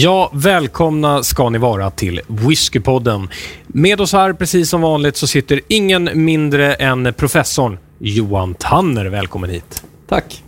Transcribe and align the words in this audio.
Ja, 0.00 0.30
välkomna 0.34 1.22
ska 1.22 1.50
ni 1.50 1.58
vara 1.58 1.90
till 1.90 2.20
Whiskypodden. 2.26 3.28
Med 3.66 4.00
oss 4.00 4.12
här, 4.12 4.32
precis 4.32 4.70
som 4.70 4.80
vanligt, 4.80 5.16
så 5.16 5.26
sitter 5.26 5.60
ingen 5.68 6.10
mindre 6.14 6.74
än 6.74 7.14
professorn 7.14 7.78
Johan 7.98 8.54
Tanner. 8.54 9.06
Välkommen 9.06 9.50
hit. 9.50 9.84
Tack. 10.06 10.42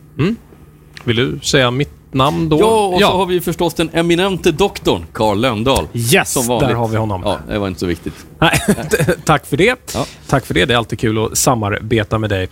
Vill 1.05 1.17
du 1.17 1.39
säga 1.43 1.71
mitt 1.71 2.00
namn 2.15 2.49
då? 2.49 2.59
Ja, 2.61 2.87
och 2.87 3.01
så 3.01 3.07
har 3.07 3.27
vi 3.27 3.41
förstås 3.41 3.75
den 3.75 3.91
eminente 3.93 4.53
doktorn, 4.53 5.07
Carl 5.13 5.41
Lönndahl. 5.41 5.87
Yes, 5.95 6.33
Som 6.33 6.47
vanligt. 6.47 6.69
där 6.69 6.75
har 6.77 6.89
vi 6.89 6.97
honom. 6.97 7.23
Ja, 7.25 7.39
det 7.49 7.59
var 7.59 7.69
inte 7.69 7.81
så 7.81 7.87
viktigt. 7.87 8.15
Nej, 8.39 8.61
Tack 9.25 9.47
för 9.47 9.57
det. 9.57 9.81
Ja. 9.95 10.07
Tack 10.29 10.47
för 10.47 10.55
det. 10.55 10.65
Det 10.65 10.75
är 10.75 10.79
alltid 10.79 10.99
kul 10.99 11.25
att 11.25 11.39
samarbeta 11.39 12.19
med 12.19 12.31
dig. 12.31 12.49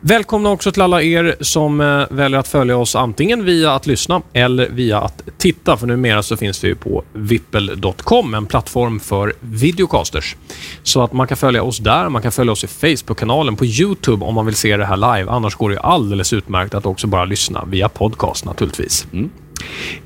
Välkomna 0.00 0.50
också 0.50 0.72
till 0.72 0.82
alla 0.82 1.02
er 1.02 1.36
som 1.40 1.80
eh, 1.80 2.02
väljer 2.10 2.38
att 2.40 2.48
följa 2.48 2.76
oss 2.76 2.96
antingen 2.96 3.44
via 3.44 3.72
att 3.74 3.86
lyssna 3.86 4.22
eller 4.32 4.68
via 4.68 5.00
att 5.00 5.22
titta. 5.38 5.76
För 5.76 5.86
numera 5.86 6.22
så 6.22 6.36
finns 6.36 6.64
vi 6.64 6.68
ju 6.68 6.74
på 6.74 7.02
vippel.com, 7.12 8.34
en 8.34 8.46
plattform 8.46 9.00
för 9.00 9.32
videocasters. 9.40 10.36
Så 10.82 11.02
att 11.02 11.12
man 11.12 11.26
kan 11.26 11.36
följa 11.36 11.62
oss 11.62 11.78
där. 11.78 12.08
Man 12.08 12.22
kan 12.22 12.32
följa 12.32 12.52
oss 12.52 12.64
i 12.64 12.66
Facebook-kanalen, 12.66 13.56
på 13.56 13.64
YouTube 13.64 14.24
om 14.24 14.34
man 14.34 14.46
vill 14.46 14.54
se 14.54 14.76
det 14.76 14.84
här 14.84 14.96
live. 14.96 15.30
Annars 15.30 15.54
går 15.54 15.68
det 15.68 15.74
ju 15.74 15.80
alldeles 15.80 16.32
utmärkt 16.32 16.74
att 16.74 16.86
också 16.86 17.06
bara 17.06 17.24
lyssna 17.24 17.64
via 17.64 17.88
podcast 17.88 18.44
naturligtvis. 18.44 18.99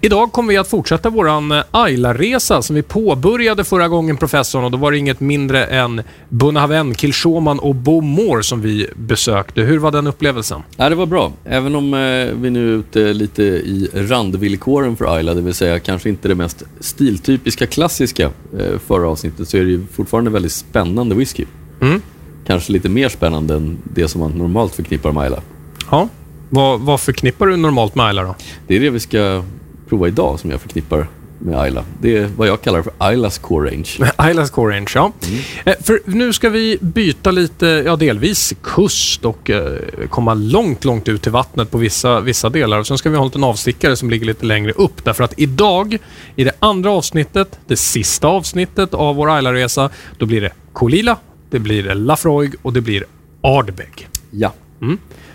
Idag 0.01 0.33
kommer 0.33 0.49
vi 0.49 0.57
att 0.57 0.69
fortsätta 0.69 1.11
vår 1.11 1.29
Ayla-resa 1.71 2.63
som 2.63 2.77
vi 2.77 2.83
påbörjade 2.83 3.65
förra 3.65 3.89
gången, 3.89 4.17
professorn. 4.17 4.65
Och 4.65 4.71
Då 4.71 4.79
var 4.79 4.93
det 4.93 4.99
inget 4.99 5.21
mindre 5.21 5.65
än 5.65 6.03
Bunnahaven, 6.29 6.95
Kilshoman 6.95 7.59
och 7.59 7.75
Beaumont 7.75 8.45
som 8.45 8.61
vi 8.61 8.87
besökte. 8.95 9.61
Hur 9.61 9.79
var 9.79 9.91
den 9.91 10.07
upplevelsen? 10.07 10.63
Ja, 10.77 10.89
det 10.89 10.95
var 10.95 11.07
bra. 11.07 11.33
Även 11.45 11.75
om 11.75 11.95
eh, 11.95 12.35
vi 12.41 12.51
nu 12.51 12.75
är 12.75 12.79
ute 12.79 13.13
lite 13.13 13.43
i 13.43 13.91
randvillkoren 13.95 14.97
för 14.97 15.15
Ayla, 15.17 15.35
det 15.35 15.41
vill 15.41 15.55
säga 15.55 15.81
kanske 15.81 16.09
inte 16.09 16.29
det 16.29 16.35
mest 16.35 16.63
stiltypiska 16.81 17.67
klassiska 17.67 18.31
eh, 18.59 18.79
förra 18.87 19.09
avsnittet, 19.09 19.49
så 19.49 19.57
är 19.57 19.65
det 19.65 19.71
ju 19.71 19.87
fortfarande 19.93 20.31
väldigt 20.31 20.53
spännande 20.53 21.15
whisky. 21.15 21.45
Mm. 21.81 22.03
Kanske 22.47 22.73
lite 22.73 22.89
mer 22.89 23.09
spännande 23.09 23.55
än 23.55 23.79
det 23.95 24.09
som 24.09 24.21
man 24.21 24.31
normalt 24.31 24.75
förknippar 24.75 25.13
med 25.13 25.23
Ayla. 25.23 25.41
Ja. 25.91 26.09
Vad, 26.51 26.81
vad 26.81 27.01
förknippar 27.01 27.47
du 27.47 27.57
normalt 27.57 27.95
med 27.95 28.07
Ayla 28.07 28.23
då? 28.23 28.35
Det 28.67 28.77
är 28.77 28.81
det 28.81 28.91
vi 28.91 29.01
ska 29.01 29.43
prova 29.89 30.09
idag 30.09 30.41
som 30.41 30.51
jag 30.51 30.61
förknippar 30.61 31.07
med 31.39 31.59
Ayla. 31.61 31.85
Det 32.01 32.17
är 32.17 32.31
vad 32.37 32.49
jag 32.49 32.63
kallar 32.63 32.83
för 32.83 32.93
Aylas 32.99 33.39
core 33.39 33.71
range. 33.71 33.89
Aylas 34.17 34.51
Core 34.51 34.77
Range, 34.77 34.87
ja. 34.95 35.13
Eh, 35.65 35.75
För 35.83 36.01
nu 36.05 36.33
ska 36.33 36.49
vi 36.49 36.79
byta 36.81 37.31
lite, 37.31 37.67
ja 37.67 37.97
delvis 37.97 38.55
kust 38.63 39.25
och 39.25 39.51
eh, 39.51 39.73
komma 40.09 40.35
långt, 40.35 40.85
långt 40.85 41.09
ut 41.09 41.23
till 41.23 41.33
vattnet 41.33 41.71
på 41.71 41.79
vissa, 41.79 42.21
vissa 42.21 42.49
delar. 42.49 42.79
Och 42.79 42.87
sen 42.87 42.99
ska 42.99 43.11
vi 43.11 43.17
ha 43.17 43.23
en 43.23 43.29
liten 43.29 43.45
avstickare 43.45 43.97
som 43.97 44.11
ligger 44.11 44.27
lite 44.27 44.47
längre 44.47 44.73
upp. 44.73 45.05
Därför 45.05 45.25
att 45.25 45.35
idag, 45.37 45.99
i 46.37 46.45
det 46.45 46.53
andra 46.59 46.91
avsnittet, 46.91 47.59
det 47.67 47.77
sista 47.77 48.29
avsnittet 48.29 48.95
av 48.95 49.17
vår 49.17 49.31
Ayla-resa, 49.37 49.91
då 50.19 50.27
blir 50.27 50.41
det 50.41 50.51
Kolila, 50.73 51.17
det 51.51 51.59
blir 51.59 51.95
Lafroig 51.95 52.55
och 52.63 52.73
det 52.73 52.81
blir 52.81 53.05
Ardbeg. 53.41 54.09
Ja. 54.31 54.53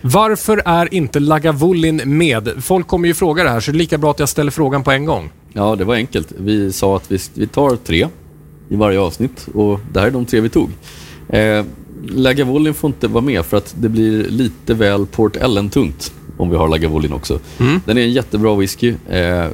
Varför 0.01 0.61
är 0.65 0.93
inte 0.93 1.19
Lagavulin 1.19 2.01
med? 2.05 2.49
Folk 2.59 2.87
kommer 2.87 3.07
ju 3.07 3.13
fråga 3.13 3.43
det 3.43 3.49
här, 3.49 3.59
så 3.59 3.71
det 3.71 3.75
är 3.75 3.79
lika 3.79 3.97
bra 3.97 4.11
att 4.11 4.19
jag 4.19 4.29
ställer 4.29 4.51
frågan 4.51 4.83
på 4.83 4.91
en 4.91 5.05
gång. 5.05 5.29
Ja, 5.53 5.75
det 5.75 5.83
var 5.83 5.95
enkelt. 5.95 6.33
Vi 6.37 6.73
sa 6.73 6.95
att 6.95 7.11
vi, 7.11 7.19
vi 7.33 7.47
tar 7.47 7.75
tre 7.75 8.07
i 8.69 8.75
varje 8.75 8.99
avsnitt 8.99 9.47
och 9.53 9.79
det 9.93 9.99
här 9.99 10.07
är 10.07 10.11
de 10.11 10.25
tre 10.25 10.39
vi 10.39 10.49
tog. 10.49 10.69
Eh, 11.29 11.65
Lagavulin 12.03 12.73
får 12.73 12.87
inte 12.87 13.07
vara 13.07 13.23
med 13.23 13.45
för 13.45 13.57
att 13.57 13.75
det 13.79 13.89
blir 13.89 14.29
lite 14.29 14.73
väl 14.73 15.05
Port 15.05 15.35
Ellen-tungt 15.35 16.13
om 16.37 16.49
vi 16.49 16.57
har 16.57 16.67
Lagavulin 16.67 17.13
också. 17.13 17.39
Den 17.85 17.97
är 17.97 18.01
en 18.01 18.11
jättebra 18.11 18.55
whisky. 18.55 18.93
Eh, 19.09 19.47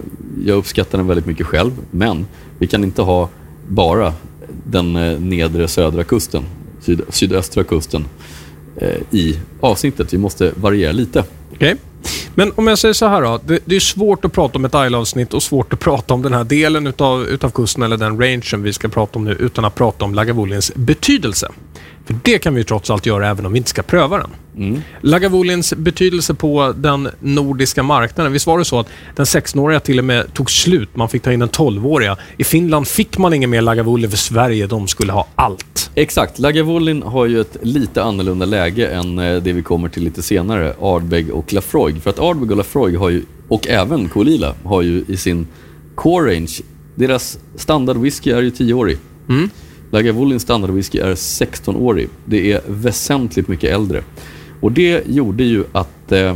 jag 0.45 0.57
uppskattar 0.57 0.97
den 0.97 1.07
väldigt 1.07 1.25
mycket 1.25 1.45
själv, 1.45 1.71
men 1.91 2.25
vi 2.59 2.67
kan 2.67 2.83
inte 2.83 3.01
ha 3.01 3.29
bara 3.67 4.13
den 4.63 4.95
eh, 4.95 5.19
nedre 5.19 5.67
södra 5.67 6.03
kusten, 6.03 6.43
syd, 6.81 7.01
sydöstra 7.09 7.63
kusten 7.63 8.05
Eh, 8.77 9.01
i 9.11 9.39
avsnittet. 9.59 10.13
Vi 10.13 10.17
måste 10.17 10.51
variera 10.55 10.91
lite. 10.91 11.23
Okej. 11.53 11.75
Men 12.35 12.51
om 12.55 12.67
jag 12.67 12.77
säger 12.77 12.93
så 12.93 13.07
här 13.07 13.21
då. 13.21 13.39
Det, 13.45 13.59
det 13.65 13.75
är 13.75 13.79
svårt 13.79 14.25
att 14.25 14.33
prata 14.33 14.57
om 14.57 14.65
ett 14.65 14.73
Isle-avsnitt 14.73 15.33
och 15.33 15.43
svårt 15.43 15.73
att 15.73 15.79
prata 15.79 16.13
om 16.13 16.21
den 16.21 16.33
här 16.33 16.43
delen 16.43 16.87
utav, 16.87 17.25
utav 17.25 17.49
kusten 17.49 17.83
eller 17.83 17.97
den 17.97 18.21
rangen 18.21 18.63
vi 18.63 18.73
ska 18.73 18.87
prata 18.87 19.19
om 19.19 19.25
nu 19.25 19.31
utan 19.31 19.65
att 19.65 19.75
prata 19.75 20.05
om 20.05 20.15
Lagavulins 20.15 20.71
betydelse. 20.75 21.51
För 22.05 22.15
det 22.23 22.39
kan 22.39 22.53
vi 22.53 22.59
ju 22.59 22.63
trots 22.63 22.89
allt 22.89 23.05
göra 23.05 23.29
även 23.29 23.45
om 23.45 23.51
vi 23.51 23.57
inte 23.57 23.69
ska 23.69 23.81
pröva 23.81 24.17
den. 24.17 24.29
Mm. 24.57 24.81
Lagavulins 25.01 25.73
betydelse 25.73 26.33
på 26.33 26.73
den 26.77 27.09
nordiska 27.19 27.83
marknaden. 27.83 28.33
Visst 28.33 28.47
var 28.47 28.59
det 28.59 28.65
så 28.65 28.79
att 28.79 28.87
den 29.15 29.25
16-åriga 29.25 29.79
till 29.79 29.99
och 29.99 30.05
med 30.05 30.33
tog 30.33 30.51
slut. 30.51 30.95
Man 30.95 31.09
fick 31.09 31.23
ta 31.23 31.33
in 31.33 31.39
den 31.39 31.49
12-åriga. 31.49 32.17
I 32.37 32.43
Finland 32.43 32.87
fick 32.87 33.17
man 33.17 33.33
ingen 33.33 33.49
mer 33.49 33.61
Lagavulin 33.61 34.09
för 34.09 34.17
Sverige. 34.17 34.67
De 34.67 34.87
skulle 34.87 35.11
ha 35.11 35.27
allt. 35.35 35.91
Exakt. 35.95 36.39
Lagavulin 36.39 37.03
har 37.03 37.25
ju 37.25 37.41
ett 37.41 37.57
lite 37.61 38.03
annorlunda 38.03 38.45
läge 38.45 38.87
än 38.87 39.19
eh, 39.19 39.41
det 39.41 39.53
vi 39.53 39.61
kommer 39.61 39.89
till 39.89 40.03
lite 40.03 40.21
senare, 40.21 40.73
Ardbeg 40.81 41.31
och 41.31 41.53
Lafroig. 41.53 42.01
För 42.01 42.09
att 42.09 42.19
Ardbeg 42.19 42.51
och 42.51 42.57
Lafroig 42.57 42.97
har 42.97 43.09
ju, 43.09 43.23
och 43.47 43.67
även 43.67 44.09
Kolila, 44.09 44.53
har 44.63 44.81
ju 44.81 45.03
i 45.07 45.17
sin 45.17 45.47
core 45.95 46.35
range, 46.35 46.61
deras 46.95 47.39
standardwhisky 47.55 48.31
är 48.31 48.41
ju 48.41 48.49
10-årig. 48.49 48.97
Mm. 49.29 49.49
Lagavulins 49.91 50.43
standardwhisky 50.43 50.99
är 50.99 51.15
16-årig. 51.15 52.09
Det 52.25 52.51
är 52.51 52.61
väsentligt 52.67 53.47
mycket 53.47 53.73
äldre. 53.73 54.03
Och 54.59 54.71
det 54.71 55.03
gjorde 55.07 55.43
ju 55.43 55.63
att 55.71 56.11
eh, 56.11 56.35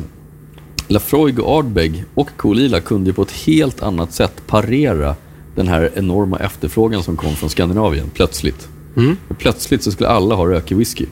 Lafroig 0.87 1.39
och 1.39 1.57
Ardbeg 1.57 2.03
och 2.13 2.29
Kolila 2.37 2.81
kunde 2.81 3.13
på 3.13 3.21
ett 3.21 3.31
helt 3.31 3.83
annat 3.83 4.13
sätt 4.13 4.33
parera 4.47 5.15
den 5.55 5.67
här 5.67 5.91
enorma 5.95 6.37
efterfrågan 6.37 7.03
som 7.03 7.17
kom 7.17 7.35
från 7.35 7.49
Skandinavien 7.49 8.09
plötsligt. 8.13 8.67
Mm. 8.95 9.17
Plötsligt 9.37 9.83
så 9.83 9.91
skulle 9.91 10.09
alla 10.09 10.35
ha 10.35 10.47
rökig 10.47 10.77
whisky. 10.77 11.05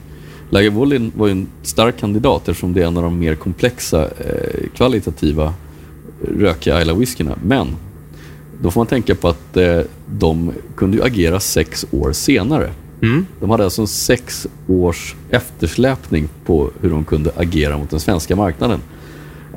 Lagavulin 0.50 1.12
var 1.16 1.26
ju 1.26 1.32
en 1.32 1.48
stark 1.62 2.00
kandidat 2.00 2.48
eftersom 2.48 2.72
det 2.72 2.82
är 2.82 2.86
en 2.86 2.96
av 2.96 3.02
de 3.02 3.18
mer 3.18 3.34
komplexa 3.34 4.04
eh, 4.04 4.68
kvalitativa 4.76 5.54
rökiga 6.38 6.80
Isla 6.80 6.94
whiskyna. 6.94 7.38
Men 7.44 7.76
då 8.62 8.70
får 8.70 8.80
man 8.80 8.86
tänka 8.86 9.14
på 9.14 9.28
att 9.28 9.56
eh, 9.56 9.80
de 10.06 10.52
kunde 10.76 11.04
agera 11.04 11.40
sex 11.40 11.86
år 11.90 12.12
senare. 12.12 12.70
Mm. 13.02 13.26
De 13.40 13.50
hade 13.50 13.64
alltså 13.64 13.82
en 13.82 13.88
sex 13.88 14.46
års 14.66 15.14
eftersläpning 15.30 16.28
på 16.44 16.70
hur 16.80 16.90
de 16.90 17.04
kunde 17.04 17.30
agera 17.36 17.78
mot 17.78 17.90
den 17.90 18.00
svenska 18.00 18.36
marknaden. 18.36 18.80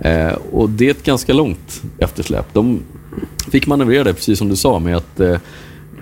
Eh, 0.02 0.34
och 0.52 0.70
det 0.70 0.88
är 0.88 0.92
ett 0.92 1.04
ganska 1.04 1.34
långt 1.34 1.82
eftersläp. 1.98 2.54
De 2.54 2.80
fick 3.52 3.68
manövrera 3.68 4.04
det, 4.04 4.14
precis 4.14 4.40
som 4.40 4.50
du 4.50 4.56
sa, 4.56 4.80
med 4.80 4.98
att 4.98 5.20
eh, 5.20 5.38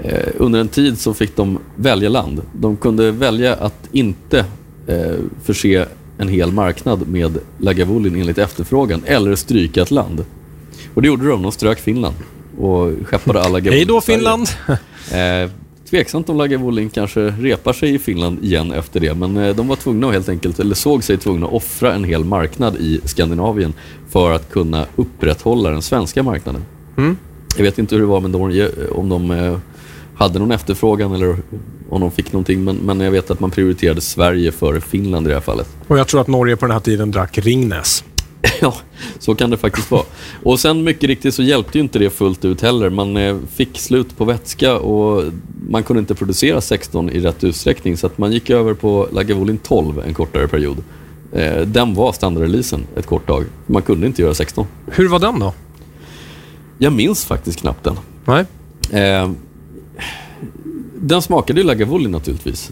eh, 0.04 0.30
under 0.38 0.60
en 0.60 0.68
tid 0.68 1.00
så 1.00 1.14
fick 1.14 1.36
de 1.36 1.60
välja 1.76 2.10
land. 2.10 2.42
De 2.54 2.78
kunde 2.78 3.12
välja 3.12 3.56
att 3.56 3.90
inte 3.92 4.46
eh, 4.88 5.16
förse 5.44 5.86
en 6.18 6.28
hel 6.28 6.52
marknad 6.52 7.08
med 7.08 7.38
Lagavulin 7.58 8.16
enligt 8.16 8.38
efterfrågan 8.38 9.02
eller 9.06 9.36
stryka 9.36 9.81
ett 9.81 9.92
land. 9.92 10.26
Och 10.94 11.02
det 11.02 11.08
gjorde 11.08 11.28
de. 11.28 11.42
De 11.42 11.52
strök 11.52 11.80
Finland 11.80 12.16
och 12.59 13.08
skeppade 13.08 13.42
alla 13.42 13.59
Hej 13.59 13.86
då. 13.86 14.02
Finland! 14.02 14.50
Eh, 15.14 15.50
tveksamt 15.89 16.30
om 16.30 16.38
Lagavulin 16.38 16.89
kanske 16.89 17.19
repar 17.19 17.74
sig 17.74 17.95
i 17.95 18.00
Finland 18.00 18.44
igen 18.44 18.72
efter 18.72 19.00
det, 19.00 19.13
men 19.13 19.38
eh, 19.38 19.56
de 19.56 19.68
var 19.68 19.75
tvungna 19.75 20.07
att 20.07 20.13
helt 20.13 20.30
enkelt, 20.30 20.60
eller 20.60 20.75
såg 20.75 21.04
sig 21.04 21.18
tvungna 21.18 21.48
att 21.48 21.54
offra 21.54 21.94
en 21.94 22.04
hel 22.04 22.24
marknad 22.24 22.75
i 22.75 23.01
Skandinavien 23.06 23.74
för 24.10 24.31
att 24.31 24.51
kunna 24.51 24.86
upprätthålla 24.95 25.69
den 25.69 25.81
svenska 25.81 26.24
marknaden. 26.24 26.62
Mm. 26.98 27.18
Jag 27.57 27.63
vet 27.63 27.78
inte 27.80 27.95
hur 27.95 28.01
det 28.01 28.07
var 28.07 28.19
med 28.19 28.31
Norge, 28.31 28.69
om 28.92 29.10
de 29.10 29.31
eh, 29.31 29.57
hade 30.16 30.39
någon 30.39 30.51
efterfrågan 30.51 31.13
eller 31.13 31.38
om 31.89 32.01
de 32.01 32.12
fick 32.12 32.34
någonting, 32.34 32.63
men, 32.63 32.75
men 32.75 33.00
jag 33.00 33.12
vet 33.12 33.31
att 33.31 33.39
man 33.39 33.51
prioriterade 33.51 34.01
Sverige 34.01 34.51
före 34.51 34.81
Finland 34.81 35.28
i 35.28 35.30
det 35.30 35.36
här 35.36 35.42
fallet. 35.42 35.68
Och 35.88 36.00
jag 36.00 36.07
tror 36.07 36.22
att 36.22 36.28
Norge 36.28 36.56
på 36.56 36.66
den 36.66 36.74
här 36.74 36.80
tiden 36.80 37.12
drack 37.12 37.38
Ringnes. 37.38 38.04
Ja, 38.62 38.74
så 39.19 39.36
kan 39.36 39.50
det 39.50 39.57
faktiskt 39.57 39.91
vara. 39.91 40.03
Och 40.44 40.59
sen 40.59 40.83
mycket 40.83 41.03
riktigt 41.03 41.33
så 41.36 41.44
hjälpte 41.44 41.77
ju 41.77 41.83
inte 41.83 42.00
det 42.00 42.09
fullt 42.09 42.45
ut 42.45 42.62
heller. 42.62 42.89
Man 42.89 43.18
eh, 43.18 43.38
fick 43.56 43.80
slut 43.80 44.18
på 44.18 44.25
vätska 44.25 44.77
och 44.77 45.24
man 45.69 45.83
kunde 45.83 46.00
inte 46.00 46.15
producera 46.15 46.62
16 46.62 47.09
i 47.09 47.19
rätt 47.19 47.44
utsträckning 47.44 47.97
så 47.97 48.07
att 48.07 48.18
man 48.18 48.31
gick 48.31 48.50
över 48.50 48.74
på 48.74 49.07
Lagavulin 49.12 49.57
12 49.57 50.00
en 50.07 50.13
kortare 50.13 50.47
period. 50.47 50.77
Eh, 51.33 51.62
Den 51.62 51.94
var 51.94 52.12
standardreleasen 52.13 52.88
ett 52.95 53.06
kort 53.06 53.27
tag. 53.27 53.45
Man 53.68 53.81
kunde 53.81 54.07
inte 54.07 54.21
göra 54.21 54.33
16. 54.33 54.65
Hur 54.91 55.07
var 55.07 55.19
den 55.19 55.39
då? 55.39 55.53
Jag 56.77 56.94
minns 56.94 57.25
faktiskt 57.25 57.59
knappt 57.59 57.83
den. 57.83 57.95
Nej. 58.25 58.45
Eh, 59.03 59.31
Den 60.95 61.21
smakade 61.21 61.62
ju 61.62 61.68
Lagavulin 61.68 62.12
naturligtvis. 62.12 62.71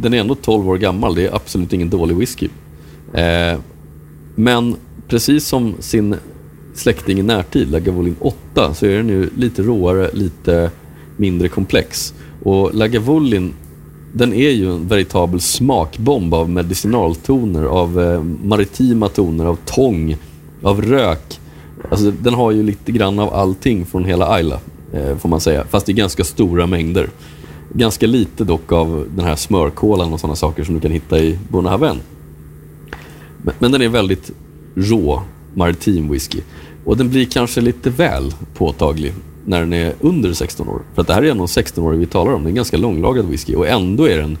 Den 0.00 0.14
är 0.14 0.18
ändå 0.20 0.34
12 0.34 0.68
år 0.68 0.76
gammal. 0.76 1.14
Det 1.14 1.26
är 1.26 1.34
absolut 1.36 1.72
ingen 1.72 1.90
dålig 1.90 2.16
whisky. 2.16 2.48
Men 4.34 4.76
precis 5.08 5.46
som 5.46 5.74
sin 5.80 6.16
släkting 6.74 7.18
i 7.18 7.22
närtid, 7.22 7.70
Lagavulin 7.70 8.16
8, 8.20 8.74
så 8.74 8.86
är 8.86 8.96
den 8.96 9.08
ju 9.08 9.30
lite 9.36 9.62
råare, 9.62 10.10
lite 10.12 10.70
mindre 11.16 11.48
komplex. 11.48 12.14
Och 12.42 12.74
Lagavulin, 12.74 13.54
den 14.12 14.32
är 14.32 14.50
ju 14.50 14.72
en 14.72 14.88
veritabel 14.88 15.40
smakbomb 15.40 16.34
av 16.34 16.50
medicinaltoner, 16.50 17.64
av 17.64 18.00
eh, 18.00 18.22
maritima 18.22 19.08
toner, 19.08 19.44
av 19.44 19.58
tång, 19.64 20.16
av 20.62 20.82
rök. 20.82 21.40
Alltså, 21.90 22.10
den 22.10 22.34
har 22.34 22.50
ju 22.50 22.62
lite 22.62 22.92
grann 22.92 23.18
av 23.18 23.34
allting 23.34 23.86
från 23.86 24.04
hela 24.04 24.28
Ayla, 24.28 24.60
eh, 24.92 25.16
får 25.16 25.28
man 25.28 25.40
säga. 25.40 25.64
Fast 25.70 25.88
i 25.88 25.92
ganska 25.92 26.24
stora 26.24 26.66
mängder. 26.66 27.08
Ganska 27.72 28.06
lite 28.06 28.44
dock 28.44 28.72
av 28.72 29.06
den 29.16 29.24
här 29.24 29.36
smörkolan 29.36 30.12
och 30.12 30.20
sådana 30.20 30.36
saker 30.36 30.64
som 30.64 30.74
du 30.74 30.80
kan 30.80 30.90
hitta 30.90 31.18
i 31.18 31.38
Bonhaven. 31.48 31.96
Men, 33.42 33.54
men 33.58 33.72
den 33.72 33.82
är 33.82 33.88
väldigt 33.88 34.32
rå 34.78 35.22
maritim 35.54 36.10
whisky. 36.12 36.40
Och 36.84 36.96
den 36.96 37.10
blir 37.10 37.24
kanske 37.24 37.60
lite 37.60 37.90
väl 37.90 38.34
påtaglig 38.54 39.14
när 39.44 39.60
den 39.60 39.72
är 39.72 39.94
under 40.00 40.32
16 40.32 40.68
år. 40.68 40.82
För 40.94 41.00
att 41.02 41.06
det 41.08 41.14
här 41.14 41.22
är 41.22 41.30
ändå 41.30 41.42
en 41.42 41.46
16-årig 41.46 41.98
vi 41.98 42.06
talar 42.06 42.32
om. 42.32 42.42
Det 42.42 42.46
är 42.46 42.50
en 42.50 42.54
ganska 42.54 42.76
långlagad 42.76 43.26
whisky 43.28 43.54
och 43.54 43.68
ändå 43.68 44.08
är 44.08 44.18
den 44.18 44.38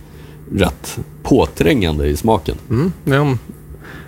rätt 0.52 0.98
påträngande 1.22 2.06
i 2.06 2.16
smaken. 2.16 2.56
Mm, 2.70 2.92
en 3.06 3.38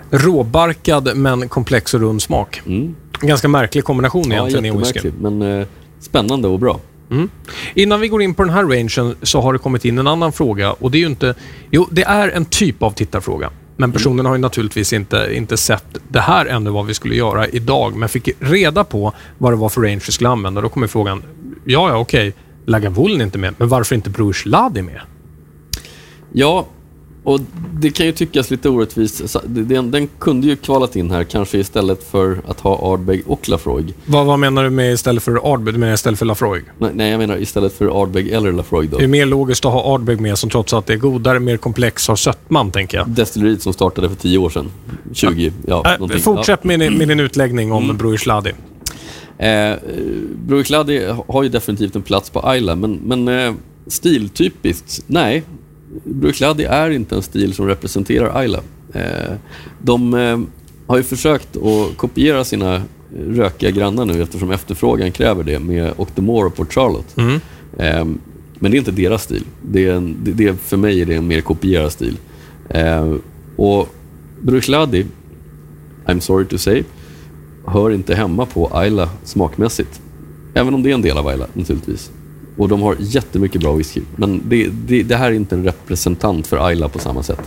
råbarkad 0.09 1.17
men 1.17 1.49
komplex 1.49 1.93
och 1.93 1.99
rund 1.99 2.21
smak. 2.21 2.61
Mm. 2.65 2.95
En 3.21 3.27
ganska 3.27 3.47
märklig 3.47 3.83
kombination 3.83 4.31
Ja, 4.31 4.35
egentligen 4.35 4.65
i 4.65 4.71
whisky. 4.77 4.95
jättemärkligt, 4.95 5.21
men 5.21 5.59
eh, 5.59 5.67
spännande 5.99 6.47
och 6.47 6.59
bra. 6.59 6.79
Mm. 7.11 7.29
Innan 7.73 7.99
vi 7.99 8.07
går 8.07 8.21
in 8.21 8.33
på 8.33 8.43
den 8.43 8.53
här 8.53 8.63
rangen 8.63 9.15
så 9.21 9.41
har 9.41 9.53
det 9.53 9.59
kommit 9.59 9.85
in 9.85 9.97
en 9.97 10.07
annan 10.07 10.31
fråga 10.31 10.71
och 10.73 10.91
det 10.91 10.97
är 10.97 10.99
ju 10.99 11.05
inte... 11.05 11.35
Jo, 11.71 11.87
det 11.91 12.03
är 12.03 12.29
en 12.29 12.45
typ 12.45 12.83
av 12.83 12.91
tittarfråga. 12.91 13.49
Men 13.77 13.91
personen 13.91 14.25
har 14.25 14.35
ju 14.35 14.41
naturligtvis 14.41 14.93
inte, 14.93 15.29
inte 15.33 15.57
sett 15.57 15.85
det 16.07 16.19
här 16.19 16.45
ännu, 16.45 16.69
vad 16.69 16.85
vi 16.85 16.93
skulle 16.93 17.15
göra 17.15 17.47
idag, 17.47 17.95
men 17.95 18.09
fick 18.09 18.29
reda 18.39 18.83
på 18.83 19.13
vad 19.37 19.51
det 19.51 19.57
var 19.57 19.69
för 19.69 19.81
range 19.81 20.01
vi 20.05 20.11
skulle 20.11 20.29
använda. 20.29 20.61
Då 20.61 20.69
kommer 20.69 20.87
frågan, 20.87 21.23
ja, 21.65 21.89
ja, 21.89 21.97
okej, 21.97 22.33
Lagavulin 22.65 23.21
är 23.21 23.25
inte 23.25 23.37
med, 23.37 23.53
men 23.57 23.69
varför 23.69 23.95
inte 23.95 24.09
Bruce 24.09 24.49
Ladi 24.49 24.81
med? 24.81 25.01
Ja, 26.31 26.67
och 27.23 27.39
det 27.73 27.89
kan 27.91 28.05
ju 28.05 28.11
tyckas 28.11 28.51
lite 28.51 28.69
orättvist. 28.69 29.35
Den, 29.45 29.91
den 29.91 30.07
kunde 30.19 30.47
ju 30.47 30.55
kvalat 30.55 30.95
in 30.95 31.11
här, 31.11 31.23
kanske 31.23 31.57
istället 31.57 32.03
för 32.11 32.41
att 32.47 32.59
ha 32.59 32.93
Ardbeg 32.93 33.23
och 33.27 33.49
Lafroig. 33.49 33.93
Vad, 34.05 34.25
vad 34.25 34.39
menar 34.39 34.63
du 34.63 34.69
med 34.69 34.93
istället 34.93 35.23
för 35.23 35.53
Ardbeg, 35.53 35.73
du 35.73 35.77
menar 35.77 35.93
istället 35.93 36.19
för 36.19 36.25
Lafroig? 36.25 36.63
Nej, 36.79 36.91
nej, 36.93 37.11
jag 37.11 37.17
menar 37.17 37.37
istället 37.41 37.73
för 37.73 38.01
Ardbeg 38.03 38.29
eller 38.29 38.51
Lafroig 38.51 38.89
då. 38.89 38.97
Det 38.97 39.03
är 39.03 39.07
mer 39.07 39.25
logiskt 39.25 39.65
att 39.65 39.73
ha 39.73 39.95
Ardbeg 39.95 40.19
med 40.21 40.37
som 40.37 40.49
trots 40.49 40.73
att 40.73 40.85
det 40.85 40.93
är 40.93 40.97
godare, 40.97 41.39
mer 41.39 41.57
komplex, 41.57 42.07
har 42.07 42.15
sötman, 42.15 42.71
tänker 42.71 42.97
jag. 42.97 43.09
Destilleriet 43.09 43.61
som 43.61 43.73
startade 43.73 44.09
för 44.09 44.15
10 44.15 44.37
år 44.37 44.49
sedan. 44.49 44.71
20, 45.13 45.51
ja, 45.67 45.83
Äh, 45.85 45.91
någonting. 45.91 46.19
fortsätt 46.19 46.63
med, 46.63 46.79
din- 46.79 46.93
med 46.97 47.07
din 47.07 47.19
utläggning 47.19 47.71
om 47.71 47.83
Mm. 47.83 47.97
Bruce 47.97 48.27
Ladi. 48.29 48.51
Ja. 49.37 49.45
Eh, 49.45 49.77
Bruichladi 50.47 51.07
har 51.27 51.43
ju 51.43 51.49
definitivt 51.49 51.95
en 51.95 52.01
plats 52.01 52.29
på 52.29 52.39
Ayla, 52.47 52.75
men, 52.75 52.93
men 53.03 53.27
eh, 53.27 53.53
stiltypiskt, 53.87 55.03
nej. 55.07 55.43
Bruichladi 56.03 56.63
är 56.63 56.89
inte 56.89 57.15
en 57.15 57.21
stil 57.21 57.53
som 57.53 57.67
representerar 57.67 58.37
Ayla. 58.37 58.59
Eh, 58.93 59.33
de 59.81 60.13
eh, 60.13 60.39
har 60.87 60.97
ju 60.97 61.03
försökt 61.03 61.57
att 61.57 61.97
kopiera 61.97 62.43
sina 62.43 62.81
rökiga 63.27 63.71
grannar 63.71 64.05
nu 64.05 64.21
eftersom 64.21 64.51
efterfrågan 64.51 65.11
kräver 65.11 65.43
det 65.43 65.59
med 65.59 65.93
Octomore 65.97 66.47
och 66.47 66.55
Port 66.55 66.73
Charlotte. 66.73 67.17
Mm. 67.17 67.39
Eh, 67.77 68.05
men 68.59 68.71
det 68.71 68.77
är 68.77 68.79
inte 68.79 68.91
deras 68.91 69.23
stil. 69.23 69.43
Det 69.61 69.87
är 69.87 69.93
en, 69.93 70.15
det, 70.23 70.31
det, 70.31 70.61
för 70.61 70.77
mig 70.77 71.01
är 71.01 71.05
det 71.05 71.15
en 71.15 71.27
mer 71.27 71.41
kopierad 71.41 71.91
stil. 71.91 72.17
Och 73.55 73.89
Bruichladi, 74.41 75.05
I'm 76.05 76.19
sorry 76.19 76.45
to 76.45 76.57
say, 76.57 76.83
hör 77.65 77.91
inte 77.91 78.15
hemma 78.15 78.45
på 78.45 78.69
Ayla 78.73 79.09
smakmässigt. 79.23 80.01
Även 80.53 80.73
om 80.73 80.83
det 80.83 80.89
är 80.89 80.93
en 80.93 81.01
del 81.01 81.17
av 81.17 81.27
Ayla 81.27 81.47
naturligtvis. 81.53 82.11
Och 82.57 82.69
de 82.69 82.81
har 82.81 82.95
jättemycket 82.99 83.61
bra 83.61 83.73
whisky. 83.73 84.01
Men 84.15 84.41
det, 84.45 84.69
det, 84.87 85.03
det 85.03 85.15
här 85.15 85.31
är 85.31 85.35
inte 85.35 85.55
en 85.55 85.63
representant 85.63 86.47
för 86.47 86.67
Ayla 86.67 86.89
på 86.89 86.99
samma 86.99 87.23
sätt. 87.23 87.41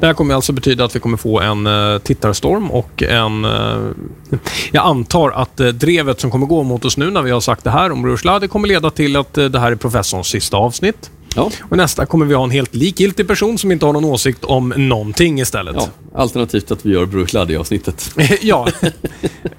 Det 0.00 0.06
här 0.06 0.14
kommer 0.14 0.34
alltså 0.34 0.52
betyda 0.52 0.84
att 0.84 0.96
vi 0.96 1.00
kommer 1.00 1.16
få 1.16 1.40
en 1.40 1.66
uh, 1.66 1.98
tittarstorm 1.98 2.70
och 2.70 3.02
en... 3.02 3.44
eh, 3.44 4.40
jag 4.72 4.86
antar 4.86 5.30
att 5.30 5.60
eh, 5.60 5.68
drevet 5.68 6.20
som 6.20 6.30
kommer 6.30 6.46
gå 6.46 6.62
mot 6.62 6.84
oss 6.84 6.96
nu 6.96 7.10
när 7.10 7.22
vi 7.22 7.30
har 7.30 7.40
sagt 7.40 7.64
det 7.64 7.70
här 7.70 7.92
om 7.92 8.02
Bruce 8.02 8.48
kommer 8.48 8.68
leda 8.68 8.90
till 8.90 9.16
att 9.16 9.34
det 9.34 9.58
här 9.58 9.72
är 9.72 9.76
professorns 9.76 10.26
sista 10.26 10.56
avsnitt. 10.56 11.10
Ja, 11.34 11.50
Och 11.60 11.76
nästa 11.76 12.06
kommer 12.06 12.26
vi 12.26 12.34
ha 12.34 12.44
en 12.44 12.50
helt 12.50 12.74
likgiltig 12.74 13.28
person 13.28 13.58
som 13.58 13.72
inte 13.72 13.86
har 13.86 13.92
någon 13.92 14.04
åsikt 14.04 14.44
om 14.44 14.68
någonting 14.76 15.40
istället. 15.40 15.76
ja. 15.78 15.88
Alternativt 16.14 16.70
att 16.70 16.86
vi 16.86 16.92
gör 16.92 17.06
Bruichladi-avsnittet. 17.06 18.10
ja, 18.42 18.68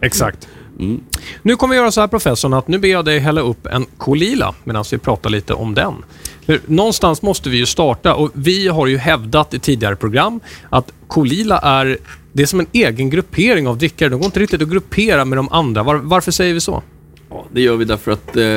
exakt. 0.01 0.47
Mm. 0.79 1.01
Nu 1.41 1.55
kommer 1.55 1.75
vi 1.75 1.79
göra 1.79 1.91
så 1.91 2.01
här 2.01 2.07
professorn 2.07 2.53
att 2.53 2.67
nu 2.67 2.79
ber 2.79 2.87
jag 2.87 3.05
dig 3.05 3.19
hälla 3.19 3.41
upp 3.41 3.65
en 3.65 3.85
Kolila 3.97 4.53
medan 4.63 4.85
vi 4.91 4.97
pratar 4.97 5.29
lite 5.29 5.53
om 5.53 5.75
den. 5.75 5.93
För 6.45 6.59
någonstans 6.65 7.21
måste 7.21 7.49
vi 7.49 7.57
ju 7.57 7.65
starta 7.65 8.15
och 8.15 8.31
vi 8.33 8.67
har 8.67 8.87
ju 8.87 8.97
hävdat 8.97 9.53
i 9.53 9.59
tidigare 9.59 9.95
program 9.95 10.39
att 10.69 10.91
Kolila 11.07 11.57
är 11.57 11.97
det 12.33 12.43
är 12.43 12.47
som 12.47 12.59
en 12.59 12.67
egen 12.71 13.09
gruppering 13.09 13.67
av 13.67 13.77
drickare. 13.77 14.09
De 14.09 14.15
går 14.15 14.25
inte 14.25 14.39
riktigt 14.39 14.61
att 14.61 14.69
gruppera 14.69 15.25
med 15.25 15.37
de 15.37 15.49
andra. 15.49 15.83
Var, 15.83 15.95
varför 15.95 16.31
säger 16.31 16.53
vi 16.53 16.61
så? 16.61 16.83
Ja, 17.29 17.45
det 17.51 17.61
gör 17.61 17.75
vi 17.75 17.85
därför 17.85 18.11
att 18.11 18.37
eh, 18.37 18.55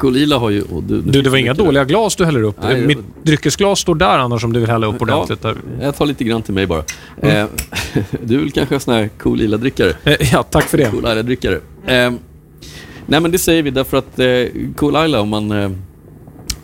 Kolila 0.00 0.38
har 0.38 0.50
ju... 0.50 0.62
och 0.62 0.82
du, 0.82 1.00
Du, 1.02 1.22
det 1.22 1.30
var 1.30 1.38
inga 1.38 1.54
dåliga 1.54 1.84
glas 1.84 2.16
du 2.16 2.24
häller 2.24 2.42
upp. 2.42 2.56
Nej, 2.62 2.80
det- 2.80 2.86
Mitt 2.86 2.98
dryckesglas 3.22 3.78
står 3.80 3.94
där 3.94 4.18
annars 4.18 4.44
om 4.44 4.52
du 4.52 4.60
vill 4.60 4.70
hälla 4.70 4.86
upp 4.86 5.02
ordentligt. 5.02 5.42
Där. 5.42 5.56
Jag 5.80 5.96
tar 5.96 6.06
lite 6.06 6.24
grann 6.24 6.42
till 6.42 6.54
mig 6.54 6.66
bara. 6.66 6.82
Mm. 7.22 7.36
Eh, 7.36 8.02
du 8.24 8.34
är 8.34 8.38
väl 8.38 8.50
kanske 8.50 8.74
en 8.74 8.80
sån 8.80 8.94
här 8.94 9.08
cool 9.18 9.60
drickare 9.60 9.92
Eh, 10.04 10.16
Ja, 10.32 10.42
tack 10.42 10.64
för 10.64 10.78
det. 10.78 10.90
Cool 10.90 10.98
Isla-drickare. 11.04 11.54
Eh, 11.86 12.12
nej 13.06 13.20
men 13.20 13.30
det 13.30 13.38
säger 13.38 13.62
vi 13.62 13.70
därför 13.70 13.96
att 13.96 14.18
eh, 14.18 14.26
Cool 14.76 15.04
Isla, 15.06 15.20
om 15.20 15.28
man, 15.28 15.50
eh, 15.52 15.70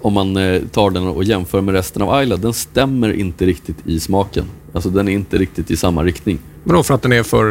om 0.00 0.12
man 0.12 0.36
eh, 0.36 0.62
tar 0.72 0.90
den 0.90 1.02
och 1.08 1.24
jämför 1.24 1.60
med 1.60 1.74
resten 1.74 2.02
av 2.02 2.22
Isla, 2.22 2.36
den 2.36 2.52
stämmer 2.52 3.12
inte 3.12 3.46
riktigt 3.46 3.76
i 3.86 4.00
smaken. 4.00 4.44
Alltså 4.72 4.90
den 4.90 5.08
är 5.08 5.12
inte 5.12 5.38
riktigt 5.38 5.70
i 5.70 5.76
samma 5.76 6.04
riktning. 6.04 6.38
Vadå 6.64 6.82
för 6.82 6.94
att 6.94 7.02
den 7.02 7.12
är 7.12 7.22
för 7.22 7.44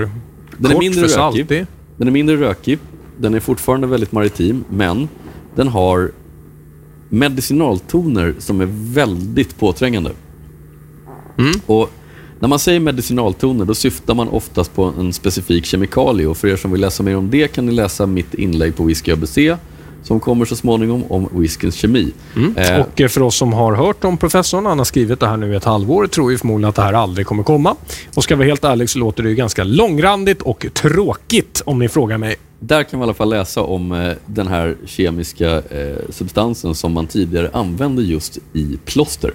Den 0.57 0.65
är 0.65 0.69
kort, 0.73 0.79
mindre 0.79 0.99
för 1.01 1.07
rökig. 1.07 1.15
saltig? 1.15 1.65
Den 1.97 2.07
är 2.07 2.11
mindre 2.11 2.35
rökig, 2.35 2.79
den 3.17 3.33
är 3.33 3.39
fortfarande 3.39 3.87
väldigt 3.87 4.11
maritim, 4.11 4.63
men 4.69 5.07
den 5.55 5.67
har 5.67 6.11
medicinaltoner 7.09 8.35
som 8.39 8.61
är 8.61 8.67
väldigt 8.71 9.57
påträngande. 9.57 10.11
Mm. 11.37 11.53
Och 11.65 11.91
när 12.39 12.47
man 12.47 12.59
säger 12.59 12.79
medicinaltoner 12.79 13.65
då 13.65 13.75
syftar 13.75 14.15
man 14.15 14.27
oftast 14.27 14.75
på 14.75 14.83
en 14.83 15.13
specifik 15.13 15.65
kemikalie 15.65 16.27
och 16.27 16.37
för 16.37 16.47
er 16.47 16.55
som 16.55 16.71
vill 16.71 16.81
läsa 16.81 17.03
mer 17.03 17.17
om 17.17 17.29
det 17.29 17.47
kan 17.47 17.65
ni 17.65 17.71
läsa 17.71 18.05
mitt 18.05 18.33
inlägg 18.33 18.75
på 18.75 18.83
Whisky 18.83 19.11
ABC 19.11 19.37
som 20.07 20.19
kommer 20.19 20.45
så 20.45 20.55
småningom 20.55 21.03
om 21.09 21.29
whiskyns 21.31 21.75
kemi. 21.75 22.11
Eh, 22.57 22.79
Och 22.79 23.01
eh, 23.01 23.07
för 23.07 23.21
oss 23.21 23.35
som 23.35 23.53
har 23.53 23.75
hört 23.75 24.03
om 24.03 24.17
professorn, 24.17 24.65
han 24.65 24.77
har 24.77 24.85
skrivit 24.85 25.19
det 25.19 25.27
här 25.27 25.37
nu 25.37 25.53
i 25.53 25.55
ett 25.55 25.63
halvår, 25.63 26.07
tror 26.07 26.31
ju 26.31 26.37
förmodligen 26.37 26.69
att 26.69 26.75
det 26.75 26.81
här 26.81 26.93
aldrig 26.93 27.27
kommer 27.27 27.43
komma. 27.43 27.75
Och 28.15 28.23
ska 28.23 28.31
jag 28.33 28.37
vara 28.37 28.47
helt 28.47 28.63
ärlig 28.63 28.89
så 28.89 28.99
låter 28.99 29.23
det 29.23 29.29
ju 29.29 29.35
ganska 29.35 29.63
långrandigt 29.63 30.41
och 30.41 30.65
tråkigt 30.73 31.61
om 31.65 31.79
ni 31.79 31.89
frågar 31.89 32.17
mig. 32.17 32.35
Där 32.59 32.83
kan 32.83 32.99
vi 32.99 33.03
i 33.03 33.05
alla 33.05 33.13
fall 33.13 33.29
läsa 33.29 33.61
om 33.61 33.91
eh, 33.91 34.13
den 34.25 34.47
här 34.47 34.75
kemiska 34.85 35.49
eh, 35.51 35.95
substansen 36.09 36.75
som 36.75 36.91
man 36.93 37.07
tidigare 37.07 37.49
använde 37.53 38.01
just 38.01 38.37
i 38.53 38.77
plåster. 38.85 39.33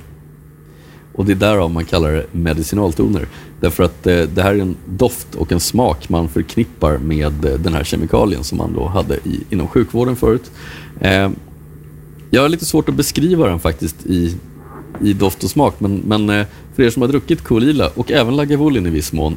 Och 1.13 1.25
det 1.25 1.33
är 1.33 1.37
därav 1.37 1.71
man 1.71 1.85
kallar 1.85 2.13
det 2.13 2.27
medicinaltoner. 2.33 3.27
Därför 3.61 3.83
att 3.83 4.07
eh, 4.07 4.23
det 4.23 4.43
här 4.43 4.55
är 4.55 4.59
en 4.59 4.77
doft 4.87 5.35
och 5.35 5.53
en 5.53 5.61
smak 5.61 6.09
man 6.09 6.29
förknippar 6.29 6.99
med 6.99 7.45
eh, 7.45 7.53
den 7.53 7.75
här 7.75 7.85
kemikalien 7.85 8.45
som 8.45 8.59
man 8.59 8.75
då 8.75 8.87
hade 8.87 9.15
i, 9.17 9.41
inom 9.51 9.69
sjukvården 9.69 10.17
förut. 10.17 10.51
Eh, 11.01 11.31
jag 12.31 12.43
har 12.43 12.49
lite 12.49 12.65
svårt 12.65 12.89
att 12.89 12.95
beskriva 12.95 13.47
den 13.47 13.61
faktiskt 13.61 14.07
i, 14.07 14.37
i 15.01 15.13
doft 15.13 15.45
och 15.45 15.51
smak, 15.51 15.81
men, 15.81 16.03
men 16.07 16.31
eh, 16.31 16.47
för 16.75 16.83
er 16.83 16.91
som 16.91 17.03
har 17.03 17.09
druckit 17.09 17.45
Kolila 17.45 17.91
och 17.95 18.11
även 18.11 18.37
Lagavulin 18.37 18.87
i 18.87 18.91
viss 18.91 19.13
mån 19.13 19.37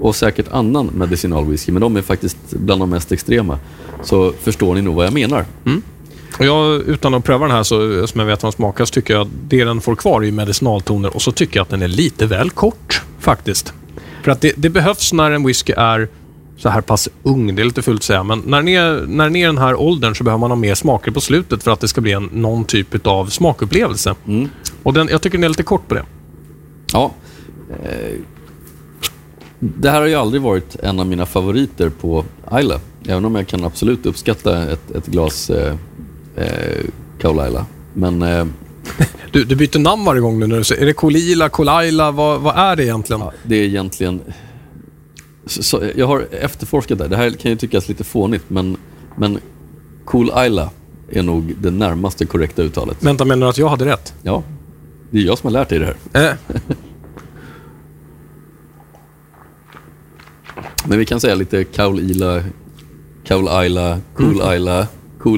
och 0.00 0.16
säkert 0.16 0.52
annan 0.52 0.86
medicinalwhisky, 0.86 1.72
men 1.72 1.80
de 1.80 1.96
är 1.96 2.02
faktiskt 2.02 2.36
bland 2.50 2.80
de 2.82 2.90
mest 2.90 3.12
extrema, 3.12 3.58
så 4.02 4.32
förstår 4.32 4.74
ni 4.74 4.82
nog 4.82 4.94
vad 4.94 5.06
jag 5.06 5.14
menar. 5.14 5.44
Mm. 5.64 5.82
Och 6.38 6.44
jag, 6.44 6.80
utan 6.80 7.14
att 7.14 7.24
pröva 7.24 7.46
den 7.46 7.56
här, 7.56 7.62
så, 7.62 8.06
som 8.06 8.20
jag 8.20 8.26
vet 8.26 8.42
vad 8.42 8.52
den 8.52 8.56
smakar, 8.56 8.84
så 8.84 8.92
tycker 8.92 9.14
jag 9.14 9.20
att 9.22 9.32
det 9.48 9.64
den 9.64 9.80
får 9.80 9.96
kvar 9.96 10.24
är 10.24 10.32
medicinaltoner 10.32 11.14
och 11.16 11.22
så 11.22 11.32
tycker 11.32 11.56
jag 11.56 11.62
att 11.62 11.70
den 11.70 11.82
är 11.82 11.88
lite 11.88 12.26
väl 12.26 12.50
kort, 12.50 13.02
faktiskt. 13.18 13.74
För 14.22 14.30
att 14.30 14.40
det, 14.40 14.52
det 14.56 14.70
behövs 14.70 15.12
när 15.12 15.30
en 15.30 15.46
whisky 15.46 15.72
är 15.76 16.08
så 16.56 16.68
här 16.68 16.80
pass 16.80 17.08
ung, 17.22 17.56
det 17.56 17.62
är 17.62 17.64
lite 17.64 17.82
fult 17.82 18.00
att 18.00 18.04
säga, 18.04 18.22
men 18.22 18.42
när 18.46 18.56
den, 18.56 18.68
är, 18.68 19.06
när 19.06 19.24
den 19.24 19.36
är 19.36 19.46
den 19.46 19.58
här 19.58 19.74
åldern 19.74 20.14
så 20.14 20.24
behöver 20.24 20.40
man 20.40 20.50
ha 20.50 20.56
mer 20.56 20.74
smaker 20.74 21.10
på 21.10 21.20
slutet 21.20 21.62
för 21.62 21.70
att 21.70 21.80
det 21.80 21.88
ska 21.88 22.00
bli 22.00 22.12
en, 22.12 22.24
någon 22.32 22.64
typ 22.64 23.06
av 23.06 23.26
smakupplevelse. 23.26 24.14
Mm. 24.26 24.48
Och 24.82 24.92
den, 24.92 25.08
jag 25.10 25.22
tycker 25.22 25.38
den 25.38 25.44
är 25.44 25.48
lite 25.48 25.62
kort 25.62 25.88
på 25.88 25.94
det. 25.94 26.04
Ja. 26.92 27.12
Eh, 27.82 28.20
det 29.58 29.90
här 29.90 30.00
har 30.00 30.06
ju 30.06 30.14
aldrig 30.14 30.42
varit 30.42 30.76
en 30.76 31.00
av 31.00 31.06
mina 31.06 31.26
favoriter 31.26 31.88
på 31.88 32.24
Isla. 32.60 32.80
Även 33.06 33.24
om 33.24 33.34
jag 33.34 33.46
kan 33.46 33.64
absolut 33.64 34.06
uppskatta 34.06 34.62
ett, 34.68 34.90
ett 34.90 35.06
glas 35.06 35.50
eh, 36.36 36.84
Kaula 37.18 37.48
Isla. 37.48 37.66
Men 37.92 38.22
eh, 38.22 38.46
Du, 39.32 39.44
du 39.44 39.56
byter 39.56 39.78
namn 39.78 40.04
varje 40.04 40.20
gång 40.20 40.40
nu. 40.40 40.46
När 40.46 40.56
du 40.58 40.64
säger, 40.64 40.82
är 40.82 40.86
det 40.86 40.92
Kolila, 40.92 41.48
Kolaila? 41.48 42.10
Vad, 42.10 42.40
vad 42.40 42.56
är 42.56 42.76
det 42.76 42.84
egentligen? 42.84 43.20
ja, 43.20 43.32
det 43.42 43.56
är 43.56 43.64
egentligen... 43.64 44.20
så, 45.46 45.62
så, 45.62 45.82
jag 45.96 46.06
har 46.06 46.26
efterforskat 46.30 46.98
det. 46.98 47.08
Det 47.08 47.16
här 47.16 47.30
kan 47.30 47.50
ju 47.50 47.56
tyckas 47.56 47.88
lite 47.88 48.04
fånigt, 48.04 48.44
men, 48.48 48.76
men 49.16 49.38
Cool 50.04 50.26
Isla 50.46 50.70
är 51.10 51.22
nog 51.22 51.54
det 51.60 51.70
närmaste 51.70 52.26
korrekta 52.26 52.62
uttalet. 52.62 52.96
Vänta, 53.00 53.24
menar 53.24 53.46
du 53.46 53.50
att 53.50 53.58
jag 53.58 53.68
hade 53.68 53.84
rätt? 53.84 54.14
Ja, 54.22 54.42
det 55.10 55.18
är 55.18 55.22
jag 55.22 55.38
som 55.38 55.46
har 55.46 55.52
lärt 55.52 55.68
dig 55.68 55.78
det 55.78 55.94
här. 56.12 56.30
Eh, 56.30 56.36
Men 60.86 60.98
vi 60.98 61.04
kan 61.04 61.20
säga 61.20 61.34
lite 61.34 61.64
Kaul 61.64 62.00
Ila, 62.00 62.42
Kaul 63.24 63.48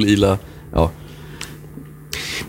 Isla, 0.04 0.38
Ja, 0.76 0.90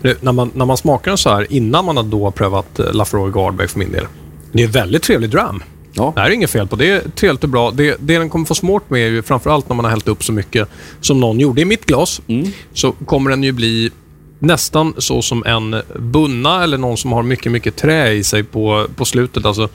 du, 0.02 0.16
när, 0.20 0.32
man, 0.32 0.50
när 0.54 0.64
man 0.64 0.76
smakar 0.76 1.10
den 1.10 1.18
så 1.18 1.30
här 1.30 1.52
innan 1.52 1.84
man 1.84 1.96
har 1.96 2.04
då 2.04 2.30
prövat 2.30 2.78
eh, 2.78 2.92
Lafroy 2.92 3.32
Gardberg 3.32 3.68
för 3.68 3.78
min 3.78 3.92
del. 3.92 4.06
Det 4.52 4.62
är 4.62 4.68
väldigt 4.68 5.02
trevlig 5.02 5.30
dram. 5.30 5.62
ja. 5.92 6.12
Det 6.14 6.20
här 6.20 6.28
är 6.28 6.34
inget 6.34 6.50
fel 6.50 6.66
på. 6.66 6.76
Det 6.76 6.90
är 6.90 7.02
trevligt 7.14 7.44
och 7.44 7.50
bra. 7.50 7.70
Det, 7.70 7.96
det 8.00 8.18
den 8.18 8.30
kommer 8.30 8.46
få 8.46 8.54
svårt 8.54 8.90
med 8.90 9.06
är 9.06 9.10
ju 9.10 9.22
framförallt 9.22 9.68
när 9.68 9.76
man 9.76 9.84
har 9.84 9.90
hällt 9.90 10.08
upp 10.08 10.24
så 10.24 10.32
mycket 10.32 10.68
som 11.00 11.20
någon 11.20 11.40
gjorde 11.40 11.60
i 11.60 11.64
mitt 11.64 11.86
glas. 11.86 12.20
Mm. 12.26 12.52
Så 12.72 12.92
kommer 12.92 13.30
den 13.30 13.42
ju 13.42 13.52
bli 13.52 13.90
nästan 14.38 14.94
så 14.98 15.22
som 15.22 15.46
en 15.46 15.82
bunna 15.98 16.64
eller 16.64 16.78
någon 16.78 16.96
som 16.96 17.12
har 17.12 17.22
mycket, 17.22 17.52
mycket 17.52 17.76
trä 17.76 18.12
i 18.12 18.24
sig 18.24 18.44
på, 18.44 18.86
på 18.96 19.04
slutet. 19.04 19.44
Alltså, 19.44 19.68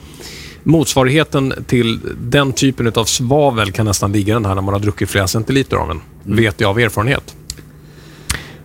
motsvarigheten 0.62 1.54
till 1.66 2.00
den 2.20 2.52
typen 2.52 2.92
av 2.94 3.04
svavel 3.04 3.72
kan 3.72 3.86
nästan 3.86 4.12
ligga 4.12 4.32
i 4.32 4.34
den 4.34 4.46
här 4.46 4.54
när 4.54 4.62
man 4.62 4.74
har 4.74 4.80
druckit 4.80 5.10
flera 5.10 5.28
centiliter 5.28 5.76
av 5.76 5.88
den. 5.88 6.00
Vet 6.22 6.60
jag 6.60 6.70
av 6.70 6.78
erfarenhet. 6.78 7.34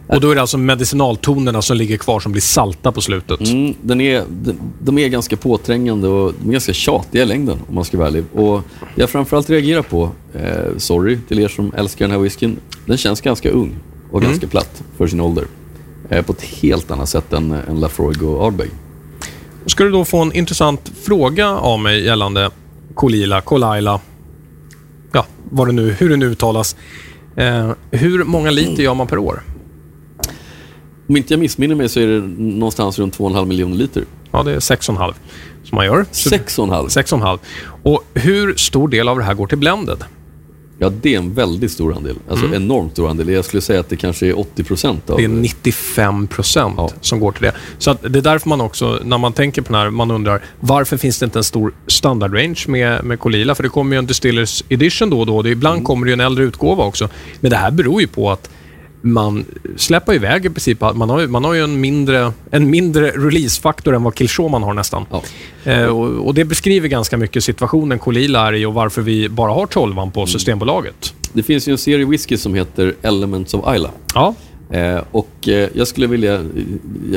Och 0.09 0.21
då 0.21 0.31
är 0.31 0.35
det 0.35 0.41
alltså 0.41 0.57
medicinaltonerna 0.57 1.61
som 1.61 1.77
ligger 1.77 1.97
kvar 1.97 2.19
som 2.19 2.31
blir 2.31 2.41
salta 2.41 2.91
på 2.91 3.01
slutet. 3.01 3.39
Mm, 3.39 3.73
den 3.81 4.01
är, 4.01 4.23
de, 4.29 4.53
de 4.81 4.97
är 4.97 5.07
ganska 5.07 5.37
påträngande 5.37 6.07
och 6.07 6.33
de 6.39 6.47
är 6.47 6.51
ganska 6.51 6.73
tjatiga 6.73 7.23
i 7.23 7.25
längden 7.25 7.57
om 7.67 7.75
man 7.75 7.85
ska 7.85 7.97
vara 7.97 8.07
ärlig. 8.07 8.23
Och 8.33 8.61
jag 8.95 9.09
framförallt 9.09 9.49
reagerar 9.49 9.81
på, 9.81 10.11
eh, 10.33 10.77
sorry 10.77 11.19
till 11.27 11.39
er 11.39 11.47
som 11.47 11.73
älskar 11.77 12.05
den 12.05 12.11
här 12.11 12.19
whiskyn, 12.19 12.59
den 12.85 12.97
känns 12.97 13.21
ganska 13.21 13.49
ung 13.49 13.75
och 14.11 14.21
ganska 14.21 14.47
platt 14.47 14.83
för 14.97 15.07
sin 15.07 15.21
ålder. 15.21 15.45
Eh, 16.09 16.21
på 16.21 16.33
ett 16.33 16.41
helt 16.41 16.91
annat 16.91 17.09
sätt 17.09 17.33
än, 17.33 17.51
än 17.51 17.79
Lafroig 17.79 18.23
och 18.23 18.45
Ardbeg. 18.45 18.69
Ska 19.65 19.83
du 19.83 19.91
då 19.91 20.05
få 20.05 20.17
en 20.17 20.33
intressant 20.33 20.91
fråga 21.03 21.49
av 21.49 21.79
mig 21.79 22.05
gällande 22.05 22.49
Kolila, 22.93 23.41
Kolaila, 23.41 23.99
ja, 25.11 25.25
vad 25.49 25.67
det 25.67 25.71
nu, 25.71 25.95
hur 25.99 26.09
det 26.09 26.17
nu 26.17 26.25
uttalas. 26.25 26.75
Eh, 27.35 27.71
hur 27.91 28.23
många 28.23 28.51
liter 28.51 28.83
gör 28.83 28.93
man 28.93 29.07
per 29.07 29.17
år? 29.17 29.43
Om 31.09 31.17
inte 31.17 31.33
jag 31.33 31.39
missminner 31.39 31.75
mig 31.75 31.89
så 31.89 31.99
är 31.99 32.07
det 32.07 32.21
någonstans 32.43 32.99
runt 32.99 33.17
2,5 33.17 33.45
miljoner 33.45 33.75
liter. 33.75 34.03
Ja, 34.31 34.43
det 34.43 34.51
är 34.51 34.59
6,5 34.59 35.13
som 35.63 35.75
man 35.75 35.85
gör. 35.85 36.05
Så- 36.11 36.29
6,5? 36.29 36.87
6,5. 36.89 37.39
Och 37.83 38.03
hur 38.13 38.55
stor 38.55 38.87
del 38.87 39.07
av 39.07 39.17
det 39.17 39.23
här 39.23 39.33
går 39.33 39.47
till 39.47 39.57
blended? 39.57 40.03
Ja, 40.81 40.89
det 41.01 41.13
är 41.13 41.17
en 41.17 41.33
väldigt 41.33 41.71
stor 41.71 41.95
andel. 41.97 42.15
Alltså 42.29 42.45
enormt 42.55 42.91
stor 42.91 43.09
andel. 43.09 43.29
Jag 43.29 43.45
skulle 43.45 43.61
säga 43.61 43.79
att 43.79 43.89
det 43.89 43.95
kanske 43.95 44.27
är 44.27 44.39
80 44.39 44.63
procent 44.63 45.09
av... 45.09 45.17
Det 45.17 45.23
är 45.23 45.27
95 45.27 46.27
procent 46.27 46.73
Ja. 46.77 46.89
som 47.01 47.19
går 47.19 47.31
till 47.31 47.41
det. 47.43 47.53
Så 47.77 47.93
det 48.01 48.19
är 48.19 48.21
därför 48.21 48.49
man 48.49 48.61
också, 48.61 48.99
när 49.03 49.17
man 49.17 49.33
tänker 49.33 49.61
på 49.61 49.73
den 49.73 49.81
här, 49.81 49.89
man 49.89 50.11
undrar 50.11 50.41
varför 50.59 50.97
finns 50.97 51.19
det 51.19 51.25
inte 51.25 51.39
en 51.39 51.43
stor 51.43 51.73
standardrange 51.87 52.63
med, 52.67 53.03
med 53.03 53.19
Kolila? 53.19 53.55
För 53.55 53.63
det 53.63 53.69
kommer 53.69 53.95
ju 53.95 53.99
en 53.99 54.05
Distillers 54.05 54.63
Edition 54.69 55.09
då 55.09 55.19
och 55.19 55.25
då. 55.25 55.41
Det, 55.41 55.49
ibland 55.49 55.83
kommer 55.83 56.05
det 56.05 56.09
ju 56.09 56.13
en 56.13 56.19
äldre 56.19 56.43
utgåva 56.43 56.83
också. 56.83 57.09
Men 57.39 57.51
det 57.51 57.57
här 57.57 57.71
beror 57.71 58.01
ju 58.01 58.07
på 58.07 58.31
att 58.31 58.49
man 59.01 59.45
släpper 59.77 60.13
iväg 60.13 60.45
i 60.45 60.49
princip. 60.49 60.81
Man 60.81 61.09
har, 61.09 61.19
ju- 61.19 61.27
man 61.27 61.43
har 61.43 61.53
ju 61.53 61.63
en 61.63 61.81
mindre, 61.81 62.33
en 62.51 62.69
mindre 62.69 63.11
releasefaktor 63.11 63.95
än 63.95 64.03
vad 64.03 64.15
Kilshaw 64.15 64.51
man 64.51 64.63
har 64.63 64.73
nästan. 64.73 65.05
Ja. 65.11 65.23
Eh, 65.71 65.85
och, 65.85 66.27
och 66.27 66.33
det 66.33 66.45
beskriver 66.45 66.87
ganska 66.87 67.17
mycket 67.17 67.43
situationen 67.43 67.99
Kolila 67.99 68.47
är 68.47 68.53
i 68.53 68.65
och 68.65 68.73
varför 68.73 69.01
vi 69.01 69.29
bara 69.29 69.51
har 69.53 69.65
12 69.65 70.11
på 70.13 70.25
Systembolaget. 70.25 71.13
Det 71.33 71.43
finns 71.43 71.67
ju 71.67 71.71
en 71.71 71.77
serie 71.77 72.05
whisky 72.05 72.37
som 72.37 72.53
heter 72.55 72.95
Elements 73.01 73.53
of 73.53 73.75
Isla. 73.75 73.91
Ja, 74.13 74.35
Eh, 74.71 75.01
och 75.11 75.47
eh, 75.47 75.69
jag 75.73 75.87
skulle 75.87 76.07
vilja, 76.07 76.31
jag- 76.33 76.43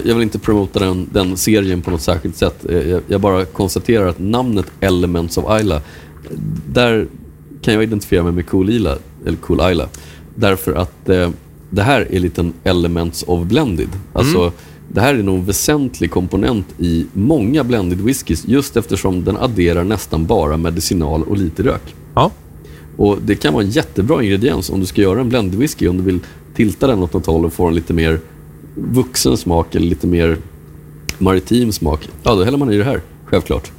jag 0.04 0.14
vill 0.14 0.22
inte 0.22 0.38
promota 0.38 0.78
den, 0.78 1.08
den 1.12 1.36
serien 1.36 1.82
på 1.82 1.90
något 1.90 2.00
särskilt 2.00 2.36
sätt. 2.36 2.64
Eh, 2.70 2.76
jag, 2.90 3.02
jag 3.08 3.20
bara 3.20 3.44
konstaterar 3.44 4.06
att 4.06 4.18
namnet 4.18 4.66
Elements 4.80 5.38
of 5.38 5.60
Isla, 5.60 5.80
där 6.72 7.06
kan 7.62 7.74
jag 7.74 7.82
identifiera 7.82 8.22
mig 8.22 8.32
med 8.32 8.46
Cool 8.46 8.70
Isla, 8.70 8.96
eller 9.26 9.36
Cool 9.36 9.70
Isla. 9.72 9.88
Därför 10.34 10.72
att 10.74 11.08
eh, 11.08 11.30
det 11.72 11.82
här 11.82 12.06
är 12.10 12.18
liten 12.20 12.52
Elements 12.64 13.24
of 13.26 13.44
Blended. 13.46 13.88
Alltså, 14.12 14.52
Det 14.88 15.00
här 15.00 15.14
är 15.14 15.22
nog 15.22 15.38
en 15.38 15.44
väsentlig 15.44 16.10
komponent 16.10 16.66
i 16.78 17.06
många 17.12 17.64
blended 17.64 18.00
whiskys 18.00 18.44
just 18.48 18.76
eftersom 18.76 19.24
den 19.24 19.36
adderar 19.36 19.84
nästan 19.84 20.26
bara 20.26 20.56
medicinal 20.56 21.22
och 21.22 21.36
lite 21.36 21.62
rök. 21.62 21.94
ja. 22.14 22.30
Och 22.96 23.18
Det 23.22 23.34
kan 23.34 23.54
vara 23.54 23.64
en 23.64 23.70
jättebra 23.70 24.22
ingrediens 24.22 24.70
om 24.70 24.80
du 24.80 24.86
ska 24.86 25.02
göra 25.02 25.20
en 25.20 25.28
blended 25.28 25.58
whisky, 25.58 25.88
om 25.88 25.96
du 25.96 26.02
vill 26.02 26.18
tilta 26.54 26.86
den 26.86 26.98
åt 27.02 27.12
något 27.12 27.26
håll 27.26 27.44
och 27.44 27.52
få 27.52 27.66
en 27.66 27.74
lite 27.74 27.92
mer 27.92 28.20
vuxen 28.74 29.36
smak 29.36 29.74
eller 29.74 29.86
lite 29.86 30.06
mer 30.06 30.36
maritim 31.18 31.72
smak. 31.72 32.08
Ja, 32.22 32.34
då 32.34 32.44
häller 32.44 32.58
man 32.58 32.72
i 32.72 32.76
det 32.78 32.84
här, 32.84 33.00
självklart. 33.26 33.70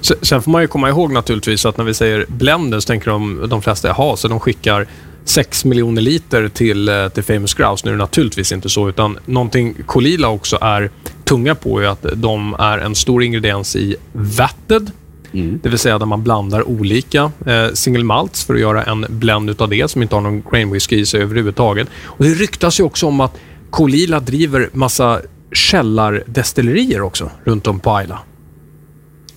Se- 0.00 0.14
Sen 0.22 0.42
får 0.42 0.50
man 0.50 0.62
ju 0.62 0.68
komma 0.68 0.88
ihåg 0.88 1.12
naturligtvis 1.12 1.66
att 1.66 1.76
när 1.76 1.84
vi 1.84 1.94
säger 1.94 2.26
blender 2.28 2.80
så 2.80 2.86
tänker 2.86 3.10
de, 3.10 3.46
de 3.48 3.62
flesta, 3.62 3.88
jaha, 3.88 4.16
så 4.16 4.28
de 4.28 4.40
skickar 4.40 4.86
6 5.24 5.64
miljoner 5.64 6.02
liter 6.02 6.48
till, 6.48 6.88
eh, 6.88 7.08
till 7.08 7.22
Famous 7.22 7.54
Grouse. 7.54 7.86
Nu 7.86 7.90
är 7.90 7.96
det 7.96 7.98
naturligtvis 7.98 8.52
inte 8.52 8.68
så, 8.68 8.88
utan 8.88 9.18
någonting 9.26 9.74
Kolila 9.86 10.28
också 10.28 10.58
är 10.60 10.90
tunga 11.24 11.54
på 11.54 11.80
är 11.80 11.86
att 11.86 12.06
de 12.14 12.56
är 12.58 12.78
en 12.78 12.94
stor 12.94 13.22
ingrediens 13.22 13.76
i 13.76 13.96
vatted. 14.12 14.90
Mm. 15.32 15.60
Det 15.62 15.68
vill 15.68 15.78
säga 15.78 15.98
där 15.98 16.06
man 16.06 16.22
blandar 16.22 16.68
olika 16.68 17.32
eh, 17.46 17.72
single 17.72 18.04
malts 18.04 18.44
för 18.44 18.54
att 18.54 18.60
göra 18.60 18.82
en 18.82 19.06
blend 19.08 19.50
utav 19.50 19.68
det 19.68 19.90
som 19.90 20.02
inte 20.02 20.14
har 20.14 20.22
någon 20.22 20.42
grain 20.50 20.70
whisky 20.72 20.96
i 20.96 21.06
sig 21.06 21.22
överhuvudtaget. 21.22 21.88
Och 22.04 22.24
det 22.24 22.34
ryktas 22.34 22.80
ju 22.80 22.84
också 22.84 23.06
om 23.06 23.20
att 23.20 23.36
Kolila 23.70 24.20
driver 24.20 24.70
massa 24.72 25.20
källardestillerier 25.52 27.00
också 27.00 27.30
runt 27.44 27.66
om 27.66 27.80
på 27.80 28.00
Isla. 28.02 28.18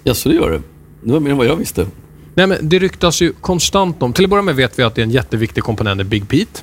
Ja, 0.04 0.14
så 0.14 0.30
det 0.30 0.36
gör 0.36 0.52
det. 0.52 0.62
Det 1.02 1.12
var 1.12 1.20
mer 1.20 1.32
än 1.32 1.38
vad 1.38 1.48
jag 1.48 1.56
visste. 1.56 1.86
Nej, 2.36 2.48
men 2.48 2.70
det 2.70 2.80
ryktas 2.80 3.22
ju 3.22 3.34
konstant 3.42 4.04
om... 4.04 4.14
Till 4.14 4.24
att 4.24 4.30
börja 4.30 4.44
med 4.44 4.56
vet 4.56 4.80
vi 4.80 4.84
att 4.84 4.96
det 4.96 5.02
är 5.02 5.04
en 5.04 5.12
jätteviktig 5.12 5.64
komponent 5.64 6.02
i 6.02 6.04
Big 6.04 6.28
Pete. 6.28 6.62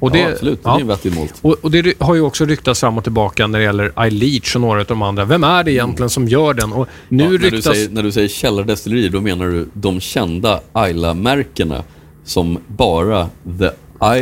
Och 0.00 0.10
det, 0.10 0.18
ja, 0.18 0.28
absolut. 0.32 0.64
Det 0.64 0.70
är 0.70 0.80
en 0.80 0.86
vettig 0.86 1.14
malt. 1.14 1.34
Och, 1.42 1.56
och 1.62 1.70
det 1.70 1.94
har 1.98 2.14
ju 2.14 2.20
också 2.20 2.44
ryktats 2.44 2.80
fram 2.80 2.98
och 2.98 3.04
tillbaka 3.04 3.46
när 3.46 3.58
det 3.58 3.64
gäller 3.64 4.06
iLeach 4.06 4.54
och 4.54 4.60
några 4.60 4.80
av 4.80 4.86
de 4.86 5.02
andra. 5.02 5.24
Vem 5.24 5.44
är 5.44 5.64
det 5.64 5.72
egentligen 5.72 6.10
som 6.10 6.28
gör 6.28 6.54
den? 6.54 6.72
Och 6.72 6.88
nu 7.08 7.24
Ja, 7.24 7.30
när, 7.30 7.38
du 7.38 7.50
ryktas... 7.50 7.64
säger, 7.74 7.88
när 7.90 8.02
du 8.02 8.12
säger 8.12 8.28
källardestillerier, 8.28 9.10
då 9.10 9.20
menar 9.20 9.46
du 9.46 9.68
de 9.72 10.00
kända 10.00 10.60
Isla-märkena 10.88 11.84
som 12.24 12.58
bara 12.66 13.28
The 13.58 13.70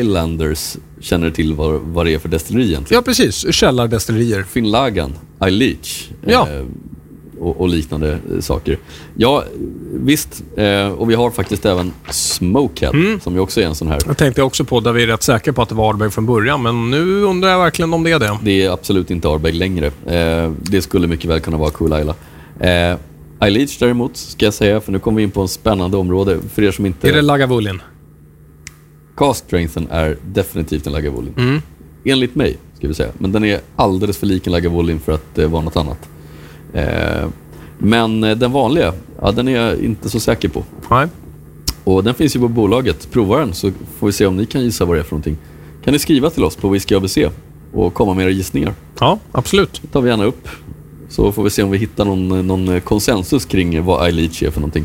Islanders 0.01 0.77
känner 1.01 1.31
till 1.31 1.55
vad, 1.55 1.81
vad 1.81 2.07
det 2.07 2.15
är 2.15 2.19
för 2.19 2.29
destilleri 2.29 2.69
egentligen. 2.69 2.99
Ja, 2.99 3.03
precis. 3.03 3.55
Källardestillerier. 3.55 4.43
Finlagan, 4.43 5.15
iLeach 5.47 6.09
Ja. 6.27 6.49
eh, 6.51 6.65
och, 7.41 7.61
och 7.61 7.69
liknande 7.69 8.19
saker. 8.41 8.79
Ja, 9.17 9.45
visst. 9.93 10.43
Eh, 10.57 10.89
och 10.89 11.11
vi 11.11 11.15
har 11.15 11.31
faktiskt 11.31 11.67
även 11.67 11.93
Smokehead, 12.11 12.91
Mm. 12.95 13.21
som 13.21 13.35
ju 13.35 13.41
också 13.41 13.61
är 13.61 13.65
en 13.67 13.75
sån 13.75 13.89
här. 13.89 13.99
Jag 14.07 14.17
tänkte 14.17 14.43
också 14.43 14.65
på 14.65 14.81
där 14.81 14.93
vi 14.93 15.03
är 15.03 15.07
rätt 15.07 15.23
säkra 15.23 15.53
på 15.53 15.63
att 15.63 15.69
det 15.69 15.75
var 15.75 15.89
Ardbeg 15.91 16.13
från 16.13 16.27
början, 16.27 16.63
men 16.63 16.91
nu 16.91 17.23
undrar 17.23 17.49
jag 17.51 17.59
verkligen 17.59 17.93
om 17.95 18.03
det 18.03 18.11
är 18.13 18.19
det. 18.19 18.39
Det 18.43 18.63
är 18.63 18.71
absolut 18.71 19.11
inte 19.11 19.29
Ardbeg 19.29 19.55
längre. 19.55 19.87
Eh, 20.07 20.53
det 20.63 20.83
skulle 20.83 21.07
mycket 21.07 21.31
väl 21.31 21.41
kunna 21.41 21.57
vara 21.57 21.71
Cool 21.71 21.93
Isla. 22.01 22.15
Eh, 22.61 22.97
iLeach 23.49 23.79
däremot, 23.79 24.17
ska 24.17 24.45
jag 24.47 24.55
säga, 24.55 24.81
för 24.81 24.93
nu 24.93 24.99
kommer 24.99 25.17
vi 25.17 25.23
in 25.23 25.31
på 25.31 25.41
en 25.43 25.49
spännande 25.49 25.97
område. 25.97 26.39
För 26.55 26.63
er 26.63 26.71
som 26.71 26.87
inte... 26.87 27.09
Är 27.09 27.13
det 27.13 27.23
Lagavulin? 27.23 27.81
Cast 29.17 29.45
strengthen 29.47 29.89
är 29.91 30.17
definitivt 30.27 30.87
en 30.87 30.93
Lagavulin. 30.93 31.35
Mm. 31.37 31.63
Enligt 32.05 32.35
mig, 32.35 32.57
ska 32.79 32.89
vi 32.89 32.95
säga. 32.95 33.09
Men 33.19 33.33
den 33.33 33.45
är 33.45 33.61
alldeles 33.77 34.19
för 34.19 34.27
lik 34.27 34.47
en 34.47 34.53
Lagavulin 34.53 35.01
för 35.01 35.13
att 35.13 35.39
eh, 35.39 35.49
vara 35.49 35.63
något 35.63 35.77
annat. 35.77 36.09
Eh, 36.77 37.29
men 37.79 38.25
eh, 38.25 38.37
den 38.37 38.53
vanliga, 38.53 38.93
ja, 39.21 39.33
den 39.33 39.49
är 39.49 39.53
jag 39.53 39.79
inte 39.79 40.11
så 40.11 40.21
säker 40.21 40.49
på. 40.49 40.65
Nej. 40.91 41.09
Och 41.85 42.05
den 42.05 42.15
finns 42.15 42.37
ju 42.37 42.41
på 42.41 42.49
bolaget. 42.49 43.11
Prova 43.11 43.39
den 43.39 43.55
så 43.55 43.71
får 43.99 44.07
vi 44.07 44.13
se 44.13 44.27
om 44.27 44.37
ni 44.37 44.47
kan 44.47 44.63
gissa 44.63 44.85
vad 44.85 44.97
det 44.97 45.01
är 45.01 45.05
för 45.05 45.13
någonting. 45.13 45.37
Kan 45.85 45.93
ni 45.93 45.99
skriva 45.99 46.31
till 46.31 46.45
oss 46.45 46.57
på 46.57 46.69
Whisky 46.69 46.95
ABC 46.95 47.19
och 47.73 47.95
komma 47.95 48.15
med 48.15 48.25
era 48.25 48.31
gissningar. 48.31 48.75
Ja, 49.01 49.19
absolut. 49.33 49.81
Det 49.83 49.89
tar 49.89 50.01
vi 50.01 50.11
gärna 50.11 50.25
upp. 50.25 50.49
Så 51.09 51.33
får 51.33 51.43
vi 51.43 51.51
se 51.51 51.63
om 51.63 51.71
vi 51.71 51.79
hittar 51.79 52.05
någon, 52.05 52.47
någon 52.47 52.81
konsensus 52.81 53.45
kring 53.45 53.85
vad 53.85 54.09
iLeach 54.09 54.43
är 54.43 54.51
för 54.51 54.61
någonting. 54.61 54.85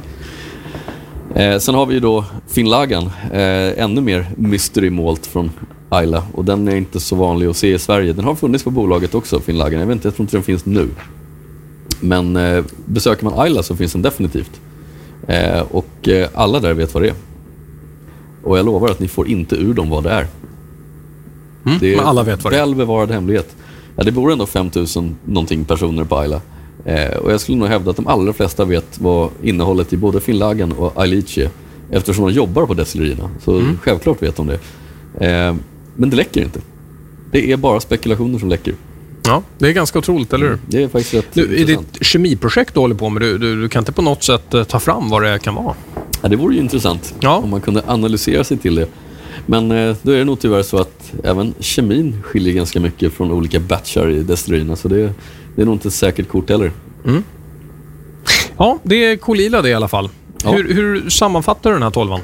Eh, 1.36 1.58
sen 1.58 1.76
har 1.76 1.86
vi 1.86 1.94
ju 1.94 2.00
då 2.00 2.26
Finlagan, 2.48 3.04
eh, 3.32 3.84
ännu 3.84 4.02
mer 4.02 4.26
mystery 4.36 4.90
malt 4.90 5.26
från 5.26 5.52
Isla. 6.04 6.24
Och 6.34 6.46
den 6.46 6.68
är 6.68 6.76
inte 6.76 7.00
så 7.00 7.16
vanlig 7.16 7.48
att 7.48 7.58
se 7.58 7.74
i 7.74 7.80
Sverige. 7.80 8.14
Den 8.14 8.26
har 8.26 8.36
funnits 8.36 8.64
på 8.64 8.70
bolaget 8.70 9.16
också, 9.16 9.40
Finlagan. 9.40 9.80
Jag 9.80 9.88
vet 9.88 9.96
inte, 9.96 10.08
jag 10.08 10.16
tror 10.16 10.24
inte 10.24 10.38
den 10.38 10.44
finns 10.44 10.66
nu. 10.66 10.90
Men 12.02 12.36
eh, 12.36 12.64
besöker 12.86 13.26
man 13.26 13.48
Isla 13.48 13.64
så 13.64 13.76
finns 13.76 13.92
den 13.92 14.02
definitivt. 14.02 14.62
Eh, 15.28 15.62
och 15.62 16.08
eh, 16.08 16.30
alla 16.34 16.60
där 16.60 16.74
vet 16.74 16.94
vad 16.94 17.04
det 17.04 17.10
är. 17.10 17.16
Och 18.44 18.58
jag 18.58 18.66
lovar 18.66 18.90
att 18.90 19.00
ni 19.00 19.08
får 19.08 19.28
inte 19.28 19.56
ur 19.56 19.74
dem 19.74 19.90
vad 19.90 20.04
det 20.04 20.10
är. 20.10 20.28
Mm. 21.66 21.80
Det 21.80 21.94
är 21.94 21.98
Men 21.98 22.06
alla 22.06 22.24
vet 22.24 22.44
vad 22.44 22.54
det 22.54 22.58
är. 22.58 22.66
väl 22.66 22.76
bevarad 22.76 23.12
hemlighet. 23.12 23.56
Ja, 23.96 24.04
det 24.04 24.12
bor 24.12 24.32
ändå 24.32 24.46
5000 24.46 25.16
någonting 25.26 25.66
personer 25.66 26.04
på 26.04 26.24
Isla. 26.24 26.42
Eh, 26.86 27.18
och 27.18 27.32
jag 27.32 27.42
skulle 27.42 27.58
nog 27.58 27.68
hävda 27.68 27.92
att 27.92 27.98
de 27.98 28.08
allra 28.08 28.34
flesta 28.34 28.66
vet 28.66 29.00
vad 29.00 29.30
innehållet 29.44 29.94
i 29.94 29.98
både 29.98 30.20
Finlagan 30.20 30.72
och 30.72 31.02
Alice 31.02 31.50
eftersom 31.92 32.26
de 32.26 32.34
jobbar 32.34 32.66
på 32.66 32.74
destillerierna. 32.74 33.30
Så 33.44 33.62
självklart 33.82 34.24
vet 34.24 34.36
de 34.36 34.48
det. 34.48 34.60
Eh, 35.28 35.56
men 35.96 36.10
det 36.10 36.16
läcker 36.16 36.42
inte. 36.42 36.60
Det 37.32 37.52
är 37.52 37.58
bara 37.58 37.80
spekulationer 37.80 38.40
som 38.40 38.50
läcker. 38.50 38.74
Ja, 39.26 39.44
det 39.58 39.68
är 39.68 39.72
ganska 39.74 40.00
otroligt, 40.00 40.34
eller 40.34 40.48
hur? 40.48 40.58
Det 40.68 40.84
är 40.84 40.88
faktiskt 40.88 41.14
rätt 41.14 41.36
Nu, 41.36 41.56
är 41.62 41.66
det 41.66 41.74
ett 41.74 41.98
kemiprojekt 42.06 42.74
du 42.74 42.80
håller 42.80 42.96
på 42.96 43.10
med? 43.10 43.22
Du, 43.22 43.38
du, 43.38 43.62
du 43.62 43.70
kan 43.70 43.82
inte 43.82 43.92
på 43.92 44.02
något 44.02 44.24
sätt 44.24 44.54
eh, 44.54 44.64
ta 44.64 44.80
fram 44.80 45.10
vad 45.10 45.24
det 45.24 45.40
kan 45.40 45.56
vara? 45.56 45.76
Ja, 46.22 46.30
det 46.30 46.36
vore 46.36 46.56
ju 46.56 46.62
intressant 46.62 47.16
Ja. 47.20 47.36
om 47.38 47.50
man 47.50 47.62
kunde 47.62 47.84
analysera 47.88 48.44
sig 48.44 48.58
till 48.58 48.76
det. 48.76 48.88
Men 49.46 49.72
eh, 49.72 49.96
då 50.02 50.12
är 50.12 50.18
det 50.18 50.24
nog 50.26 50.40
tyvärr 50.40 50.64
så 50.64 50.78
att 50.78 51.14
även 51.24 51.54
kemin 51.60 52.22
skiljer 52.24 52.54
ganska 52.54 52.80
mycket 52.80 53.14
från 53.14 53.32
olika 53.32 53.60
batchar 53.60 54.10
i 54.10 54.24
destillerierna. 54.24 54.76
Så 54.76 54.88
det, 54.88 55.14
det 55.56 55.62
är 55.62 55.66
nog 55.66 55.76
inte 55.76 55.88
ett 55.88 55.94
säkert 55.94 56.28
kort 56.30 56.50
heller. 56.50 56.72
Ja, 58.58 58.80
det 58.84 58.96
är 59.06 59.18
Kolila 59.18 59.62
det 59.62 59.70
i 59.70 59.74
alla 59.74 59.88
fall. 59.88 60.10
Ja. 60.44 60.52
Hur, 60.52 60.74
hur 60.74 61.10
sammanfattar 61.10 61.70
du 61.70 61.76
den 61.76 61.84
här 61.84 61.90
tolvan? 61.90 62.20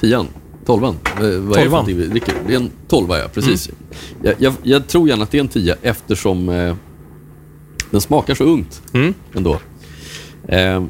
Tian, 0.00 0.28
tolvan. 0.66 0.96
Eh, 1.04 1.20
vad 1.20 1.26
är 1.28 1.38
det 1.48 1.54
Tolvan. 1.54 1.86
vi 1.86 1.92
dricker? 2.06 2.34
Det 2.46 2.52
är 2.54 2.56
en 2.56 2.70
tolva, 2.88 3.18
ja. 3.18 3.28
Precis. 3.34 3.70
Jag, 4.22 4.34
jag, 4.38 4.54
jag 4.62 4.86
tror 4.86 5.08
gärna 5.08 5.22
att 5.22 5.30
det 5.30 5.38
är 5.38 5.40
en 5.42 5.48
tia 5.48 5.76
eftersom 5.82 6.48
eh, 6.48 6.74
den 7.90 8.00
smakar 8.00 8.34
så 8.34 8.44
ungt 8.44 8.82
Mm. 8.92 9.14
ändå. 9.34 9.58
Eh, 10.48 10.84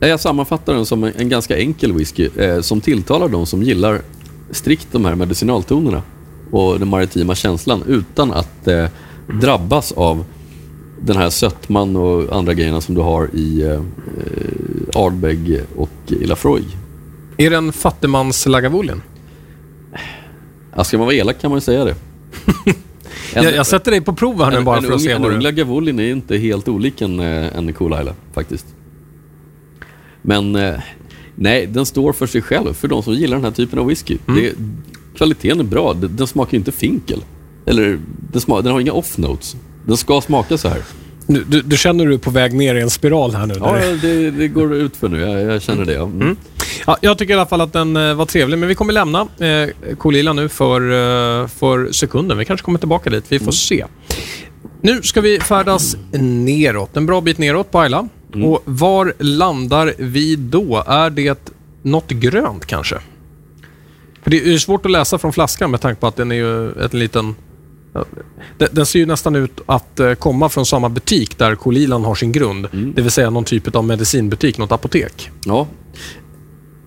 jag 0.00 0.20
sammanfattar 0.20 0.74
den 0.74 0.86
som 0.86 1.04
en, 1.04 1.12
en 1.16 1.28
ganska 1.28 1.58
enkel 1.58 1.92
whisky 1.92 2.28
eh, 2.36 2.60
som 2.60 2.80
tilltalar 2.80 3.28
de 3.28 3.46
som 3.46 3.62
gillar 3.62 4.00
strikt 4.50 4.88
de 4.92 5.04
här 5.04 5.14
medicinaltonerna 5.14 6.02
och 6.50 6.78
den 6.78 6.88
maritima 6.88 7.34
känslan 7.34 7.82
utan 7.86 8.32
att 8.32 8.68
eh, 8.68 8.86
drabbas 9.40 9.92
av 9.92 10.24
den 11.00 11.16
här 11.16 11.30
sötman 11.30 11.96
och 11.96 12.36
andra 12.36 12.54
grejerna 12.54 12.80
som 12.80 12.94
du 12.94 13.00
har 13.00 13.30
i 13.34 13.62
eh, 13.62 13.72
eh, 13.72 13.80
Ardbeg 14.94 15.62
och 15.76 15.90
i 16.06 16.26
Lafroig. 16.26 16.64
Är 17.40 17.50
det 17.50 17.56
en 17.56 17.72
fattigmans 17.72 18.46
Lagavulin? 18.46 19.02
Ja, 20.76 20.84
ska 20.84 20.98
man 20.98 21.06
vara 21.06 21.16
elak 21.16 21.40
kan 21.40 21.50
man 21.50 21.56
ju 21.56 21.60
säga 21.60 21.84
det. 21.84 21.94
En, 23.34 23.44
Jag, 23.44 23.54
jag 23.54 23.66
sätter 23.66 23.90
dig 23.90 24.00
på 24.00 24.12
prov 24.12 24.44
här 24.44 24.50
nu 24.50 24.56
en, 24.56 24.64
bara 24.64 24.76
en, 24.76 24.82
för 24.82 24.88
att 24.88 24.94
ung, 24.94 25.00
se 25.00 25.10
en 25.10 25.24
ung 25.24 25.32
du... 25.32 25.40
Lagavulin 25.40 26.00
är 26.00 26.10
inte 26.10 26.36
helt 26.36 26.68
olik 26.68 27.00
en, 27.00 27.20
eh, 27.20 27.56
en 27.56 27.72
Cool 27.72 27.92
Isla 28.00 28.14
faktiskt. 28.32 28.66
Men 30.22 30.56
eh, 30.56 30.74
nej, 31.34 31.66
den 31.66 31.86
står 31.86 32.12
för 32.12 32.26
sig 32.26 32.42
själv 32.42 32.74
för 32.74 32.88
de 32.88 33.02
som 33.02 33.14
gillar 33.14 33.36
den 33.36 33.44
här 33.44 33.52
typen 33.52 33.78
av 33.78 33.86
whisky. 33.86 34.18
Mm. 34.28 34.42
Det, 34.42 34.54
kvaliteten 35.16 35.60
är 35.60 35.64
bra. 35.64 35.94
Den, 35.94 36.16
den 36.16 36.26
smakar 36.26 36.58
inte 36.58 36.72
finkel. 36.72 37.24
Eller 37.66 37.98
den, 38.32 38.40
sma, 38.40 38.60
den 38.60 38.72
har 38.72 38.80
inga 38.80 38.92
off 38.92 39.18
notes. 39.18 39.56
Den 39.86 39.96
ska 39.96 40.20
smaka 40.20 40.58
så 40.58 40.68
här. 40.68 40.82
Nu, 41.26 41.44
du, 41.48 41.62
du 41.62 41.76
känner 41.76 42.06
du 42.06 42.14
är 42.14 42.18
på 42.18 42.30
väg 42.30 42.54
ner 42.54 42.74
i 42.74 42.80
en 42.80 42.90
spiral 42.90 43.34
här 43.34 43.46
nu? 43.46 43.54
Ja, 43.60 43.78
det, 44.02 44.30
det 44.30 44.48
går 44.48 44.74
ut 44.74 44.96
för 44.96 45.08
nu. 45.08 45.20
Jag, 45.20 45.40
jag 45.40 45.62
känner 45.62 45.84
det. 45.84 45.92
Ja. 45.92 46.04
Mm. 46.04 46.36
Ja, 46.86 46.96
jag 47.00 47.18
tycker 47.18 47.34
i 47.34 47.36
alla 47.36 47.46
fall 47.46 47.60
att 47.60 47.72
den 47.72 47.96
eh, 47.96 48.14
var 48.14 48.26
trevlig, 48.26 48.58
men 48.58 48.68
vi 48.68 48.74
kommer 48.74 48.92
lämna 48.92 49.20
eh, 49.20 49.94
Kolila 49.98 50.32
nu 50.32 50.48
för, 50.48 50.80
eh, 50.80 51.46
för 51.46 51.92
sekunden. 51.92 52.38
Vi 52.38 52.44
kanske 52.44 52.64
kommer 52.64 52.78
tillbaka 52.78 53.10
dit, 53.10 53.24
vi 53.28 53.38
får 53.38 53.52
se. 53.52 53.84
Nu 54.80 55.02
ska 55.02 55.20
vi 55.20 55.40
färdas 55.40 55.96
neråt, 56.20 56.96
en 56.96 57.06
bra 57.06 57.20
bit 57.20 57.38
neråt 57.38 57.70
på 57.70 57.80
Ayla. 57.80 58.08
Och 58.44 58.62
var 58.64 59.14
landar 59.18 59.94
vi 59.98 60.36
då? 60.36 60.84
Är 60.86 61.10
det 61.10 61.52
något 61.82 62.10
grönt 62.10 62.66
kanske? 62.66 62.96
För 64.22 64.30
det 64.30 64.54
är 64.54 64.58
svårt 64.58 64.86
att 64.86 64.92
läsa 64.92 65.18
från 65.18 65.32
flaskan 65.32 65.70
med 65.70 65.80
tanke 65.80 66.00
på 66.00 66.06
att 66.06 66.16
den 66.16 66.32
är 66.32 66.36
ju 66.36 66.68
en 66.68 66.88
liten... 66.92 67.34
Den, 68.70 68.86
ser 68.86 68.98
ju 68.98 69.06
nästan 69.06 69.36
ut 69.36 69.60
att 69.66 70.00
eh, 70.00 70.14
komma 70.14 70.48
från 70.48 70.66
samma 70.66 70.88
butik 70.88 71.38
där 71.38 71.54
Kolilan 71.54 72.04
har 72.04 72.14
sin 72.14 72.32
grund. 72.32 72.68
Det 72.72 73.02
vill 73.02 73.10
säga 73.10 73.30
någon 73.30 73.44
typ 73.44 73.76
av 73.76 73.84
medicinbutik, 73.84 74.58
något 74.58 74.72
apotek. 74.72 75.30
Ja. 75.44 75.66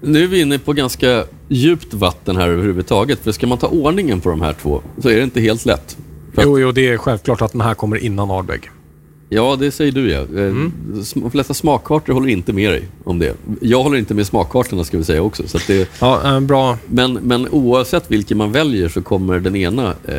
Nu 0.04 0.24
är 0.24 0.28
vi 0.28 0.42
inne 0.42 0.60
på 0.60 0.74
ganska 0.74 1.26
djupt 1.48 1.94
vatten 1.94 2.36
här 2.36 2.50
överhuvudtaget. 2.50 3.20
För 3.20 3.32
ska 3.32 3.48
man 3.48 3.58
ta 3.58 3.68
ordningen 3.68 4.22
på 4.22 4.30
de 4.30 4.42
här 4.42 4.54
två 4.54 4.82
så 4.98 5.10
är 5.10 5.16
det 5.16 5.24
inte 5.24 5.42
helt 5.42 5.66
lätt. 5.66 5.98
För 6.34 6.44
Jo, 6.44 6.60
jo, 6.60 6.72
det 6.72 6.90
är 6.90 6.98
självklart 6.98 7.42
att 7.42 7.52
den 7.52 7.62
här 7.62 7.74
kommer 7.74 7.98
innan 7.98 8.32
Ardbeg. 8.32 8.70
Ja, 9.34 9.56
det 9.60 9.72
säger 9.72 9.91
du 9.91 10.12
ja. 10.12 10.20
Eh, 10.20 10.26
Mm. 10.52 10.72
De 11.15 11.32
flesta 11.32 11.54
smakkartor 11.54 12.13
håller 12.13 12.28
inte 12.30 12.54
med 12.54 12.72
dig 12.72 12.84
om 13.04 13.20
det. 13.20 13.34
Jag 13.62 13.84
håller 13.84 13.98
inte 13.98 14.13
med 14.13 14.28
smakkartorna 14.28 14.84
ska 14.84 14.98
vi 14.98 15.04
säga 15.04 15.22
också. 15.22 15.48
Så 15.48 15.60
det, 15.67 15.89
Ja, 16.00 16.22
en 16.24 16.48
bra... 16.48 16.78
men, 16.88 17.13
men 17.13 17.48
oavsett 17.50 18.12
vilken 18.12 18.38
man 18.38 18.52
väljer 18.52 18.89
så 18.89 19.02
kommer 19.02 19.39
den 19.39 19.56
ena 19.56 19.88
eh, 20.08 20.15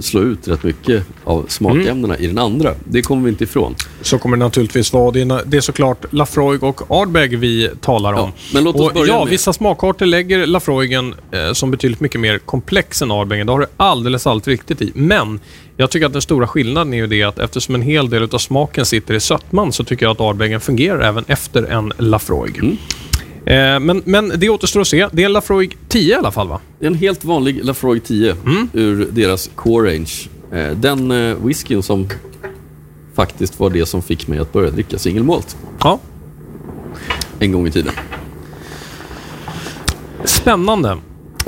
slå 0.00 0.20
ut 0.20 0.48
rätt 0.48 0.62
mycket 0.62 1.04
av 1.24 1.44
smakämnena 1.48 2.14
Mm. 2.14 2.24
i 2.24 2.26
den 2.26 2.38
andra. 2.38 2.74
Det 2.84 3.02
kommer 3.02 3.22
vi 3.24 3.28
inte 3.30 3.44
ifrån. 3.44 3.74
Så 4.02 4.18
kommer 4.18 4.36
det 4.36 4.44
naturligtvis 4.44 4.92
vara. 4.92 5.10
Det 5.10 5.20
är, 5.20 5.42
det 5.46 5.56
är 5.56 5.60
såklart 5.60 6.04
Lafroig 6.12 6.62
och 6.62 6.90
Ardbeg 6.90 7.38
vi 7.38 7.70
talar 7.80 8.12
om. 8.12 8.18
Ja, 8.18 8.32
men 8.54 8.64
låt 8.64 8.76
oss 8.76 8.88
och 8.88 8.94
börja 8.94 9.06
ja, 9.12 9.24
med- 9.24 9.30
vissa 9.30 9.52
smakkartor 9.52 10.06
lägger 10.06 10.46
Lafroigen 10.46 11.14
eh, 11.30 11.52
som 11.52 11.70
betydligt 11.70 12.00
mycket 12.00 12.20
mer 12.20 12.38
komplex 12.38 13.02
än 13.02 13.10
Ardbegen. 13.10 13.46
Det 13.46 13.52
har 13.52 13.60
du 13.60 13.66
alldeles, 13.76 14.26
alldeles 14.26 14.48
riktigt 14.48 14.82
i. 14.82 14.92
Men 14.94 15.40
jag 15.80 15.90
tycker 15.90 16.06
att 16.06 16.12
den 16.12 16.22
stora 16.22 16.46
skillnaden 16.46 16.94
är 16.94 16.98
ju 16.98 17.06
det 17.06 17.22
att 17.22 17.38
eftersom 17.38 17.74
en 17.74 17.82
hel 17.82 18.10
del 18.10 18.22
av 18.32 18.38
smaken 18.38 18.86
sitter 18.86 19.14
i 19.14 19.20
sötman 19.20 19.72
så 19.72 19.84
tycker 19.84 20.06
jag 20.06 20.10
att 20.12 20.20
Ardbegen 20.20 20.60
fungerar 20.60 21.00
även 21.00 21.24
efter 21.28 21.62
en 21.62 21.92
Lafroig. 21.98 22.58
Mm. 22.58 22.76
Eh, 23.46 23.80
men, 23.80 24.02
men 24.04 24.32
det 24.36 24.48
återstår 24.48 24.80
att 24.80 24.88
se. 24.88 25.08
Det 25.12 25.22
är 25.22 25.26
en 25.26 25.32
Lafroig 25.32 25.76
10 25.88 26.10
i 26.14 26.14
alla 26.14 26.30
fall 26.32 26.48
va? 26.48 26.60
Det 26.78 26.84
är 26.86 26.90
en 26.90 26.94
helt 26.94 27.24
vanlig 27.24 27.64
Lafroig 27.64 28.04
10 28.04 28.36
Mm. 28.46 28.68
ur 28.72 29.08
deras 29.10 29.50
core 29.54 29.90
range. 29.94 30.12
Eh, 30.52 30.76
den 30.76 31.10
eh, 31.10 31.36
whiskyn 31.44 31.82
som 31.82 32.08
faktiskt 33.14 33.60
var 33.60 33.70
det 33.70 33.86
som 33.86 34.02
fick 34.02 34.28
mig 34.28 34.38
att 34.38 34.52
börja 34.52 34.70
dricka 34.70 34.98
single 34.98 35.22
malt 35.22 35.56
Ja. 35.80 35.98
en 37.38 37.52
gång 37.52 37.66
i 37.66 37.70
tiden. 37.70 37.92
Spännande. 40.24 40.96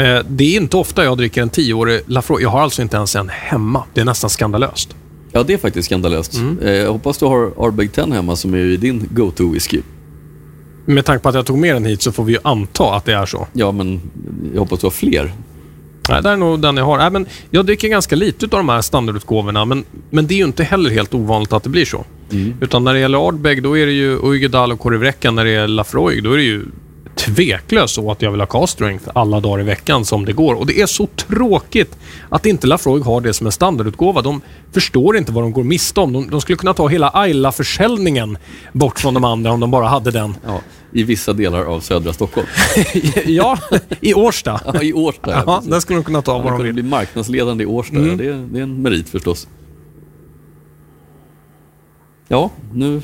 Eh, 0.00 0.22
det 0.28 0.44
är 0.44 0.60
inte 0.60 0.76
ofta 0.76 1.04
jag 1.04 1.18
dricker 1.18 1.42
en 1.42 1.50
10-årig 1.50 2.00
Lafroig. 2.06 2.42
Jag 2.44 2.50
har 2.50 2.60
alltså 2.60 2.82
inte 2.82 2.96
ens 2.96 3.16
en 3.16 3.28
hemma. 3.28 3.84
Det 3.94 4.00
är 4.00 4.04
nästan 4.04 4.30
skandalöst. 4.30 4.96
Ja, 5.32 5.42
det 5.42 5.52
är 5.52 5.58
faktiskt 5.58 5.86
skandalöst. 5.86 6.34
Mm. 6.34 6.58
Eh, 6.58 6.72
jag 6.72 6.92
hoppas 6.92 7.18
du 7.18 7.26
har 7.26 7.52
Ardbeg 7.58 7.92
10 7.92 8.12
hemma 8.12 8.36
som 8.36 8.54
är 8.54 8.58
ju 8.58 8.76
din 8.76 9.08
go-to 9.10 9.52
whisky. 9.52 9.80
Med 10.84 11.04
tanke 11.04 11.22
på 11.22 11.28
att 11.28 11.34
jag 11.34 11.46
tog 11.46 11.58
med 11.58 11.76
den 11.76 11.84
hit 11.84 12.02
så 12.02 12.12
får 12.12 12.24
vi 12.24 12.32
ju 12.32 12.38
anta 12.42 12.94
att 12.94 13.04
det 13.04 13.12
är 13.12 13.26
så. 13.26 13.46
Ja, 13.52 13.72
men 13.72 14.00
jag 14.54 14.60
hoppas 14.60 14.80
du 14.80 14.86
har 14.86 14.90
fler. 14.90 15.32
Nej, 16.08 16.22
det 16.22 16.28
är 16.28 16.36
nog 16.36 16.60
den 16.60 16.76
jag 16.76 16.84
har. 16.84 16.98
Nej, 16.98 17.10
men 17.10 17.26
jag 17.50 17.66
dricker 17.66 17.88
ganska 17.88 18.16
lite 18.16 18.44
av 18.44 18.50
de 18.50 18.68
här 18.68 18.80
standardutgåvorna, 18.82 19.64
men, 19.64 19.84
men 20.10 20.26
det 20.26 20.34
är 20.34 20.38
ju 20.38 20.44
inte 20.44 20.64
heller 20.64 20.90
helt 20.90 21.14
ovanligt 21.14 21.52
att 21.52 21.62
det 21.62 21.68
blir 21.70 21.84
så. 21.84 22.04
Utan 22.60 22.84
när 22.84 22.94
det 22.94 23.00
gäller 23.00 23.28
Ardbeg, 23.28 23.62
då 23.62 23.78
är 23.78 23.86
det 23.86 23.92
ju 23.92 24.18
Uigedal 24.22 24.72
och 24.72 24.80
Korivräckan. 24.80 25.34
När 25.34 25.44
det 25.44 25.50
är 25.50 25.68
Lafroig, 25.68 26.24
då 26.24 26.32
är 26.32 26.36
det 26.36 26.42
ju 26.42 26.62
tveklöst 27.20 27.94
så 27.94 28.10
att 28.10 28.22
jag 28.22 28.30
vill 28.30 28.40
ha 28.40 28.46
cast 28.46 28.72
strength 28.72 29.08
alla 29.14 29.40
dagar 29.40 29.60
i 29.60 29.64
veckan 29.66 30.04
som 30.04 30.24
det 30.24 30.32
går. 30.32 30.54
Och 30.54 30.66
det 30.66 30.80
är 30.80 30.86
så 30.86 31.06
tråkigt 31.06 31.96
att 32.28 32.46
inte 32.46 32.66
Lafroig 32.66 33.02
har 33.02 33.20
det 33.20 33.32
som 33.34 33.46
en 33.46 33.52
standardutgåva. 33.52 34.22
De 34.22 34.40
förstår 34.72 35.16
inte 35.16 35.32
vad 35.32 35.44
de 35.44 35.52
går 35.52 35.64
miste 35.64 36.00
om. 36.00 36.12
De, 36.12 36.30
de 36.30 36.40
skulle 36.40 36.56
kunna 36.56 36.74
ta 36.74 36.88
hela 36.88 37.10
Ayla-försäljningen 37.14 38.38
bort 38.72 38.98
från 38.98 39.14
de 39.14 39.24
andra 39.24 39.52
om 39.52 39.60
de 39.60 39.70
bara 39.70 39.88
hade 39.88 40.10
den. 40.10 40.34
Ja, 40.46 40.60
I 40.92 41.02
vissa 41.02 41.32
delar 41.32 41.64
av 41.64 41.80
södra 41.80 42.12
Stockholm. 42.12 42.46
ja, 43.26 43.58
i 44.00 44.14
Årsta. 44.14 44.60
Ja, 44.64 44.82
I 44.82 44.92
Årsta. 44.92 45.30
Ja, 45.46 45.54
precis. 45.56 45.70
den 45.70 45.80
skulle 45.80 45.98
de 45.98 46.04
kunna 46.04 46.22
ta 46.22 46.32
Man 46.32 46.44
vad 46.44 46.52
de 46.52 46.62
vill. 46.62 46.72
bli 46.72 46.82
marknadsledande 46.82 47.64
i 47.64 47.66
Årsta. 47.66 47.96
Mm. 47.96 48.10
Ja, 48.10 48.16
det, 48.16 48.26
är, 48.26 48.48
det 48.52 48.58
är 48.58 48.62
en 48.62 48.82
merit 48.82 49.08
förstås. 49.08 49.48
Ja, 52.28 52.50
nu 52.72 53.02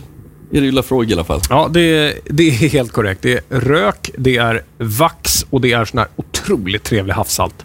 är 0.51 0.61
det 0.61 0.67
ju 0.67 0.73
Lafroig 0.73 1.11
i 1.11 1.13
alla 1.13 1.25
fall. 1.25 1.41
Ja, 1.51 1.69
det, 1.73 2.15
det 2.31 2.43
är 2.49 2.51
helt 2.69 2.93
korrekt. 2.93 3.23
Det 3.23 3.33
är 3.51 3.61
rök, 3.61 4.11
det 4.19 4.37
är 4.37 4.63
vax 4.79 5.47
och 5.51 5.61
det 5.61 5.73
är 5.73 5.85
sån 5.85 5.99
här 5.99 6.09
otroligt 6.17 6.83
trevlig 6.85 7.15
havssalt. 7.15 7.65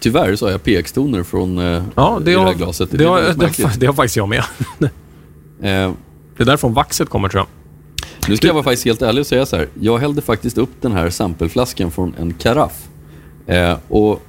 Tyvärr 0.00 0.36
så 0.36 0.46
har 0.46 0.50
jag 0.50 0.62
PX-toner 0.62 1.22
från 1.22 1.58
eh, 1.58 1.82
Ja, 1.94 2.18
det 2.24 2.30
det 2.30 2.34
har, 2.38 2.46
här 2.46 2.54
glaset. 2.54 2.90
det, 2.90 2.96
det, 2.96 3.04
har, 3.04 3.20
det 3.78 3.86
har 3.86 3.92
faktiskt 3.94 4.16
jag 4.16 4.28
med. 4.28 4.42
Eh, 5.62 5.92
Det 6.36 6.42
är 6.42 6.44
därifrån 6.44 6.74
vaxet 6.74 7.08
kommer 7.08 7.28
tror 7.28 7.40
jag. 7.40 8.28
nu 8.30 8.36
ska 8.36 8.46
jag 8.46 8.54
vara 8.54 8.64
faktiskt 8.64 8.84
helt 8.84 9.02
ärlig 9.02 9.20
och 9.20 9.26
säga 9.26 9.46
så 9.46 9.56
här. 9.56 9.68
Jag 9.80 9.98
hällde 9.98 10.22
faktiskt 10.22 10.58
upp 10.58 10.70
den 10.80 10.92
här 10.92 11.10
sampleflaskan 11.10 11.90
från 11.90 12.14
en 12.18 12.34
karaff. 12.34 12.88
Eh, 13.46 13.76
och 13.88 14.22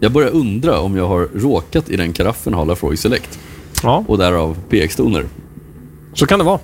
jag 0.00 0.12
börjar 0.12 0.30
undra 0.30 0.80
om 0.80 0.96
jag 0.96 1.08
har 1.08 1.28
råkat 1.34 1.88
i 1.90 1.96
den 1.96 2.12
karaffen 2.12 2.54
ha 2.54 2.64
Lafroig 2.64 2.98
Select. 2.98 3.38
Ja, 3.82 4.04
Och 4.08 4.18
därav 4.18 4.56
PX-toner. 4.68 5.26
så 6.14 6.26
kan 6.26 6.38
det 6.38 6.44
vara. 6.44 6.60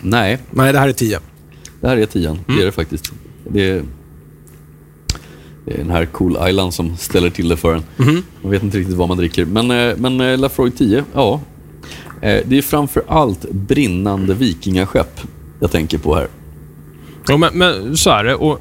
Nej, 0.00 0.38
Nej, 0.50 0.72
det 0.72 0.78
här 0.78 0.88
är 0.88 0.92
10. 0.92 1.20
det 1.80 1.88
här 1.88 1.96
är 1.96 2.06
tian. 2.06 2.38
Det 2.46 2.52
är 2.52 2.54
Mm. 2.54 2.66
det 2.66 2.72
faktiskt. 2.72 3.12
Det 3.48 3.70
är, 3.70 3.82
det 5.64 5.74
är 5.74 5.78
den 5.78 5.90
här 5.90 6.06
Cool 6.06 6.38
Island 6.48 6.74
som 6.74 6.96
ställer 6.96 7.30
till 7.30 7.48
det 7.48 7.56
för 7.56 7.74
en. 7.74 7.82
Mhm. 7.96 8.22
Man 8.42 8.50
vet 8.52 8.62
inte 8.62 8.78
riktigt 8.78 8.96
vad 8.96 9.08
man 9.08 9.16
dricker. 9.16 9.44
Men, 9.44 9.70
eh, 9.70 9.96
men 9.96 10.20
eh, 10.20 10.38
Lafroig 10.38 10.76
10, 10.76 11.04
ja. 11.14 11.40
Eh, 12.20 12.42
Det 12.46 12.58
är 12.58 12.62
framför 12.62 13.02
allt 13.08 13.50
brinnande 13.50 14.34
vikingaskepp 14.34 15.20
jag 15.60 15.70
tänker 15.70 15.98
på 15.98 16.14
här. 16.14 16.28
Jo, 17.28 17.36
men, 17.36 17.58
men 17.58 17.96
så 17.96 18.10
är 18.10 18.24
det. 18.24 18.34
Och 18.34 18.60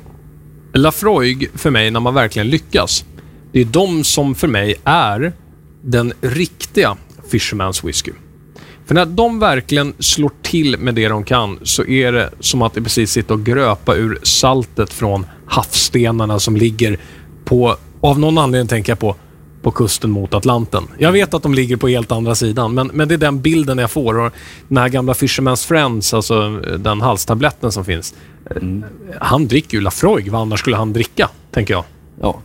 Lafroig 0.77 1.49
för 1.53 1.69
mig, 1.69 1.91
när 1.91 1.99
man 1.99 2.13
verkligen 2.13 2.49
lyckas, 2.49 3.05
det 3.51 3.61
är 3.61 3.65
de 3.65 4.03
som 4.03 4.35
för 4.35 4.47
mig 4.47 4.75
är 4.83 5.33
den 5.81 6.13
riktiga 6.21 6.97
Fisherman's 7.31 7.85
Whisky. 7.85 8.11
För 8.85 8.95
när 8.95 9.05
de 9.05 9.39
verkligen 9.39 9.93
slår 9.99 10.31
till 10.41 10.77
med 10.79 10.95
det 10.95 11.07
de 11.07 11.23
kan 11.23 11.59
så 11.63 11.85
är 11.85 12.11
det 12.11 12.29
som 12.39 12.61
att 12.61 12.73
det 12.73 12.81
precis 12.81 13.11
sitter 13.11 13.33
och 13.33 13.45
gröpa 13.45 13.95
ur 13.95 14.19
saltet 14.23 14.93
från 14.93 15.25
havsstenarna 15.45 16.39
som 16.39 16.55
ligger 16.55 16.99
på, 17.45 17.77
av 18.01 18.19
någon 18.19 18.37
anledning 18.37 18.67
tänker 18.67 18.91
jag 18.91 18.99
på, 18.99 19.15
på 19.65 19.71
kusten 19.71 20.11
mot 20.11 20.33
Atlanten. 20.33 20.83
Jag 20.97 21.11
vet 21.11 21.33
att 21.33 21.43
de 21.43 21.53
ligger 21.53 21.77
på 21.77 21.87
helt 21.87 22.11
andra 22.11 22.35
sidan, 22.35 22.73
men, 22.73 22.87
men 22.93 23.07
det 23.07 23.13
är 23.13 23.17
den 23.17 23.41
bilden 23.41 23.77
jag 23.77 23.91
får. 23.91 24.19
Och 24.19 24.31
den 24.67 24.77
här 24.77 24.89
gamla 24.89 25.13
Fisherman's 25.13 25.67
Friends, 25.67 26.13
alltså 26.13 26.49
den 26.79 27.01
halstabletten 27.01 27.71
som 27.71 27.85
finns. 27.85 28.13
Han 29.19 29.47
dricker 29.47 29.77
ju 29.77 29.81
Lafroig. 29.81 30.31
Vad 30.31 30.41
annars 30.41 30.59
skulle 30.59 30.75
han 30.75 30.93
dricka, 30.93 31.29
tänker 31.51 31.73
jag. 31.73 31.83
Ja. 32.21 32.39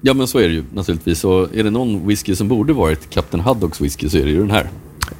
Ja, 0.00 0.14
men 0.14 0.26
så 0.26 0.38
är 0.38 0.48
det 0.48 0.54
ju 0.54 0.64
naturligtvis. 0.74 1.24
Och 1.24 1.54
är 1.54 1.64
det 1.64 1.70
någon 1.70 2.06
whisky 2.06 2.36
som 2.36 2.48
borde 2.48 2.72
varit 2.72 3.10
Captain 3.10 3.44
Haddocks 3.44 3.80
whisky 3.80 4.08
så 4.08 4.18
är 4.18 4.24
det 4.24 4.30
ju 4.30 4.38
den 4.38 4.50
här. 4.50 4.70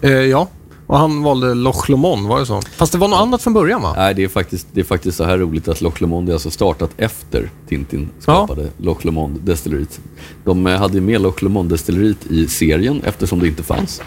Eh, 0.00 0.10
ja, 0.10 0.48
och 0.90 0.98
han 0.98 1.22
valde 1.22 1.54
Loch 1.54 1.88
Lomond, 1.88 2.26
var 2.26 2.40
det 2.40 2.46
så? 2.46 2.62
Fast 2.62 2.92
det 2.92 2.98
var 2.98 3.08
något 3.08 3.20
annat 3.20 3.42
från 3.42 3.52
början, 3.52 3.82
va? 3.82 3.94
Nej, 3.96 4.14
det 4.14 4.24
är 4.24 4.28
faktiskt, 4.28 4.66
det 4.72 4.80
är 4.80 4.84
faktiskt 4.84 5.16
så 5.16 5.24
här 5.24 5.38
roligt 5.38 5.68
att 5.68 5.80
Loch 5.80 6.00
Lomond 6.00 6.28
är 6.28 6.32
alltså 6.32 6.50
startat 6.50 6.90
efter 6.96 7.50
Tintin 7.68 8.08
skapade 8.18 8.68
Loch 8.76 9.04
Lomond 9.04 9.40
destilleriet. 9.40 10.00
De 10.44 10.66
eh, 10.66 10.78
hade 10.78 11.00
med 11.00 11.20
Loch 11.20 11.42
Lomond 11.42 11.68
destilleriet 11.68 12.26
i 12.26 12.46
serien 12.46 13.02
eftersom 13.04 13.38
det 13.38 13.46
inte 13.46 13.62
fanns. 13.62 14.02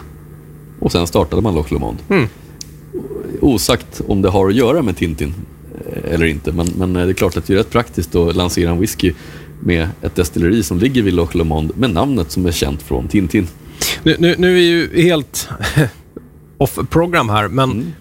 Och 0.79 0.91
sen 0.91 1.07
startade 1.07 1.41
man 1.41 1.55
Loch 1.55 1.71
Lomond. 1.71 1.97
Mm. 2.09 2.27
Osagt 3.41 4.01
om 4.07 4.21
det 4.21 4.29
har 4.29 4.47
att 4.47 4.55
göra 4.55 4.81
med 4.81 4.97
Tintin 4.97 5.33
eh, 5.89 6.13
eller 6.13 6.25
inte, 6.25 6.51
men, 6.51 6.67
men 6.77 6.95
eh, 6.95 7.05
det 7.05 7.11
är 7.11 7.13
klart 7.13 7.37
att 7.37 7.45
det 7.45 7.53
är 7.53 7.57
rätt 7.57 7.71
praktiskt 7.71 8.15
att 8.15 8.35
lansera 8.35 8.71
en 8.71 8.79
whisky 8.79 9.13
med 9.59 9.87
ett 10.01 10.15
destilleri 10.15 10.63
som 10.63 10.79
ligger 10.79 11.01
vid 11.01 11.13
Loch 11.13 11.35
Lomond 11.35 11.71
med 11.77 11.89
namnet 11.89 12.31
som 12.31 12.45
är 12.45 12.51
känt 12.51 12.81
från 12.81 13.07
Tintin. 13.07 13.47
Nu, 14.03 14.15
nu, 14.19 14.35
nu 14.37 14.57
är 14.57 14.61
ju 14.61 15.03
helt 15.03 15.49
off-program 16.57 17.29
här, 17.29 17.47
men 17.47 17.71
Mm. 17.71 17.91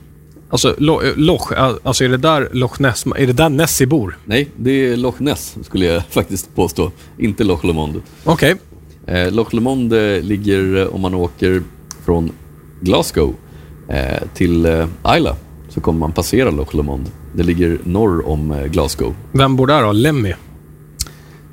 alltså, 0.50 0.74
Lo- 0.78 1.02
eh, 1.02 1.12
Loch, 1.16 1.52
eh, 1.52 1.74
alltså 1.82 2.04
är 2.04 2.08
det 2.08 2.16
där 2.16 2.48
Loch 2.52 2.80
Ness, 2.80 3.04
är 3.16 3.26
det 3.26 3.32
där 3.32 3.48
Nessie 3.48 3.86
bor? 3.86 4.18
Nej, 4.24 4.48
det 4.56 4.70
är 4.70 4.96
Loch 4.96 5.20
Ness 5.20 5.56
skulle 5.62 5.86
jag 5.86 6.02
faktiskt 6.10 6.54
påstå, 6.54 6.90
inte 7.18 7.44
Loch 7.44 7.64
Lomond. 7.64 8.02
Okej. 8.24 8.54
Eh, 9.06 9.30
Loch 9.32 9.54
Lomond 9.54 9.92
eh, 9.92 10.20
ligger, 10.22 10.94
om 10.94 11.00
man 11.00 11.14
åker 11.14 11.62
från 12.04 12.30
Glasgow 12.80 13.34
eh, 13.88 14.22
till 14.34 14.66
eh, 14.66 14.86
Isla, 15.16 15.36
så 15.68 15.80
kommer 15.80 15.98
man 16.00 16.12
passera 16.12 16.50
Loch 16.50 16.74
Lomond. 16.74 17.10
Det 17.34 17.42
ligger 17.42 17.78
norr 17.84 18.28
om 18.28 18.68
Glasgow. 18.70 19.14
Vem 19.32 19.56
bor 19.56 19.66
där 19.66 19.82
då? 19.82 19.92
Lemmy? 19.92 20.34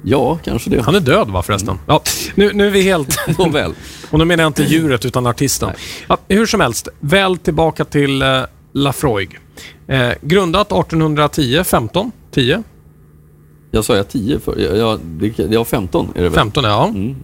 Ja, 0.04 0.40
kanske 0.44 0.70
det. 0.70 0.82
Han 0.82 0.96
är 0.96 1.00
död 1.00 1.30
va 1.30 1.42
förresten? 1.44 1.78
Ja, 1.88 2.02
nu, 2.36 2.52
nu 2.54 2.68
är 2.68 2.72
vi 2.72 2.82
helt... 2.82 3.18
Nåväl. 3.38 3.74
Och 4.12 4.20
nu 4.20 4.26
menar 4.26 4.44
jag 4.44 4.50
inte 4.50 4.64
djuret 4.64 5.06
utan 5.06 5.28
artisten. 5.28 5.70
Ja, 6.08 6.18
hur 6.28 6.46
som 6.46 6.60
helst, 6.60 6.88
väl 7.00 7.38
tillbaka 7.38 7.86
till 7.86 8.22
eh, 8.22 8.42
Lafroig. 8.74 9.40
Eh, 9.88 10.12
grundat 10.22 10.68
1810, 10.72 11.64
15, 11.64 12.12
10, 12.32 12.64
Jag 13.72 13.86
sa 13.86 13.96
jag 13.96 14.10
10 14.10 14.40
för? 14.40 14.60
Jag, 14.60 14.78
jag, 14.78 15.00
det, 15.00 15.40
jag 15.40 15.68
15 15.68 16.10
är 16.16 16.24
det 16.24 16.30
väl? 16.30 16.40
15 16.40 16.64
ja. 16.64 16.88
Mm. 16.88 17.16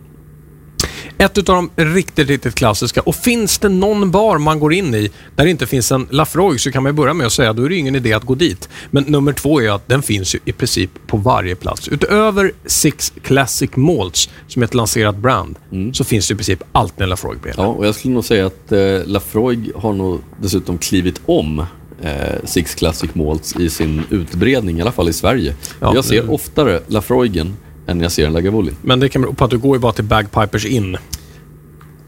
Ett 1.18 1.38
utav 1.38 1.56
de 1.56 1.84
riktigt, 1.84 2.28
riktigt 2.28 2.56
klassiska. 2.56 3.02
Och 3.02 3.16
finns 3.16 3.58
det 3.58 3.70
någon 3.70 4.12
bar 4.12 4.38
man 4.38 4.60
går 4.60 4.74
in 4.74 4.96
i 4.96 5.12
där 5.36 5.44
det 5.44 5.52
inte 5.52 5.68
finns 5.68 5.92
en 5.92 6.08
Lafroig 6.10 6.62
så 6.62 6.72
kan 6.72 6.84
man 6.84 6.90
ju 6.90 6.94
börja 6.94 7.14
med 7.14 7.28
att 7.28 7.34
säga 7.34 7.54
då 7.54 7.64
är 7.64 7.70
det 7.70 7.76
ingen 7.76 7.96
idé 7.96 8.14
att 8.14 8.24
gå 8.24 8.36
dit. 8.36 8.70
Men 8.92 9.04
nummer 9.04 9.34
två 9.34 9.62
är 9.62 9.70
att 9.70 9.88
den 9.88 10.02
finns 10.02 10.36
ju 10.36 10.40
i 10.46 10.52
princip 10.52 10.92
på 11.08 11.18
varje 11.18 11.56
plats. 11.56 11.88
Utöver 11.88 12.52
Six 12.66 13.14
Classic 13.22 13.76
Malts, 13.76 14.30
som 14.48 14.62
är 14.62 14.66
ett 14.66 14.74
lanserat 14.74 15.18
brand, 15.18 15.56
så 15.94 16.04
finns 16.04 16.28
det 16.28 16.34
i 16.34 16.36
princip 16.36 16.64
alltid 16.72 17.02
en 17.02 17.10
Lafroig 17.10 17.40
bredvid. 17.40 17.66
Ja, 17.66 17.68
och 17.68 17.88
jag 17.88 17.96
skulle 17.96 18.14
nog 18.14 18.26
säga 18.26 18.46
att 18.46 18.72
eh, 18.72 18.80
Lafroig 19.06 19.72
har 19.76 19.94
nog 19.94 20.22
dessutom 20.42 20.78
klivit 20.78 21.22
om 21.26 21.66
eh, 22.02 22.16
Six 22.44 22.76
Classic 22.76 23.16
Malts 23.16 23.56
i 23.56 23.70
sin 23.70 24.04
utbredning, 24.10 24.78
i 24.78 24.82
alla 24.82 24.92
fall 24.92 25.10
i 25.10 25.14
Sverige. 25.14 25.56
Ja, 25.80 25.96
jag 25.96 26.06
ser 26.06 26.32
oftare 26.32 26.82
Lafroigen 26.88 27.56
än 27.88 28.02
jag 28.02 28.12
ser 28.12 28.28
en 28.28 28.34
Lagavulin. 28.34 28.76
Men 28.82 29.00
det 29.00 29.10
kan 29.10 29.22
bero 29.22 29.34
på 29.34 29.46
att 29.46 29.52
du 29.52 29.58
går 29.58 29.76
ju 29.76 29.80
bara 29.80 29.92
till 29.92 30.04
Bagpipers 30.04 30.66
in. 30.66 30.98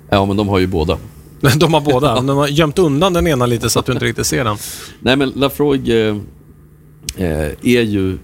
Ja, 0.09 0.25
men 0.25 0.37
de 0.37 0.47
har 0.47 0.59
ju 0.59 0.67
båda. 0.67 0.97
De 1.57 1.73
har 1.73 1.81
båda. 1.81 2.21
De 2.21 2.37
har 2.37 2.47
gömt 2.47 2.79
undan 2.79 3.13
den 3.13 3.27
ena 3.27 3.45
lite 3.45 3.69
så 3.69 3.79
att 3.79 3.85
du 3.85 3.91
inte 3.91 4.05
riktigt 4.05 4.25
ser 4.25 4.43
den. 4.43 4.57
Nej, 4.99 5.15
men 5.15 5.29
Lafroig 5.29 5.89
eh, 5.89 6.15
eh, 7.15 7.51
är 7.61 7.81
ju... 7.81 8.17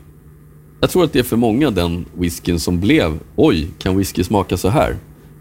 Jag 0.79 0.89
tror 0.89 1.03
att 1.03 1.13
det 1.13 1.19
är 1.19 1.23
för 1.23 1.37
många 1.37 1.71
den 1.71 2.05
whiskyn 2.17 2.59
som 2.59 2.79
blev, 2.79 3.19
oj, 3.35 3.67
kan 3.77 3.97
whisky 3.97 4.23
smaka 4.23 4.57
så 4.57 4.69
här? 4.69 4.95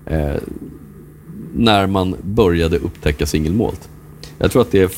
Eh, 0.07 0.35
när 1.55 1.87
man 1.87 2.17
började 2.23 2.79
upptäcka 2.79 3.27
singelmalt. 3.27 3.89
Jag 4.39 4.53
tror 4.53 4.63
att 4.63 4.71
det 4.71 4.83
är, 4.83 4.91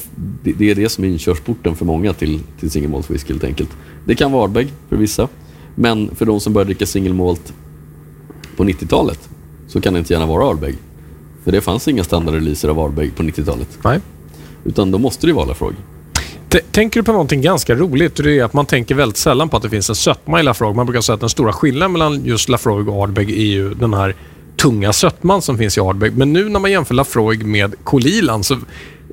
det 0.43 0.71
är 0.71 0.75
det 0.75 0.89
som 0.89 1.05
är 1.05 1.09
inkörsporten 1.09 1.77
för 1.77 1.85
många 1.85 2.13
till, 2.13 2.41
till 2.61 2.71
singelmalt 2.71 3.11
whisky 3.11 3.33
helt 3.33 3.45
enkelt. 3.45 3.71
Det 4.05 4.15
kan 4.15 4.33
vara 4.33 4.45
Ardbeg 4.45 4.69
för 4.89 4.97
vissa, 4.97 5.29
men 5.75 6.15
för 6.15 6.27
de 6.27 6.41
som 6.41 6.53
började 6.53 6.69
dricka 6.69 6.87
singelmalt 6.87 7.53
på 8.57 8.65
90-talet 8.65 9.29
så 9.69 9.81
kan 9.81 9.93
det 9.93 9.99
inte 9.99 10.13
gärna 10.13 10.27
vara 10.27 10.47
Ardbeg. 10.47 10.75
För 11.45 11.53
det 11.53 11.61
fanns 11.61 11.89
inga 11.89 12.05
standardreleaser 12.05 12.69
av 12.69 12.81
Ardbeg 12.81 13.17
på 13.17 13.23
90-talet. 13.23 13.69
Nej. 13.85 14.01
Utan 14.65 14.91
då 14.91 14.99
måste 14.99 15.27
det 15.27 15.33
vara 15.33 15.45
Lafroig. 15.45 15.77
Tänker 16.71 17.01
du 17.01 17.05
på 17.05 17.13
någonting 17.13 17.43
ganska 17.43 17.75
roligt? 17.75 18.17
Det 18.17 18.39
är 18.39 18.45
att 18.45 18.53
man 18.53 18.67
tänker 18.67 18.95
väldigt 18.95 19.17
sällan 19.17 19.49
på 19.49 19.57
att 19.57 19.63
det 19.63 19.71
finns 19.71 19.89
en 19.89 19.97
sötma 19.97 20.41
i 20.41 20.43
Lafroig. 20.43 20.77
Man 20.77 20.87
brukar 20.87 21.01
säga 21.01 21.15
att 21.15 21.21
den 21.21 21.29
stora 21.29 21.53
skillnaden 21.53 21.93
mellan 21.93 22.25
just 22.25 22.49
Lafroig 22.49 22.89
och 22.89 23.03
Ardbeg 23.03 23.31
är 23.31 23.45
ju 23.45 23.75
den 23.75 23.95
här 23.95 24.15
tunga 24.57 24.93
sötman 24.93 25.43
som 25.43 25.59
finns 25.59 25.79
i 25.79 25.81
Ardbeg. 25.81 26.17
Men 26.17 26.33
nu 26.33 26.49
när 26.49 26.61
man 26.61 26.71
jämför 26.71 26.95
Lafroig 26.95 27.47
med 27.47 27.75
Kolilan 27.85 28.45
så 28.45 28.59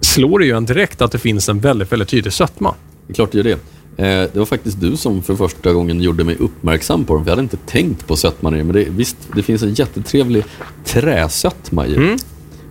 slår 0.01 0.39
det 0.39 0.45
ju 0.45 0.57
en 0.57 0.65
direkt 0.65 1.01
att 1.01 1.11
det 1.11 1.19
finns 1.19 1.49
en 1.49 1.59
väldigt, 1.59 1.91
väldigt 1.91 2.09
tydlig 2.09 2.33
sötma. 2.33 2.75
Det 3.07 3.13
är 3.13 3.15
klart 3.15 3.31
det 3.31 3.37
gör 3.37 3.43
det. 3.43 3.59
Eh, 3.97 4.05
det 4.05 4.35
var 4.35 4.45
faktiskt 4.45 4.81
du 4.81 4.97
som 4.97 5.21
för 5.21 5.35
första 5.35 5.73
gången 5.73 6.01
gjorde 6.01 6.23
mig 6.23 6.35
uppmärksam 6.39 7.05
på 7.05 7.13
dem. 7.13 7.23
För 7.23 7.29
jag 7.31 7.35
hade 7.35 7.43
inte 7.43 7.57
tänkt 7.57 8.07
på 8.07 8.15
sötman 8.15 8.53
i 8.55 8.57
det. 8.57 8.63
Men 8.63 8.73
det, 8.75 8.87
visst, 8.89 9.17
det 9.35 9.43
finns 9.43 9.63
en 9.63 9.73
jättetrevlig 9.73 10.43
träsötma 10.85 11.87
i 11.87 11.95
Mm. 11.95 12.17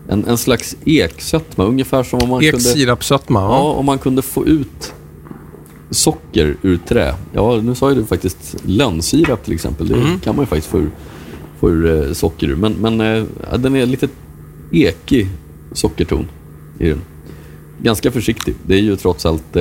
en, 0.09 0.25
en 0.29 0.39
slags 0.39 0.77
eksötma. 0.85 1.65
Ungefär 1.65 2.03
som 2.03 2.19
om 2.23 2.29
man, 2.29 2.41
kunde, 2.41 2.57
Eksirapssötma. 2.57 3.41
ja, 3.41 3.49
Ja. 3.57 3.73
om 3.73 3.87
man 3.87 3.99
kunde 3.99 4.23
få 4.23 4.47
ut 4.47 4.93
socker 5.91 6.57
ur 6.63 6.77
trä. 6.89 7.15
Ja, 7.33 7.61
nu 7.63 7.75
sa 7.75 7.89
ju 7.91 7.95
du 7.97 8.05
faktiskt 8.05 8.57
lönnsirap 8.65 9.45
till 9.45 9.55
exempel. 9.55 9.89
Det 9.89 9.95
Mm. 9.95 10.21
kan 10.21 10.37
man 10.37 10.43
ju 10.43 10.47
faktiskt 10.47 10.69
få 10.71 10.79
ur, 10.79 10.91
få 11.61 11.71
ur 11.71 12.07
eh, 12.09 12.13
socker 12.13 12.49
ur. 12.49 12.57
Men, 12.57 12.73
men 12.73 13.01
eh, 13.01 13.25
ja, 13.51 13.57
den 13.57 13.77
är 13.77 13.87
lite 13.87 14.09
ekig 14.73 15.29
sockerton 15.73 16.27
i 16.79 16.89
den. 16.89 17.01
Ganska 17.83 18.11
försiktig. 18.11 18.55
Det 18.67 18.75
är 18.75 18.79
ju 18.81 18.97
trots 18.97 19.27
allt 19.27 19.57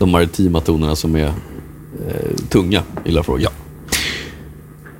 de 0.00 0.10
maritima 0.10 0.60
tonerna 0.60 0.96
som 0.96 1.16
är 1.16 1.26
eh, 1.26 2.36
tunga 2.48 2.82
i 3.04 3.10
Lafroig. 3.10 3.42
Ja. 3.42 3.50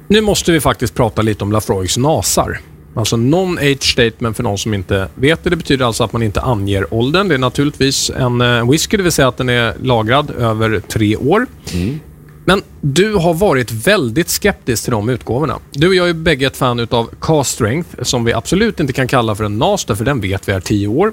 Nu 0.09 0.21
måste 0.21 0.53
vi 0.53 0.61
faktiskt 0.61 0.95
prata 0.95 1.23
lite 1.23 1.45
om 1.45 1.53
Lafroigs 1.53 1.97
nasar. 1.97 2.61
Alltså 2.95 3.17
non-age 3.17 3.83
statement 3.83 4.37
för 4.37 4.43
någon 4.43 4.59
som 4.59 4.75
inte 4.75 5.09
vet 5.15 5.45
det. 5.45 5.51
Det 5.51 5.57
betyder 5.57 5.85
alltså 5.85 6.05
att 6.05 6.13
man 6.13 6.23
inte 6.23 6.41
anger 6.41 6.95
åldern. 6.95 7.29
Det 7.29 7.35
är 7.35 7.39
naturligtvis 7.39 8.11
en 8.11 8.41
eh, 8.41 8.71
whisky, 8.71 8.97
det 8.97 9.03
vill 9.03 9.13
säga 9.13 9.29
att 9.29 9.37
den 9.37 9.49
är 9.49 9.75
lagrad 9.83 10.31
över 10.31 10.81
tre 10.81 11.17
år. 11.17 11.47
Mm. 11.73 12.01
Men 12.45 12.63
du 12.81 13.15
har 13.15 13.35
varit 13.35 13.73
väldigt 13.73 14.29
skeptisk 14.29 14.85
till 14.85 14.93
de 14.93 15.09
utgåvorna. 15.09 15.59
Du 15.71 15.89
och 15.89 15.95
jag 15.95 16.09
är 16.09 16.15
bägge 16.15 16.47
ett 16.47 16.57
fan 16.57 16.81
utav 16.81 17.11
Cast 17.21 17.51
Strength, 17.51 18.03
som 18.03 18.25
vi 18.25 18.33
absolut 18.33 18.81
inte 18.81 18.93
kan 18.93 19.09
kalla 19.09 19.35
för 19.35 19.45
en 19.45 19.59
NAS, 19.59 19.85
för 19.85 20.05
den 20.05 20.21
vet 20.21 20.49
vi 20.49 20.53
är 20.53 20.61
10 20.61 20.89
år. 20.89 21.13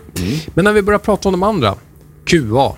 Men 0.54 0.66
när 0.66 0.74
vi 0.74 0.82
börjar 0.82 1.00
prata 1.00 1.30
om 1.30 1.34
de 1.34 1.44
andra, 1.44 1.76
QA, 2.26 2.76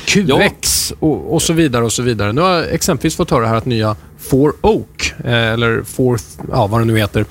QX 0.00 0.92
och, 1.00 1.34
och 1.34 1.42
så 1.42 1.52
vidare 1.52 1.84
och 1.84 1.92
så 1.92 2.02
vidare. 2.02 2.32
Nu 2.32 2.40
har 2.40 2.50
jag 2.50 2.74
exempelvis 2.74 3.16
fått 3.16 3.30
höra 3.30 3.46
här 3.46 3.56
att 3.56 3.64
nya 3.64 3.96
Four 4.18 4.52
Oak, 4.60 5.14
eh, 5.24 5.32
eller 5.32 5.82
Fourth, 5.82 6.24
ja 6.52 6.66
vad 6.66 6.80
det 6.80 6.84
nu 6.84 6.98
heter. 6.98 7.24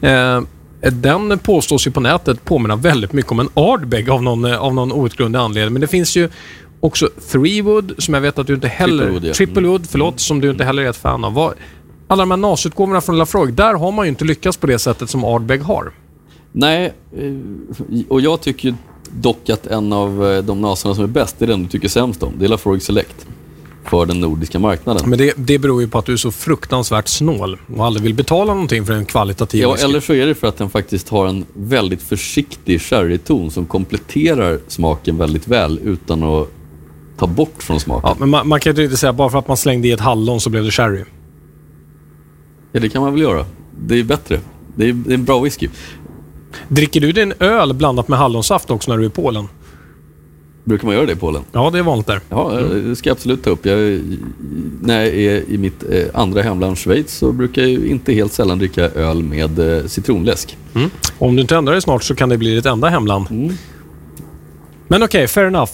Eh, 0.00 0.42
den 0.90 1.38
påstås 1.38 1.86
ju 1.86 1.90
på 1.90 2.00
nätet 2.00 2.44
påminna 2.44 2.76
väldigt 2.76 3.12
mycket 3.12 3.32
om 3.32 3.40
en 3.40 3.48
Ardbeg 3.54 4.10
av 4.10 4.22
någon, 4.22 4.44
eh, 4.44 4.58
av 4.58 4.74
någon 4.74 4.92
outgrundlig 4.92 5.40
anledning. 5.40 5.72
Men 5.72 5.80
det 5.80 5.86
finns 5.86 6.16
ju 6.16 6.28
också 6.80 7.08
Threewood, 7.32 7.94
som 7.98 8.14
jag 8.14 8.20
vet 8.20 8.38
att 8.38 8.46
du 8.46 8.54
inte 8.54 8.68
heller... 8.68 9.04
Triplewood, 9.04 9.24
ja. 9.24 9.34
Triplewood, 9.34 9.86
förlåt, 9.90 10.20
som 10.20 10.40
du 10.40 10.50
inte 10.50 10.64
heller 10.64 10.82
är 10.82 10.90
ett 10.90 10.96
fan 10.96 11.24
av. 11.24 11.34
Vad, 11.34 11.54
alla 12.08 12.22
de 12.22 12.30
här 12.30 12.38
NAS-utgåvorna 12.38 13.00
från 13.00 13.18
Lafroig, 13.18 13.54
där 13.54 13.74
har 13.74 13.92
man 13.92 14.04
ju 14.04 14.08
inte 14.08 14.24
lyckats 14.24 14.56
på 14.56 14.66
det 14.66 14.78
sättet 14.78 15.10
som 15.10 15.24
Ardbeg 15.24 15.62
har. 15.62 15.92
Nej, 16.52 16.92
eh, 17.16 18.00
och 18.08 18.20
jag 18.20 18.40
tycker 18.40 18.68
ju 18.68 18.74
dock 19.20 19.50
att 19.50 19.66
en 19.66 19.92
av 19.92 20.26
eh, 20.26 20.42
de 20.42 20.60
nasorna 20.60 20.94
som 20.94 21.04
är 21.04 21.08
bäst 21.08 21.42
är 21.42 21.46
den 21.46 21.62
du 21.62 21.68
tycker 21.68 21.88
sämst 21.88 22.22
om. 22.22 22.32
Det 22.38 22.44
är 22.44 22.48
Lafroig 22.48 22.82
Select. 22.82 23.26
För 23.84 24.06
den 24.06 24.20
nordiska 24.20 24.58
marknaden. 24.58 25.10
Men 25.10 25.18
det, 25.18 25.32
det 25.36 25.58
beror 25.58 25.82
ju 25.82 25.88
på 25.88 25.98
att 25.98 26.06
du 26.06 26.12
är 26.12 26.16
så 26.16 26.32
fruktansvärt 26.32 27.08
snål 27.08 27.58
och 27.76 27.86
aldrig 27.86 28.02
vill 28.02 28.14
betala 28.14 28.52
någonting 28.52 28.86
för 28.86 28.92
en 28.92 29.06
kvalitativ 29.06 29.62
Ja, 29.62 29.76
eller 29.76 30.00
så 30.00 30.12
är 30.12 30.26
det 30.26 30.34
för 30.34 30.46
att 30.46 30.56
den 30.56 30.70
faktiskt 30.70 31.08
har 31.08 31.26
en 31.26 31.44
väldigt 31.54 32.02
försiktig 32.02 32.80
sherryton 32.80 33.50
som 33.50 33.66
kompletterar 33.66 34.58
smaken 34.68 35.18
väldigt 35.18 35.48
väl 35.48 35.80
utan 35.84 36.22
att 36.22 36.48
ta 37.18 37.26
bort 37.26 37.62
från 37.62 37.80
smaken. 37.80 38.08
Ja, 38.08 38.16
men 38.18 38.30
man, 38.30 38.48
man 38.48 38.60
kan 38.60 38.74
ju 38.74 38.84
inte 38.84 38.96
säga 38.96 39.12
bara 39.12 39.30
för 39.30 39.38
att 39.38 39.48
man 39.48 39.56
slängde 39.56 39.88
i 39.88 39.92
ett 39.92 40.00
hallon 40.00 40.40
så 40.40 40.50
blev 40.50 40.64
det 40.64 40.70
sherry. 40.70 41.04
Ja, 42.72 42.80
det 42.80 42.88
kan 42.88 43.02
man 43.02 43.12
väl 43.12 43.22
göra. 43.22 43.46
Det 43.78 43.98
är 43.98 44.04
bättre. 44.04 44.40
Det 44.76 44.88
är, 44.88 44.92
det 44.92 45.10
är 45.10 45.14
en 45.14 45.24
bra 45.24 45.40
whisky. 45.40 45.68
Dricker 46.68 47.00
du 47.00 47.12
din 47.12 47.32
öl 47.38 47.74
blandat 47.74 48.08
med 48.08 48.18
hallonsaft 48.18 48.70
också 48.70 48.90
när 48.90 48.98
du 48.98 49.04
är 49.04 49.08
i 49.08 49.10
Polen? 49.10 49.48
Brukar 50.64 50.86
man 50.86 50.94
göra 50.94 51.06
det 51.06 51.12
i 51.12 51.16
Polen? 51.16 51.42
Ja, 51.52 51.70
det 51.70 51.78
är 51.78 51.82
vanligt 51.82 52.06
där. 52.06 52.20
Ja, 52.28 52.50
det 52.50 52.96
ska 52.96 53.08
jag 53.08 53.14
absolut 53.14 53.44
ta 53.44 53.50
upp. 53.50 53.66
Jag, 53.66 54.00
när 54.80 55.00
jag 55.00 55.08
är 55.08 55.50
i 55.50 55.58
mitt 55.58 55.84
eh, 55.90 56.04
andra 56.14 56.42
hemland 56.42 56.78
Schweiz 56.78 57.14
så 57.14 57.32
brukar 57.32 57.62
jag 57.62 57.70
ju 57.70 57.88
inte 57.88 58.12
helt 58.12 58.32
sällan 58.32 58.58
dricka 58.58 58.82
öl 58.82 59.22
med 59.22 59.58
eh, 59.58 59.86
citronläsk. 59.86 60.56
Mm. 60.74 60.90
Om 61.18 61.36
du 61.36 61.42
inte 61.42 61.56
ändrar 61.56 61.72
dig 61.72 61.82
snart 61.82 62.02
så 62.02 62.14
kan 62.14 62.28
det 62.28 62.38
bli 62.38 62.54
ditt 62.54 62.66
enda 62.66 62.88
hemland. 62.88 63.26
Mm. 63.30 63.54
Men 64.88 65.02
okej, 65.02 65.28
fair 65.28 65.46
enough. 65.46 65.70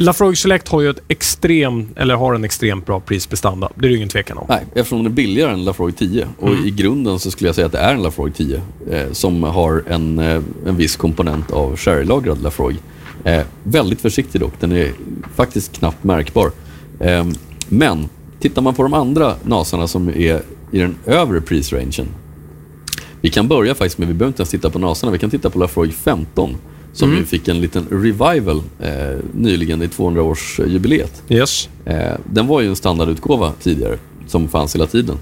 Lafroig 0.00 0.38
Select 0.38 0.68
har 0.68 0.80
ju 0.80 0.90
ett 0.90 1.00
extrem, 1.08 1.88
eller 1.96 2.14
har 2.14 2.34
en 2.34 2.44
extremt 2.44 2.86
bra 2.86 3.00
prisprestanda. 3.00 3.68
Det 3.74 3.86
är 3.86 3.90
det 3.90 3.96
ingen 3.96 4.08
tvekan 4.08 4.38
om. 4.38 4.46
Nej, 4.48 4.64
eftersom 4.74 4.98
den 4.98 5.06
är 5.06 5.10
billigare 5.16 5.52
än 5.52 5.64
Lafroig 5.64 5.96
10. 5.96 6.26
Och 6.38 6.48
Mm. 6.48 6.64
i 6.66 6.70
grunden 6.70 7.18
så 7.18 7.30
skulle 7.30 7.48
jag 7.48 7.54
säga 7.54 7.66
att 7.66 7.72
det 7.72 7.78
är 7.78 7.94
en 7.94 8.02
Lafroig 8.02 8.34
10 8.34 8.60
eh, 8.90 9.12
som 9.12 9.42
har 9.42 9.84
en, 9.88 10.18
eh, 10.18 10.42
en 10.66 10.76
viss 10.76 10.96
komponent 10.96 11.50
av 11.50 11.76
sherrylagrad 11.76 12.42
Lafroig. 12.42 12.76
Eh, 13.24 13.42
väldigt 13.62 14.00
försiktig 14.00 14.40
dock, 14.40 14.52
den 14.60 14.72
är 14.72 14.92
faktiskt 15.36 15.72
knappt 15.72 16.04
märkbar. 16.04 16.50
Eh, 17.00 17.26
men 17.68 18.08
tittar 18.40 18.62
man 18.62 18.74
på 18.74 18.82
de 18.82 18.94
andra 18.94 19.34
nasarna 19.42 19.88
som 19.88 20.08
är 20.08 20.42
i 20.72 20.78
den 20.78 20.96
övre 21.06 21.40
prisrangen. 21.40 22.06
Vi 23.20 23.30
kan 23.30 23.48
börja 23.48 23.74
faktiskt 23.74 23.98
med, 23.98 24.08
vi 24.08 24.14
behöver 24.14 24.30
inte 24.30 24.40
ens 24.40 24.50
titta 24.50 24.70
på 24.70 24.78
nasarna, 24.78 25.12
vi 25.12 25.18
kan 25.18 25.30
titta 25.30 25.50
på 25.50 25.58
Lafroig 25.58 25.94
15 25.94 26.56
som 26.98 27.08
Mm. 27.08 27.20
ju 27.20 27.26
fick 27.26 27.48
en 27.48 27.60
liten 27.60 27.86
revival 27.90 28.62
eh, 28.80 29.16
nyligen 29.34 29.82
i 29.82 29.86
200-årsjubileet. 29.86 31.22
Yes. 31.28 31.68
Eh, 31.84 32.14
den 32.32 32.46
var 32.46 32.60
ju 32.60 32.68
en 32.68 32.76
standardutgåva 32.76 33.52
tidigare, 33.62 33.98
som 34.26 34.48
fanns 34.48 34.74
hela 34.74 34.86
tiden. 34.86 35.16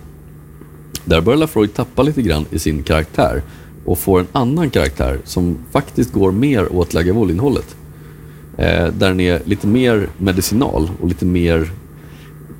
Där 1.05 1.21
börjar 1.21 1.39
Lafroig 1.39 1.75
tappa 1.75 2.03
lite 2.03 2.23
grann 2.23 2.45
i 2.51 2.59
sin 2.59 2.83
karaktär 2.83 3.43
och 3.85 3.99
får 3.99 4.21
en 4.21 4.27
annan 4.33 4.71
karaktär 4.71 5.19
som 5.25 5.57
faktiskt 5.73 6.13
går 6.13 6.33
mer 6.33 6.73
åt 6.73 6.95
Lagavulin-hållet. 6.95 7.77
Eh, 8.59 8.87
där 8.87 9.09
den 9.09 9.21
är 9.21 9.43
lite 9.45 9.67
mer 9.67 10.09
medicinal 10.19 10.91
och 11.01 11.09
lite 11.09 11.25
mer 11.25 11.71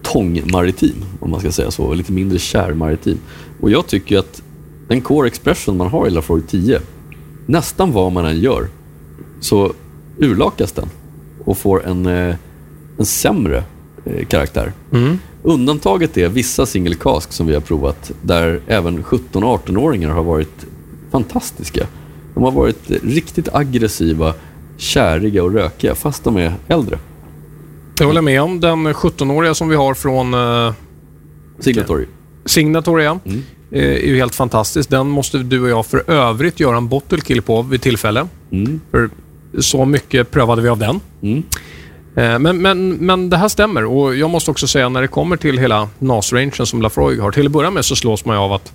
tångmaritim, 0.03 0.95
om 1.21 1.31
man 1.31 1.41
ska 1.41 1.53
säga 1.53 1.71
så. 1.71 1.85
och 1.85 1.97
Lite 1.97 2.13
mindre 2.13 2.39
kärmaritim. 2.39 3.19
Och 3.61 3.71
jag 3.71 3.87
tycker 3.87 4.19
att 4.19 4.43
den 4.89 5.01
core 5.01 5.27
expression 5.29 5.77
man 5.77 5.89
har 5.89 6.07
i 6.07 6.11
Lafroig 6.11 6.49
10, 6.49 6.81
nästan 7.47 7.93
vad 7.93 8.13
man 8.13 8.25
än 8.27 8.41
gör, 8.41 8.69
så 9.41 9.73
urlakas 10.19 10.73
den 10.73 10.89
och 11.45 11.59
får 11.59 11.87
en, 11.87 12.07
eh, 12.07 12.35
en 12.99 13.07
sämre 13.07 13.65
eh, 14.05 14.27
karaktär. 14.27 14.73
Mm. 14.93 15.19
Undantaget 15.43 16.17
är 16.17 16.29
vissa 16.29 16.67
single 16.67 16.95
cask 16.95 17.33
som 17.33 17.47
vi 17.47 17.55
har 17.55 17.61
provat 17.61 18.13
där 18.23 18.61
även 18.67 19.03
17 19.03 19.45
och 19.45 19.67
18-åringar 19.67 20.11
har 20.11 20.23
varit 20.23 20.67
fantastiska. 21.11 21.87
De 22.35 22.43
har 22.43 22.53
varit 22.53 22.91
eh, 22.91 22.97
riktigt 23.03 23.55
aggressiva, 23.55 24.35
käriga 24.77 25.45
och 25.45 25.53
rökiga 25.53 25.95
fast 25.95 26.25
de 26.25 26.37
är 26.37 26.55
äldre. 26.69 26.99
Jag 27.99 28.07
håller 28.07 28.23
med 28.23 28.43
om 28.43 28.61
den 28.61 28.87
17-åriga 28.87 29.55
som 29.55 29.69
vi 29.69 29.77
har 29.77 29.95
från 29.95 30.35
uh, 30.35 30.73
Signatory. 31.59 32.07
Signatoria. 32.45 33.21
Mm. 33.25 33.43
eh, 33.71 33.83
är 33.83 34.07
ju 34.07 34.17
helt 34.17 34.35
fantastisk. 34.35 34.91
Den 34.91 35.09
måste 35.09 35.39
du 35.39 35.61
och 35.61 35.69
jag 35.69 35.87
för 35.87 36.11
övrigt 36.11 36.61
göra 36.61 36.77
en 36.77 36.89
bottle 36.89 37.21
kill 37.21 37.43
på 37.43 37.63
vid 37.63 37.83
tillfälle. 37.83 38.29
Mm. 38.51 38.81
För 38.91 39.11
så 39.61 39.85
mycket 39.85 40.31
prövade 40.31 40.63
vi 40.63 40.69
av 40.69 40.79
den. 40.79 41.01
Mm. 41.23 41.43
Eh, 42.17 42.39
Men, 42.39 42.63
men, 42.63 42.95
men 42.95 43.31
det 43.31 43.37
här 43.37 43.49
stämmer 43.49 43.85
och 43.85 44.17
jag 44.17 44.31
måste 44.31 44.51
också 44.51 44.67
säga 44.67 44.89
när 44.89 45.03
det 45.03 45.09
kommer 45.09 45.37
till 45.37 45.59
hela 45.59 45.89
NAS-rangen 45.99 46.67
som 46.67 46.83
Lafroig 46.83 47.21
har. 47.21 47.33
Till 47.33 47.47
att 47.47 47.53
börja 47.53 47.71
med 47.71 47.85
så 47.85 47.97
slås 47.97 48.25
man 48.25 48.37
ju 48.37 48.41
av 48.41 48.53
att 48.53 48.73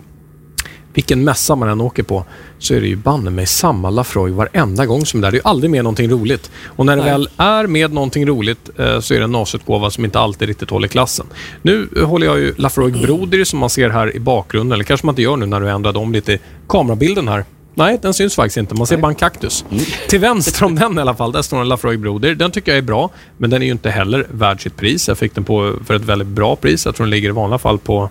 vilken 0.94 1.24
mässa 1.24 1.56
man 1.56 1.70
än 1.70 1.82
åker 1.82 2.04
på 2.04 2.26
så 2.60 2.74
är 2.74 2.82
det 2.82 2.88
ju 2.88 2.96
banne 2.96 3.30
mig 3.30 3.46
samma 3.46 3.90
Lafroig 3.90 4.34
varenda 4.34 4.86
gång 4.86 5.06
som 5.06 5.22
det 5.22 5.28
är. 5.28 5.32
Det 5.32 5.36
är 5.38 5.40
ju 5.40 5.50
aldrig 5.50 5.72
med 5.72 5.84
någonting 5.84 6.10
roligt. 6.10 6.52
Och 6.66 6.86
när 6.86 6.96
det 6.96 7.02
Nej. 7.02 7.12
väl 7.12 7.30
är 7.38 7.68
med 7.68 7.94
någonting 7.94 8.26
roligt 8.26 8.70
eh, 8.78 9.00
så 9.00 9.14
är 9.14 9.18
det 9.18 9.24
en 9.24 9.32
NAS-utgåva 9.32 9.90
som 9.90 10.06
inte 10.06 10.20
alltid 10.20 10.48
riktigt 10.48 10.70
håller 10.70 10.88
klassen. 10.88 11.26
Nu 11.62 11.90
eh, 11.98 12.04
håller 12.04 12.28
jag 12.28 12.40
ju 12.40 12.54
Lafroig 12.58 13.02
Broder 13.02 13.44
som 13.44 13.60
man 13.60 13.70
ser 13.70 13.90
här 13.90 14.16
i 14.16 14.20
bakgrunden. 14.20 14.74
Eller 14.74 14.84
kanske 14.84 15.06
man 15.06 15.14
inte 15.14 15.22
gör 15.22 15.38
nu 15.38 15.46
när 15.46 15.60
du 15.60 15.70
ändrade 15.70 16.00
om 16.00 16.14
lite 16.14 16.40
kamerabilden 16.68 17.28
här. 17.28 17.46
Nej, 17.74 18.00
den 18.02 18.14
syns 18.14 18.36
faktiskt 18.36 18.58
inte. 18.58 18.76
Man 18.76 18.88
ser 18.88 18.98
bara 18.98 19.08
en 19.08 19.16
kaktus. 19.16 19.66
Till 20.08 20.20
vänster 20.20 20.66
om 20.66 20.76
den 20.76 20.98
i 20.98 21.02
alla 21.02 21.16
fall, 21.16 21.32
där 21.32 21.42
står 21.42 21.62
en 21.62 21.70
Lafroig 21.70 22.00
Broder. 22.00 22.36
Den 22.36 22.52
tycker 22.52 22.72
jag 22.72 22.78
är 22.78 22.82
bra, 22.82 23.10
men 23.38 23.50
den 23.50 23.62
är 23.62 23.66
ju 23.66 23.72
inte 23.72 23.90
heller 23.90 24.28
värd 24.32 24.64
sitt 24.64 24.78
pris. 24.78 25.08
Jag 25.08 25.18
fick 25.18 25.36
den 25.36 25.44
på 25.44 25.74
för 25.86 25.94
ett 25.94 26.06
väldigt 26.06 26.28
bra 26.28 26.56
pris. 26.56 26.86
Jag 26.86 26.96
tror 26.96 27.06
den 27.06 27.12
ligger 27.12 27.30
i 27.30 27.32
vanliga 27.32 27.58
fall 27.58 27.78
på 27.78 28.10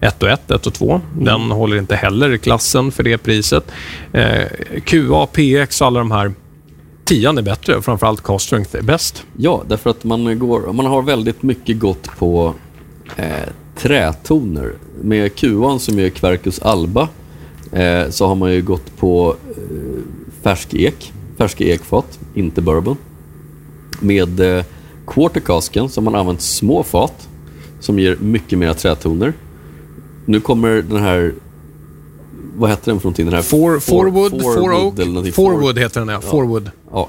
1 0.00 0.22
och 0.22 0.28
1, 0.28 0.50
1 0.50 0.66
och 0.66 0.74
2. 0.74 1.00
Den 1.18 1.40
håller 1.40 1.76
inte 1.76 1.96
heller 1.96 2.36
klassen 2.36 2.92
för 2.92 3.02
det 3.02 3.18
priset. 3.18 3.64
Eh, 4.12 4.42
QA, 4.84 5.26
PX 5.26 5.80
och 5.80 5.86
alla 5.86 5.98
de 5.98 6.10
här. 6.10 6.32
Tian 7.04 7.38
är 7.38 7.42
bättre 7.42 7.82
framförallt 7.82 8.20
Cost 8.20 8.46
Strength 8.46 8.76
är 8.76 8.82
bäst. 8.82 9.24
Ja, 9.36 9.62
därför 9.68 9.90
att 9.90 10.04
man, 10.04 10.38
går, 10.38 10.72
man 10.72 10.86
har 10.86 11.02
väldigt 11.02 11.42
mycket 11.42 11.78
gått 11.78 12.18
på 12.18 12.54
eh, 13.16 13.26
trätoner. 13.76 14.72
Med 15.00 15.34
QAn 15.34 15.80
som 15.80 15.98
är 15.98 16.08
Quercus 16.08 16.62
alba 16.62 17.08
eh, 17.72 18.10
så 18.10 18.26
har 18.26 18.34
man 18.34 18.52
ju 18.52 18.62
gått 18.62 18.96
på 18.96 19.36
eh, 19.50 20.02
färsk 20.42 20.74
ek, 20.74 21.12
färska 21.38 21.64
ekfat, 21.64 22.18
inte 22.34 22.62
bourbon. 22.62 22.96
Med 24.00 24.40
eh, 24.40 24.64
quartercasken 25.06 25.88
som 25.88 26.04
man 26.04 26.14
använt 26.14 26.40
små 26.40 26.82
fat 26.82 27.28
som 27.80 27.98
ger 27.98 28.16
mycket 28.20 28.58
mer 28.58 28.72
trätoner. 28.72 29.32
Nu 30.24 30.40
kommer 30.40 30.82
den 30.82 31.02
här, 31.02 31.34
vad 32.56 32.70
heter 32.70 32.92
den 32.92 33.00
för 33.00 33.06
någonting? 33.06 33.26
Den 33.26 33.34
här 33.34 33.42
Four, 33.42 33.78
forwood, 33.78 34.42
four 34.42 34.72
oak. 34.72 34.98
eller 34.98 35.06
någonting. 35.06 35.32
Forwood 35.32 35.78
heter 35.78 36.00
den 36.00 36.08
ja. 36.08 36.20
Forwood. 36.20 36.70
Ja. 36.92 37.08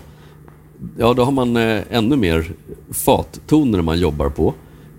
ja, 0.98 1.14
då 1.14 1.24
har 1.24 1.32
man 1.32 1.58
eh, 1.58 1.82
ännu 1.90 2.16
mer 2.16 2.54
fattoner 2.92 3.82
man 3.82 4.00
jobbar 4.00 4.30
på. 4.30 4.54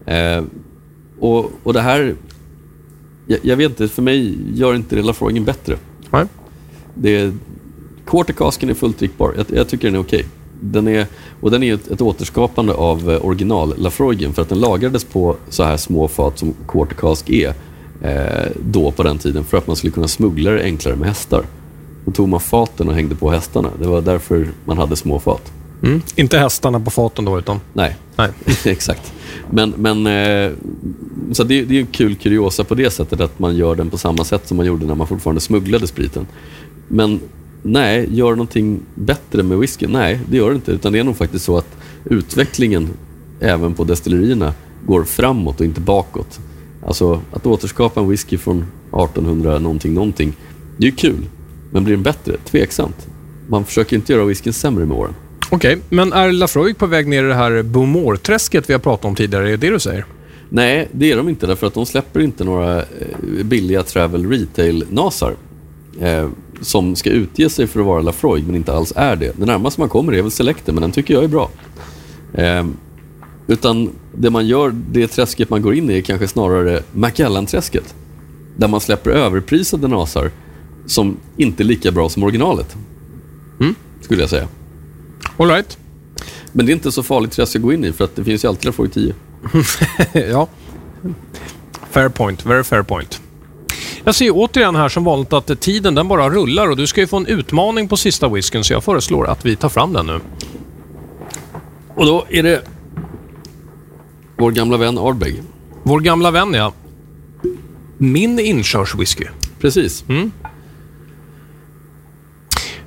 Eh, 0.07 0.43
och, 1.21 1.51
och 1.63 1.73
det 1.73 1.81
här, 1.81 2.15
jag, 3.27 3.39
jag 3.43 3.57
vet 3.57 3.71
inte, 3.71 3.89
för 3.89 4.03
mig 4.03 4.39
gör 4.55 4.75
inte 4.75 4.97
det 4.97 5.03
Lafroigen 5.03 5.45
bättre. 5.45 5.77
Nej. 6.11 6.25
Det 6.95 7.17
är, 7.17 7.33
quartercasken 8.07 8.71
är 8.71 8.75
fullt 8.75 8.99
drickbar. 8.99 9.35
Jag, 9.37 9.47
jag 9.49 9.69
tycker 9.69 9.89
den 9.89 9.95
är 9.95 10.01
okej. 10.01 10.27
Den 10.61 10.89
är, 10.89 11.07
och 11.41 11.51
den 11.51 11.63
är 11.63 11.75
ett, 11.75 11.91
ett 11.91 12.01
återskapande 12.01 12.73
av 12.73 13.11
eh, 13.11 13.27
original 13.27 13.75
Lafroigen 13.79 14.33
för 14.33 14.43
att 14.43 14.49
den 14.49 14.61
lagrades 14.61 15.05
på 15.05 15.37
så 15.49 15.63
här 15.63 15.77
små 15.77 16.09
fat 16.09 16.39
som 16.39 16.55
quartercask 16.69 17.31
är 17.31 17.55
eh, 18.03 18.51
då 18.61 18.91
på 18.91 19.03
den 19.03 19.19
tiden 19.19 19.45
för 19.45 19.59
att 19.59 19.67
man 19.67 19.77
skulle 19.77 19.93
kunna 19.93 20.09
smuggla 20.09 20.51
det 20.51 20.63
enklare 20.63 20.97
med 20.97 21.09
hästar. 21.09 21.45
Då 22.05 22.13
tog 22.13 22.29
man 22.29 22.41
faten 22.41 22.89
och 22.89 22.95
hängde 22.95 23.15
på 23.15 23.31
hästarna. 23.31 23.71
Det 23.81 23.89
var 23.89 24.01
därför 24.01 24.49
man 24.65 24.79
hade 24.79 24.97
små 24.97 25.19
fat. 25.19 25.53
Mm. 25.85 26.03
Inte 26.17 26.39
hästarna 26.39 26.81
på 26.81 26.91
faten 26.91 27.25
då, 27.25 27.39
utan... 27.39 27.61
Nej, 27.73 27.97
Nej. 28.17 28.31
exakt. 28.65 29.13
Men, 29.51 29.75
men 29.77 30.07
eh, 30.07 30.53
så 31.33 31.45
det, 31.45 31.59
är 31.59 31.73
en 31.73 31.87
kul 31.87 32.15
kuriosa 32.15 32.65
på 32.65 32.75
det 32.75 32.91
sättet 32.91 33.21
att 33.21 33.39
man 33.39 33.57
gör 33.57 33.75
den 33.75 33.91
på 33.91 33.99
samma 33.99 34.25
sätt 34.25 34.49
som 34.49 34.57
man 34.57 34.67
gjorde 34.67 34.87
när 34.87 34.95
man 34.95 35.07
fortfarande 35.07 35.41
smugglade 35.41 35.87
spriten. 35.87 36.27
Men 36.89 37.21
nej, 37.63 38.09
gör 38.11 38.31
någonting 38.31 38.81
bättre 38.95 39.43
med 39.43 39.59
whisky? 39.59 39.87
Nej, 39.87 40.21
det 40.31 40.37
gör 40.37 40.49
det 40.49 40.55
inte. 40.55 40.73
Utan 40.73 40.93
det 40.93 40.99
är 40.99 41.05
nog 41.05 41.17
faktiskt 41.17 41.45
så 41.45 41.59
att 41.59 41.77
utvecklingen 42.05 42.91
även 43.41 43.75
på 43.75 43.85
destillerierna 43.85 44.53
går 44.87 45.05
framåt 45.05 45.61
och 45.61 45.67
inte 45.67 45.81
bakåt. 45.81 46.41
Alltså 46.87 47.21
att 47.33 47.47
återskapa 47.47 48.01
en 48.01 48.09
whisky 48.09 48.39
från 48.39 48.59
1800 48.59 49.59
någonting 49.59 49.95
någonting, 49.95 50.33
det 50.77 50.87
är 50.87 50.91
ju 50.91 50.97
kul. 50.97 51.27
Men 51.71 51.85
blir 51.85 51.95
den 51.95 52.03
bättre? 52.03 52.37
Tveksamt. 52.45 53.09
Man 53.49 53.65
försöker 53.65 53.97
inte 53.97 54.13
göra 54.13 54.25
whiskyn 54.25 54.53
sämre 54.53 54.87
med 54.87 54.97
åren. 54.97 55.15
Okej, 55.55 55.79
men 55.89 56.13
är 56.13 56.33
Lafroig 56.33 56.79
på 56.79 56.87
väg 56.87 57.09
ner 57.09 57.25
i 57.25 57.27
det 57.27 57.35
här 57.35 57.63
Bowmore-träsket 57.63 58.71
vi 58.71 58.73
har 58.73 58.81
pratat 58.81 59.05
om 59.05 59.15
tidigare? 59.15 59.47
Är 59.47 59.51
det 59.51 59.57
det 59.57 59.71
du 59.71 59.81
säger? 59.81 60.05
Nej, 60.49 60.89
det 60.93 61.13
är 61.13 61.17
de 61.17 61.29
inte 61.29 61.47
därför 61.47 61.67
att 61.67 61.75
de 61.75 61.87
släpper 61.87 62.21
inte 62.21 62.45
några 62.45 62.79
eh, 62.79 63.45
billiga 63.45 63.83
travel 63.83 64.27
retail-nasar 64.27 65.35
eh, 66.01 66.29
som 66.61 66.97
ska 66.97 67.11
utge 67.11 67.51
sig 67.51 67.67
för 67.67 67.81
att 67.81 67.87
vara 67.87 68.01
Lafroig 68.01 68.47
men 68.47 68.57
inte 68.57 68.73
alls 68.73 68.93
är 68.97 69.17
det. 69.17 69.39
Det 69.39 69.47
närmaste 69.47 69.81
man 69.81 69.89
kommer 69.89 70.13
är 70.13 70.23
väl 70.23 70.31
Selecter 70.31 70.73
men 70.73 70.83
den 70.83 70.93
tycker 70.93 71.15
jag 71.15 71.25
är 71.25 71.29
bra. 71.29 71.51
Eh, 72.35 72.67
utan 73.47 73.91
det 74.15 74.31
man 74.31 74.47
gör, 74.47 74.75
det 74.91 75.07
träsket 75.07 75.51
man 75.51 75.63
går 75.63 75.75
in 75.75 75.91
i 75.91 75.99
är 75.99 76.03
kanske 76.03 76.29
snarare 76.29 76.83
Macallan-träsket. 76.93 77.95
Där 78.57 78.69
man 78.69 78.81
släpper 78.81 79.11
överprisade 79.11 79.89
nasar 79.89 80.31
som 80.87 81.17
inte 81.37 81.63
är 81.63 81.65
lika 81.65 81.93
bra 81.93 82.09
som 82.09 82.23
originalet. 82.23 82.77
Mm. 83.61 83.75
Skulle 84.01 84.21
jag 84.21 84.31
säga. 84.31 84.49
All 85.37 85.49
right. 85.49 85.79
Men 86.53 86.67
det 86.67 86.73
är 86.73 86.75
inte 86.75 86.93
så 86.93 87.03
farligt 87.03 87.33
träsk 87.33 87.57
att 87.57 87.63
gå 87.63 87.73
in 87.73 87.85
i 87.85 87.93
för 87.93 88.05
att 88.05 88.17
det 88.17 88.25
finns 88.25 88.45
ju 88.45 88.49
alltid 88.49 88.65
Lafroig 88.65 88.93
10. 88.93 89.15
ja. 90.31 90.49
Fair 91.91 92.09
point. 92.09 92.47
Very 92.47 92.63
fair 92.65 92.83
point. 92.83 93.21
Jag 94.05 94.15
ser 94.15 94.31
återigen 94.31 94.77
här 94.77 94.89
som 94.89 95.05
vanligt 95.05 95.33
att 95.33 95.61
tiden 95.61 95.95
den 95.95 96.09
bara 96.09 96.31
rullar 96.31 96.71
och 96.71 96.77
du 96.77 96.87
ska 96.87 97.01
ju 97.01 97.07
få 97.07 97.17
en 97.17 97.27
utmaning 97.27 97.89
på 97.89 97.97
sista 97.97 98.29
whiskyn 98.29 98.65
så 98.65 98.73
jag 98.73 98.85
föreslår 98.85 99.27
att 99.27 99.45
vi 99.45 99.57
tar 99.57 99.69
fram 99.69 99.93
den 99.93 100.07
nu. 100.07 100.21
Och 101.95 102.07
då 102.07 102.25
är 102.31 102.43
det 102.43 102.63
Vår 104.37 104.51
gamla 104.51 104.77
vän 104.77 104.99
Ardbeg. 104.99 105.43
Vår 105.83 106.01
gamla 106.01 106.31
vän, 106.31 106.55
ja. 106.55 106.73
Min 107.99 108.39
inkörswhisky. 108.39 109.25
Precis. 109.61 110.05
Mm. 110.09 110.33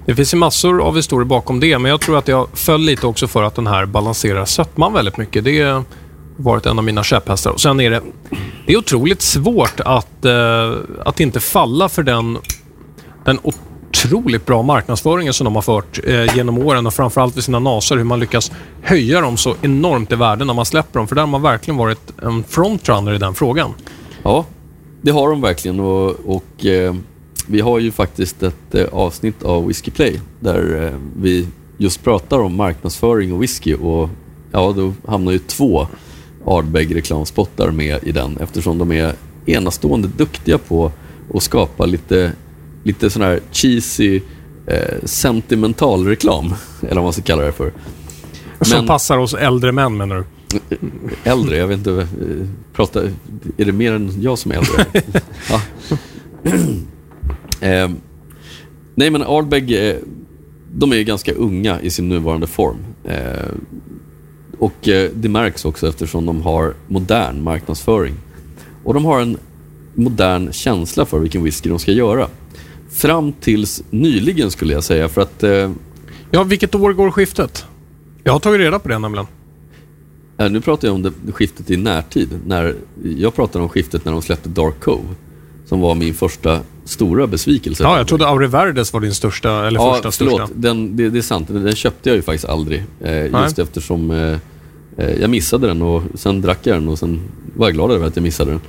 Det 0.08 0.16
finns 0.16 0.34
ju 0.34 0.38
massor 0.38 0.82
av 0.82 0.96
historier 0.96 1.26
bakom 1.26 1.60
det, 1.60 1.80
men 1.80 1.92
jag 1.92 2.02
tror 2.02 2.18
att 2.18 2.28
jag 2.28 2.48
föll 2.54 2.82
lite 2.82 3.08
också 3.08 3.28
för 3.28 3.44
att 3.44 3.56
den 3.56 3.68
här 3.68 3.86
balanserar 3.86 4.46
sötman 4.46 4.94
väldigt 4.94 5.18
mycket. 5.18 5.44
Det 5.44 5.62
har 5.62 5.84
varit 6.38 6.66
en 6.66 6.78
av 6.78 6.84
mina 6.84 7.04
käpphästar. 7.04 7.52
Och 7.52 7.62
sen 7.62 7.80
är 7.80 7.90
det, 7.90 8.02
det 8.66 8.74
är 8.74 8.78
otroligt 8.78 9.22
svårt 9.22 9.80
att, 9.80 10.26
eh, 10.26 10.74
att 11.06 11.20
inte 11.20 11.40
falla 11.40 11.90
för 11.90 12.04
den, 12.04 12.38
den 13.26 13.40
otroligt 13.44 14.46
bra 14.46 14.62
marknadsföringen 14.62 15.34
som 15.34 15.46
de 15.46 15.56
har 15.56 15.62
fört 15.62 16.00
eh, 16.04 16.36
genom 16.36 16.58
åren 16.58 16.88
och 16.88 16.94
framförallt 16.94 17.38
vid 17.38 17.44
sina 17.44 17.60
nasor, 17.60 17.98
hur 17.98 18.04
man 18.04 18.20
lyckas 18.20 18.52
höja 18.82 19.22
dem 19.22 19.38
så 19.38 19.56
enormt 19.62 20.12
i 20.12 20.16
värde 20.16 20.46
när 20.46 20.54
man 20.54 20.66
släpper 20.66 21.00
dem. 21.00 21.08
För 21.08 21.16
där 21.16 21.22
har 21.22 21.28
man 21.28 21.42
verkligen 21.42 21.78
varit 21.78 22.14
en 22.22 22.44
frontrunner 22.44 23.14
i 23.14 23.18
den 23.18 23.36
frågan. 23.36 23.74
Ja, 24.24 24.46
det 25.02 25.12
har 25.12 25.30
de 25.30 25.42
verkligen 25.42 25.80
och, 25.80 26.10
och 26.26 26.66
eh, 26.66 26.96
vi 27.48 27.62
har 27.62 27.80
ju 27.80 27.92
faktiskt 27.92 28.44
ett 28.44 28.76
eh, 28.76 28.86
avsnitt 28.92 29.44
av 29.44 29.68
Whiskey 29.68 29.92
Play 29.92 30.20
där 30.40 30.86
eh, 30.86 31.00
vi 31.20 31.48
just 31.78 32.04
pratar 32.04 32.40
om 32.40 32.56
marknadsföring 32.56 33.34
och 33.34 33.44
whisky 33.44 33.74
och 33.74 34.10
ja, 34.52 34.74
då 34.78 34.94
hamnar 35.08 35.32
ju 35.32 35.40
två 35.40 35.88
Ardbeg 36.46 36.96
reklamspottar 36.96 37.72
med 37.72 38.00
i 38.04 38.12
den 38.12 38.38
eftersom 38.38 38.78
de 38.78 38.92
är 38.92 39.14
enastående 39.46 40.08
duktiga 40.18 40.58
på 40.58 40.92
att 41.34 41.44
skapa 41.44 41.86
lite, 41.86 42.32
lite 42.84 43.10
sån 43.10 43.22
här 43.22 43.40
cheesy 43.52 44.22
eh, 44.68 45.04
sentimental 45.04 46.08
reklam, 46.08 46.54
eller 46.82 46.96
vad 46.96 47.04
man 47.04 47.14
ska 47.14 47.22
kalla 47.22 47.44
det 47.44 47.52
för. 47.52 47.72
Som 48.62 48.78
Men- 48.78 48.88
passar 48.88 49.18
oss 49.18 49.34
äldre 49.34 49.72
män 49.72 49.98
menar 49.98 50.16
du? 50.16 50.26
Äldre, 51.24 51.58
jag 51.58 51.68
vet 51.68 51.78
inte, 51.78 51.92
eh, 51.92 52.08
prata, 52.74 53.02
är 53.58 53.66
det 53.66 53.72
mer 53.72 53.94
än 53.94 54.22
jag 54.22 54.38
som 54.38 54.52
är 54.52 54.56
äldre? 54.56 54.86
ja. 55.50 55.62
Eh, 57.62 57.90
nej 58.96 59.10
men 59.10 59.24
Ardbeg, 59.24 59.90
eh, 59.90 59.96
de 60.74 60.92
är 60.92 60.96
ju 60.96 61.04
ganska 61.04 61.34
unga 61.34 61.82
i 61.82 61.90
sin 61.90 62.10
nuvarande 62.10 62.48
form. 62.48 62.78
Eh, 63.04 63.52
och 64.60 64.76
det 65.14 65.30
märks 65.30 65.66
också 65.66 65.88
eftersom 65.88 66.26
de 66.26 66.42
har 66.42 66.74
modern 66.88 67.44
marknadsföring. 67.44 68.14
Och 68.84 68.94
de 68.94 69.06
har 69.06 69.22
en 69.22 69.38
modern 69.96 70.52
känsla 70.52 71.06
för 71.06 71.20
vilken 71.20 71.44
whisky 71.44 71.70
de 71.70 71.80
ska 71.80 71.92
göra. 71.92 72.28
Fram 72.90 73.32
tills 73.32 73.84
nyligen 73.90 74.52
skulle 74.52 74.74
jag 74.74 74.84
säga, 74.84 75.10
för 75.10 75.22
att 75.22 75.44
eh, 75.44 75.72
Ja, 76.32 76.44
vilket 76.44 76.76
år 76.76 76.94
går 76.94 77.12
skiftet? 77.12 77.66
Jag 78.24 78.34
har 78.34 78.40
tagit 78.40 78.60
reda 78.60 78.80
på 78.80 78.90
det 78.90 79.00
nämligen. 79.00 79.28
Nu 80.38 80.62
pratar 80.62 80.88
jag 80.88 80.96
om 80.96 81.02
det 81.02 81.32
skiftet 81.32 81.72
i 81.72 81.78
närtid. 81.78 82.40
När, 82.46 82.76
jag 83.04 83.36
pratar 83.36 83.60
om 83.60 83.70
skiftet 83.70 84.06
när 84.06 84.12
de 84.12 84.22
släppte 84.22 84.50
Dark 84.50 84.80
Cove. 84.80 85.04
Som 85.66 85.80
var 85.80 85.96
min 85.96 86.14
första 86.14 86.62
stora 86.90 87.28
besvikelse. 87.28 87.84
Ja, 87.84 87.98
jag 87.98 88.08
trodde 88.08 88.28
Aure 88.28 88.48
Verdes 88.48 88.94
var 88.94 89.02
din 89.02 89.14
största, 89.14 89.68
eller 89.68 89.80
ja, 89.80 89.94
första 89.94 90.12
förlåt. 90.12 90.36
största. 90.36 90.54
Den, 90.56 90.98
det, 90.98 91.10
det 91.10 91.18
är 91.18 91.22
sant. 91.22 91.48
Den, 91.48 91.64
den 91.64 91.76
köpte 91.76 92.10
jag 92.10 92.16
ju 92.16 92.22
faktiskt 92.22 92.46
aldrig. 92.46 92.84
Eh, 93.02 93.26
just 93.26 93.60
eftersom 93.60 94.12
eh, 94.12 94.38
eh, 94.98 95.12
jag 95.22 95.30
missade 95.30 95.68
den 95.68 95.82
och 95.82 96.04
sen 96.16 96.42
drack 96.42 96.60
jag 96.64 96.76
den 96.76 96.88
och 96.88 97.00
sen 97.00 97.22
var 97.56 97.68
jag 97.68 97.74
glad 97.74 97.92
över 97.92 98.08
att 98.08 98.16
jag 98.16 98.24
missade 98.24 98.52
den. 98.52 98.62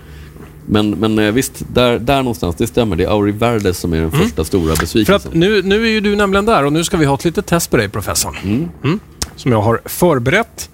Men, 0.66 0.90
men 0.90 1.18
eh, 1.18 1.32
visst, 1.32 1.62
där, 1.72 1.98
där 1.98 2.16
någonstans, 2.16 2.56
det 2.56 2.66
stämmer. 2.66 2.96
Det 2.96 3.04
är 3.04 3.08
Auri 3.08 3.32
Verdes 3.32 3.78
som 3.78 3.92
är 3.92 4.00
den 4.00 4.10
första 4.10 4.44
stora 4.44 4.62
Mm. 4.62 4.76
För 4.76 4.82
besvikelsen. 4.82 5.30
att 5.30 5.36
nu, 5.36 5.62
nu 5.62 5.84
är 5.84 5.90
ju 5.90 6.00
du 6.00 6.16
nämligen 6.16 6.46
där 6.46 6.64
och 6.64 6.72
nu 6.72 6.84
ska 6.84 6.96
vi 6.96 7.04
ha 7.04 7.14
ett 7.14 7.24
litet 7.24 7.46
test 7.46 7.70
på 7.70 7.76
dig, 7.76 7.88
professorn. 7.88 8.36
Mm. 8.82 9.00
Som 9.36 9.52
jag 9.52 9.62
har 9.62 9.80
förberett. 9.84 10.70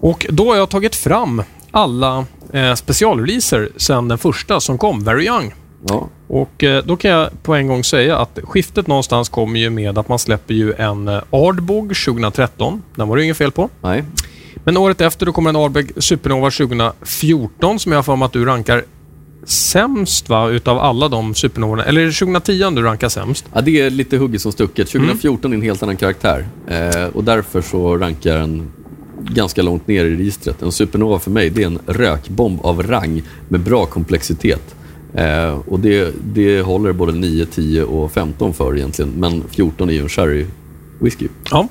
Och 0.00 0.26
då 0.30 0.50
har 0.50 0.56
jag 0.56 0.70
tagit 0.70 0.96
fram 0.96 1.42
alla 1.70 2.26
eh, 2.52 2.74
specialreleaser 2.74 3.68
sedan 3.76 4.08
den 4.08 4.18
första 4.18 4.60
som 4.60 4.78
kom, 4.78 5.04
Very 5.04 5.26
Young. 5.26 5.54
Ja, 5.88 6.08
Och 6.28 6.64
eh, 6.64 6.84
då 6.84 6.96
kan 6.96 7.10
jag 7.10 7.42
på 7.42 7.54
en 7.54 7.66
gång 7.66 7.84
säga 7.84 8.18
att 8.18 8.38
skiftet 8.42 8.86
någonstans 8.86 9.28
kommer 9.28 9.60
ju 9.60 9.70
med 9.70 9.98
att 9.98 10.08
man 10.08 10.18
släpper 10.18 10.54
ju 10.54 10.72
en 10.72 11.08
eh, 11.08 11.22
Ardbog 11.30 11.96
2013. 11.96 12.82
Den 12.94 13.08
var 13.08 13.16
det 13.16 13.24
inget 13.24 13.36
fel 13.36 13.52
på. 13.52 13.68
nej. 13.80 14.04
Men 14.64 14.76
året 14.76 15.00
efter 15.00 15.26
då 15.26 15.32
kommer 15.32 15.50
en 15.50 15.56
Ardbeg 15.56 15.92
Supernova 15.96 16.50
2014 16.50 17.78
som 17.78 17.92
jag 17.92 17.98
har 17.98 18.02
för 18.02 18.16
mig 18.16 18.26
att 18.26 18.32
du 18.32 18.44
rankar 18.44 18.84
sämst 19.44 20.28
va, 20.28 20.48
utav 20.48 20.78
alla 20.78 21.08
de 21.08 21.34
supernovorna. 21.34 21.84
Eller 21.84 22.00
är 22.00 22.06
det 22.06 22.12
2010 22.12 22.70
du 22.70 22.82
rankar 22.82 23.08
sämst? 23.08 23.44
Ja, 23.52 23.60
det 23.60 23.80
är 23.80 23.90
lite 23.90 24.16
hugget 24.16 24.40
som 24.40 24.52
stucket. 24.52 24.88
2014 24.88 25.52
är 25.52 25.56
en 25.56 25.62
helt 25.62 25.82
annan 25.82 25.96
karaktär. 25.96 26.46
Eh, 26.66 27.04
och 27.04 27.24
därför 27.24 27.62
så 27.62 27.96
rankar 27.96 28.38
den 28.38 28.72
ganska 29.18 29.62
långt 29.62 29.86
ner 29.86 30.04
i 30.04 30.16
registret. 30.16 30.62
En 30.62 30.72
supernova 30.72 31.18
för 31.18 31.30
mig, 31.30 31.50
det 31.50 31.62
är 31.62 31.66
en 31.66 31.78
rökbomb 31.86 32.60
av 32.62 32.82
rang 32.82 33.22
med 33.48 33.60
bra 33.60 33.86
komplexitet. 33.86 34.74
Eh, 35.14 35.58
och 35.68 35.80
det, 35.80 36.14
det 36.34 36.62
håller 36.62 36.92
både 36.92 37.12
9, 37.12 37.46
10 37.46 37.82
och 37.82 38.12
15 38.12 38.54
för 38.54 38.76
egentligen. 38.76 39.10
Men 39.16 39.42
14 39.50 39.88
är 39.88 39.92
ju 39.92 40.00
en 40.00 40.08
sherry 40.08 40.46
whisky. 40.98 41.28
Ja. 41.50 41.68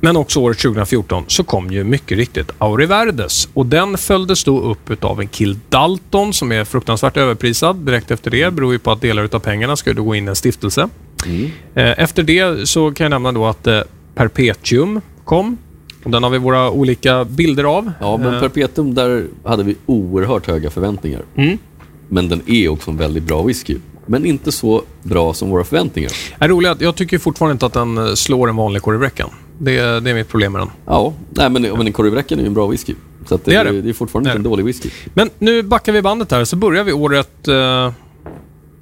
Men 0.00 0.16
också 0.16 0.40
året 0.40 0.58
2014 0.58 1.24
så 1.26 1.44
kom 1.44 1.70
ju 1.70 1.84
mycket 1.84 2.18
riktigt 2.18 2.50
Auri 2.58 2.86
Verdes 2.86 3.48
och 3.54 3.66
den 3.66 3.98
följdes 3.98 4.44
då 4.44 4.60
upp 4.60 4.90
utav 4.90 5.20
en 5.20 5.28
Kill 5.28 5.58
Dalton 5.68 6.32
som 6.32 6.52
är 6.52 6.64
fruktansvärt 6.64 7.16
överprisad. 7.16 7.76
Direkt 7.76 8.10
efter 8.10 8.30
det 8.30 8.54
beror 8.54 8.72
ju 8.72 8.78
på 8.78 8.90
att 8.92 9.00
delar 9.00 9.24
utav 9.24 9.38
pengarna 9.40 9.76
ska 9.76 9.92
då 9.92 10.02
gå 10.02 10.14
in 10.14 10.24
i 10.24 10.28
en 10.28 10.36
stiftelse. 10.36 10.88
Mm. 11.26 11.50
Eh, 11.74 12.02
Efter 12.02 12.22
det 12.22 12.68
så 12.68 12.92
kan 12.92 13.04
jag 13.04 13.10
nämna 13.10 13.32
då 13.32 13.46
att 13.46 13.66
eh, 13.66 13.80
Perpetuum 14.14 15.00
kom. 15.24 15.56
Den 16.04 16.22
har 16.22 16.30
vi 16.30 16.38
våra 16.38 16.70
olika 16.70 17.24
bilder 17.24 17.64
av. 17.64 17.92
Ja, 18.00 18.16
men 18.16 18.34
Eh, 18.34 18.40
Perpetuum, 18.40 18.94
där 18.94 19.26
hade 19.44 19.62
vi 19.62 19.76
oerhört 19.86 20.46
höga 20.46 20.70
förväntningar. 20.70 21.22
Mm. 21.36 21.58
Men 22.08 22.28
den 22.28 22.42
är 22.46 22.68
också 22.68 22.90
en 22.90 22.96
väldigt 22.96 23.22
bra 23.22 23.42
whisky. 23.42 23.76
Men 24.06 24.26
inte 24.26 24.52
så 24.52 24.82
bra 25.02 25.34
som 25.34 25.50
våra 25.50 25.64
förväntningar. 25.64 26.12
är 26.38 26.48
roligt 26.48 26.70
att 26.70 26.80
jag 26.80 26.96
tycker 26.96 27.18
fortfarande 27.18 27.52
inte 27.52 27.66
att 27.66 27.72
den 27.72 27.98
eh, 27.98 28.14
slår 28.14 28.48
en 28.48 28.56
vanlig 28.56 28.82
korvräckan. 28.82 29.30
Det, 29.58 30.00
det 30.00 30.10
är 30.10 30.14
mitt 30.14 30.28
problem 30.28 30.52
med 30.52 30.60
den. 30.60 30.70
Ja, 30.86 31.12
nej, 31.30 31.50
men, 31.50 31.62
men 31.62 31.86
en 31.86 31.92
korvräcken 31.92 32.38
är 32.38 32.42
ju 32.42 32.46
en 32.46 32.54
bra 32.54 32.66
whisky. 32.66 32.94
Så 33.26 33.36
det, 33.36 33.50
Det 33.50 33.56
är 33.56 33.64
det. 33.64 33.82
det 33.82 33.88
är 33.88 33.92
fortfarande 33.92 34.30
Det 34.30 34.32
är 34.32 34.36
inte 34.36 34.46
en 34.48 34.50
dålig 34.50 34.64
whisky. 34.64 34.90
Men 35.14 35.30
nu 35.38 35.62
backar 35.62 35.92
vi 35.92 36.02
bandet 36.02 36.30
här, 36.30 36.44
så 36.44 36.56
börjar 36.56 36.84
vi 36.84 36.92
året... 36.92 37.48
Eh, 37.48 37.92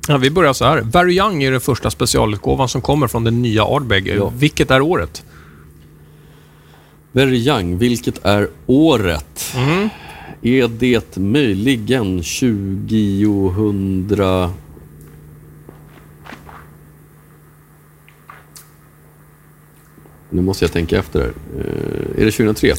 ja, 0.08 0.16
vi 0.20 0.30
börjar 0.30 0.52
så 0.52 0.64
här. 0.64 0.80
Very 0.80 1.16
Young 1.18 1.42
är 1.42 1.50
den 1.50 1.60
första 1.60 1.90
specialutgåvan 1.90 2.68
som 2.68 2.80
kommer 2.80 3.06
från 3.08 3.24
den 3.24 3.42
nya 3.42 3.64
Ardbeg. 3.64 4.06
Ja. 4.08 4.32
Vilket 4.36 4.70
är 4.70 4.80
året? 4.80 5.24
Very 7.12 7.36
Young, 7.48 7.78
vilket 7.78 8.24
är 8.24 8.48
året? 8.66 9.54
Mm. 9.56 9.88
Är 10.42 10.68
det 10.68 11.16
möjligen 11.16 12.16
2000... 12.16 14.52
Nu 20.30 20.42
måste 20.42 20.64
jag 20.64 20.72
tänka 20.72 20.98
efter 20.98 21.20
här. 21.20 21.32
Eh, 21.58 22.22
är 22.22 22.24
det 22.24 22.30
2003? 22.30 22.72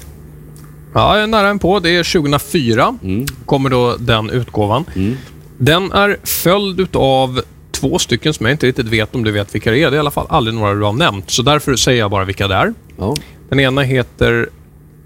Ja, 0.94 1.16
jag 1.16 1.24
är 1.24 1.28
nära 1.28 1.50
en 1.50 1.60
på. 1.60 1.80
Det 1.80 1.90
är 1.90 2.14
2004. 2.14 2.98
Mm. 3.04 3.26
Kommer 3.46 3.70
då 3.70 3.96
den 4.00 4.30
utgåvan. 4.30 4.86
Mm. 4.96 5.18
Den 5.58 5.92
är 5.92 6.18
följd 6.24 6.96
av 6.96 7.42
två 7.72 8.00
stycken 8.00 8.34
som 8.34 8.46
jag 8.46 8.54
inte 8.54 8.68
riktigt 8.68 8.88
vet 8.88 9.16
om 9.16 9.24
du 9.24 9.32
vet 9.32 9.56
vilka 9.56 9.72
det 9.72 9.84
är. 9.84 9.92
Det 9.92 9.96
är 9.96 9.98
i 9.98 10.00
alla 10.00 10.12
fall 10.12 10.26
aldrig 10.30 10.56
några 10.56 10.74
du 10.74 10.84
har 10.84 10.94
nämnt. 10.94 11.32
Så 11.32 11.42
därför 11.42 11.76
säger 11.76 12.00
jag 12.00 12.12
bara 12.12 12.26
vilka 12.26 12.48
det 12.48 12.56
är. 12.56 12.74
Ja. 12.98 13.16
Den 13.50 13.60
ena 13.60 13.82
heter 13.82 14.50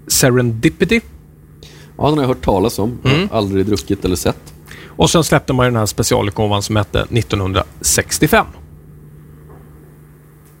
Serendipity. 0.06 1.00
Ja, 1.98 2.08
den 2.08 2.14
har 2.14 2.22
jag 2.22 2.28
hört 2.28 2.44
talas 2.44 2.78
om. 2.78 2.98
Mm. 3.04 3.28
aldrig 3.32 3.66
druckit 3.66 4.04
eller 4.04 4.16
sett. 4.16 4.54
Och 4.86 5.10
sen 5.10 5.24
släppte 5.24 5.52
man 5.52 5.66
den 5.66 5.76
här 5.76 5.86
specialutgåvan 5.86 6.62
som 6.62 6.76
hette 6.76 7.00
1965. 7.00 8.46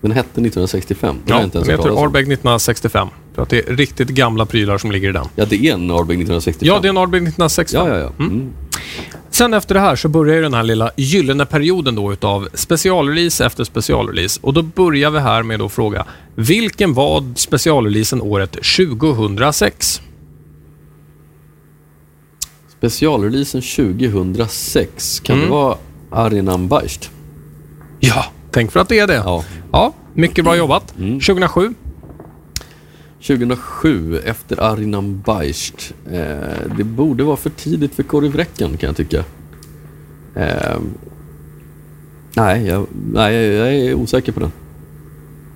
Den 0.00 0.12
hette 0.12 0.28
1965. 0.28 1.16
Den 1.24 1.36
Ja, 1.36 1.46
den 1.52 1.70
heter. 1.70 2.04
Ardbeg 2.04 2.22
1965. 2.22 3.08
För 3.34 3.42
att 3.42 3.48
det 3.48 3.68
är 3.68 3.76
riktigt 3.76 4.08
gamla 4.08 4.46
prylar 4.46 4.78
som 4.78 4.92
ligger 4.92 5.08
i 5.08 5.12
den. 5.12 5.26
Ja, 5.34 5.44
det 5.44 5.56
är 5.56 5.74
en 5.74 5.90
Ardbeg 5.90 6.16
1965. 6.16 6.68
Ja, 6.68 6.78
det 6.80 6.88
är 6.88 6.90
en 6.90 6.98
Ardbeg 6.98 7.22
1965. 7.22 7.86
Ja, 7.86 7.94
ja, 7.94 8.00
ja. 8.18 8.24
Mm. 8.24 8.52
Sen 9.30 9.54
efter 9.54 9.74
det 9.74 9.80
här 9.80 9.96
så 9.96 10.08
börjar 10.08 10.36
ju 10.36 10.42
den 10.42 10.54
här 10.54 10.62
lilla 10.62 10.90
gyllene 10.96 11.46
perioden 11.46 11.94
då 11.94 12.12
utav 12.12 12.48
specialrelease 12.54 13.46
efter 13.46 13.64
specialrelease. 13.64 14.40
Och 14.42 14.52
då 14.52 14.62
börjar 14.62 15.10
vi 15.10 15.18
här 15.18 15.42
med 15.42 15.62
att 15.62 15.72
fråga, 15.72 16.04
vilken 16.34 16.94
var 16.94 17.34
specialreleasen 17.34 18.22
året 18.22 18.52
2006? 18.52 20.02
Specialreleasen 22.78 23.62
2006. 23.62 25.20
Kan 25.20 25.36
Mm. 25.36 25.46
det 25.48 25.52
vara 25.54 25.76
Arinan 26.10 26.68
Bajst? 26.68 27.10
Ja, 28.00 28.24
tänk 28.50 28.72
för 28.72 28.80
att 28.80 28.88
det 28.88 28.98
är 28.98 29.06
det. 29.06 29.14
Ja. 29.14 29.44
Ja, 29.72 29.92
mycket 30.14 30.44
bra 30.44 30.56
jobbat. 30.56 30.94
Mm. 30.98 31.20
2007. 31.20 31.74
2007, 33.26 34.18
efter 34.18 34.60
Arinan 34.62 35.20
Bajst. 35.26 35.94
Eh, 36.12 36.76
det 36.78 36.84
borde 36.84 37.24
vara 37.24 37.36
för 37.36 37.50
tidigt 37.50 37.94
för 37.94 38.02
Korivräcken 38.02 38.76
kan 38.76 38.86
jag 38.86 38.96
tycka. 38.96 39.24
Eh, 40.34 40.78
nej, 42.34 42.66
jag, 42.66 42.86
nej, 43.12 43.34
jag 43.36 43.74
är 43.74 43.94
osäker 43.94 44.32
på 44.32 44.40
den. 44.40 44.52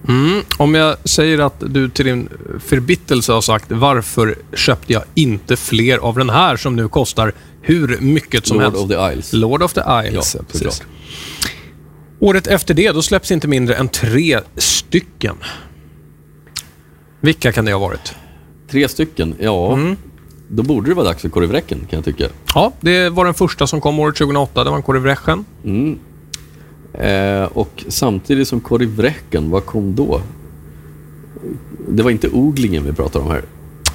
Mm. 0.09 0.43
Om 0.59 0.75
jag 0.75 0.97
säger 1.09 1.39
att 1.39 1.63
du 1.67 1.89
till 1.89 2.05
din 2.05 2.29
förbittelse 2.65 3.33
har 3.33 3.41
sagt 3.41 3.65
varför 3.69 4.39
köpte 4.55 4.93
jag 4.93 5.03
inte 5.15 5.57
fler 5.57 5.99
av 5.99 6.19
den 6.19 6.31
här 6.31 6.57
som 6.57 6.77
nu 6.77 6.89
kostar 6.89 7.33
hur 7.61 7.99
mycket 8.01 8.47
som 8.47 8.57
Lord 8.57 8.65
helst? 8.65 8.83
of 8.83 8.89
the 8.89 9.13
Isles. 9.13 9.33
Lord 9.33 9.63
of 9.63 9.73
the 9.73 9.81
Isles. 9.81 10.37
Ja, 10.39 10.45
precis. 10.53 10.83
Året 12.19 12.47
efter 12.47 12.75
det, 12.75 12.93
då 12.93 13.03
släpps 13.03 13.31
inte 13.31 13.49
mindre 13.49 13.75
än 13.75 13.89
tre 13.89 14.41
stycken. 14.57 15.37
Vilka 17.21 17.53
kan 17.53 17.65
det 17.65 17.73
ha 17.73 17.81
varit? 17.81 18.15
Tre 18.71 18.89
stycken, 18.89 19.35
ja. 19.41 19.73
Mm. 19.73 19.97
Då 20.49 20.63
borde 20.63 20.91
det 20.91 20.95
vara 20.95 21.07
dags 21.07 21.23
för 21.23 21.29
korvräcken 21.29 21.79
kan 21.91 21.97
jag 21.97 22.05
tycka. 22.05 22.29
Ja, 22.55 22.73
det 22.81 23.09
var 23.09 23.25
den 23.25 23.35
första 23.35 23.67
som 23.67 23.81
kom 23.81 23.99
året 23.99 24.17
2008. 24.17 24.65
Det 24.65 24.71
var 24.71 24.77
en 24.77 24.83
Korivrechen. 24.83 25.45
Mm. 25.65 25.99
Eh, 26.95 27.45
och 27.45 27.85
samtidigt 27.89 28.49
som 28.49 28.61
korvräcken, 28.61 29.51
vad 29.51 29.67
kom 29.67 29.95
då? 29.95 30.21
Det 31.89 32.03
var 32.03 32.11
inte 32.11 32.29
odlingen 32.29 32.85
vi 32.85 32.93
pratar 32.93 33.21
om 33.21 33.31
här. 33.31 33.43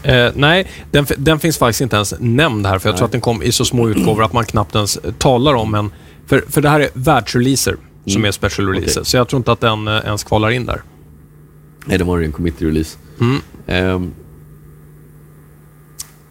Eh, 0.03 0.31
nej, 0.35 0.67
den, 0.91 1.05
den 1.17 1.39
finns 1.39 1.57
faktiskt 1.57 1.81
inte 1.81 1.95
ens 1.95 2.13
nämnd 2.19 2.65
här, 2.65 2.79
för 2.79 2.89
jag 2.89 2.97
tror 2.97 3.05
att 3.05 3.11
den 3.11 3.21
kom 3.21 3.43
i 3.43 3.51
så 3.51 3.65
små 3.65 3.89
utgåvor 3.89 4.23
att 4.23 4.33
man 4.33 4.45
knappt 4.45 4.75
ens 4.75 4.99
talar 5.17 5.53
om 5.53 5.71
den. 5.71 5.91
För, 6.25 6.43
för 6.49 6.61
det 6.61 6.69
här 6.69 6.79
är 6.79 6.89
världsreleaser 6.93 7.77
som 8.05 8.25
är 8.25 8.31
special 8.31 8.67
releaser, 8.67 9.01
Okej. 9.01 9.05
så 9.05 9.17
jag 9.17 9.27
tror 9.27 9.37
inte 9.37 9.51
att 9.51 9.61
den 9.61 9.87
eh, 9.87 9.93
ens 10.05 10.23
kvalar 10.23 10.49
in 10.49 10.65
där. 10.65 10.81
Nej, 11.85 11.97
det 11.97 12.03
var 12.03 12.19
en 12.19 12.31
committee 12.31 12.67
release. 12.67 12.97
Mm. 13.19 13.41
Eh, 13.67 14.09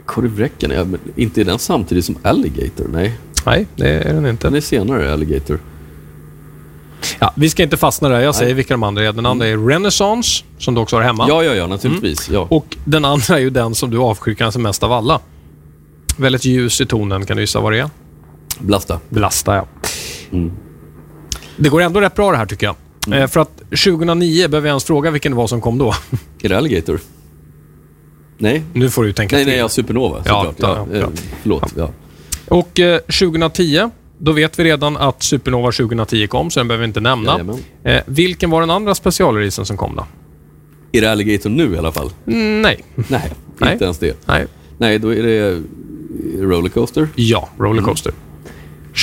korvräcken, 0.04 0.70
ja, 0.70 0.84
men 0.84 1.00
inte 1.16 1.40
är 1.40 1.44
den 1.44 1.58
samtidigt 1.58 2.04
som 2.04 2.16
Alligator? 2.22 2.86
Nej, 2.92 3.18
Nej, 3.46 3.66
det 3.76 3.88
är 3.88 4.14
den 4.14 4.26
inte. 4.26 4.46
den 4.46 4.54
är 4.54 4.60
senare 4.60 5.12
Alligator. 5.12 5.58
Ja, 7.18 7.32
vi 7.36 7.50
ska 7.50 7.62
inte 7.62 7.76
fastna 7.76 8.08
där. 8.08 8.20
Jag 8.20 8.34
säger 8.34 8.54
vilka 8.54 8.74
de 8.74 8.82
andra 8.82 9.04
är. 9.04 9.12
Den 9.12 9.26
andra 9.26 9.46
är 9.46 9.68
Renaissance, 9.68 10.44
som 10.58 10.74
du 10.74 10.80
också 10.80 10.96
har 10.96 11.02
hemma. 11.02 11.26
Ja, 11.28 11.44
ja, 11.44 11.54
ja, 11.54 11.66
naturligtvis. 11.66 12.30
Ja. 12.30 12.46
Och 12.50 12.76
den 12.84 13.04
andra 13.04 13.34
är 13.36 13.38
ju 13.38 13.50
den 13.50 13.74
som 13.74 13.90
du 13.90 13.98
avskyr 13.98 14.34
kanske 14.34 14.60
mest 14.60 14.82
av 14.82 14.92
alla. 14.92 15.20
Väldigt 16.16 16.44
ljus 16.44 16.80
i 16.80 16.86
tonen. 16.86 17.26
Kan 17.26 17.36
du 17.36 17.42
gissa 17.42 17.60
vad 17.60 17.72
det 17.72 17.78
är? 17.78 17.90
Blasta. 18.58 19.00
Blasta, 19.08 19.56
ja. 19.56 19.66
Mm. 20.32 20.52
Det 21.56 21.68
går 21.68 21.80
ändå 21.82 22.00
rätt 22.00 22.14
bra 22.14 22.30
det 22.30 22.36
här 22.36 22.46
tycker 22.46 22.66
jag. 22.66 22.76
Eh, 23.20 23.26
för 23.26 23.40
att 23.40 23.58
2009 23.58 24.48
behöver 24.48 24.68
jag 24.68 24.72
ens 24.72 24.84
fråga 24.84 25.10
vilken 25.10 25.32
det 25.32 25.36
var 25.38 25.46
som 25.46 25.60
kom 25.60 25.78
då. 25.78 25.94
Är 26.42 26.48
det 26.48 26.56
Alligator? 26.58 27.00
Nej, 28.38 28.62
nu 28.72 28.90
får 28.90 29.02
du 29.02 29.08
ju 29.08 29.12
tänka 29.12 29.36
nej, 29.36 29.44
till. 29.44 29.52
nej, 29.52 29.60
ja, 29.60 29.68
Supernova 29.68 30.18
såklart. 30.18 30.54
ja, 30.58 30.86
Ja, 30.92 30.96
ja. 30.96 31.02
eh, 31.02 31.08
förlåt. 31.42 31.72
Ja. 31.76 31.90
Och 32.48 32.80
eh, 32.80 32.98
2010, 32.98 33.90
då 34.18 34.32
vet 34.32 34.58
vi 34.58 34.64
redan 34.64 34.96
att 34.96 35.22
Supernova 35.22 35.72
2010 35.72 36.26
kom, 36.26 36.50
så 36.50 36.60
den 36.60 36.68
behöver 36.68 36.82
vi 36.82 36.88
inte 36.88 37.00
nämna. 37.00 37.40
Eh, 37.84 38.02
vilken 38.06 38.50
var 38.50 38.60
den 38.60 38.70
andra 38.70 38.94
specialreleasen 38.94 39.66
som 39.66 39.76
kom 39.76 39.96
då? 39.96 40.06
Är 40.92 41.00
det 41.00 41.10
Alligator 41.10 41.50
nu 41.50 41.74
i 41.74 41.78
alla 41.78 41.92
fall? 41.92 42.10
Mm, 42.26 42.62
nej. 42.62 42.84
Nej, 42.94 43.32
Nej. 43.58 43.72
inte 43.72 43.84
ens 43.84 43.98
det. 43.98 44.26
nej. 44.26 44.46
Nej, 44.78 44.98
då 44.98 45.14
är 45.14 45.22
det 45.22 45.62
Rollercoaster. 46.40 47.08
Ja, 47.14 47.48
Rollercoaster. 47.58 48.12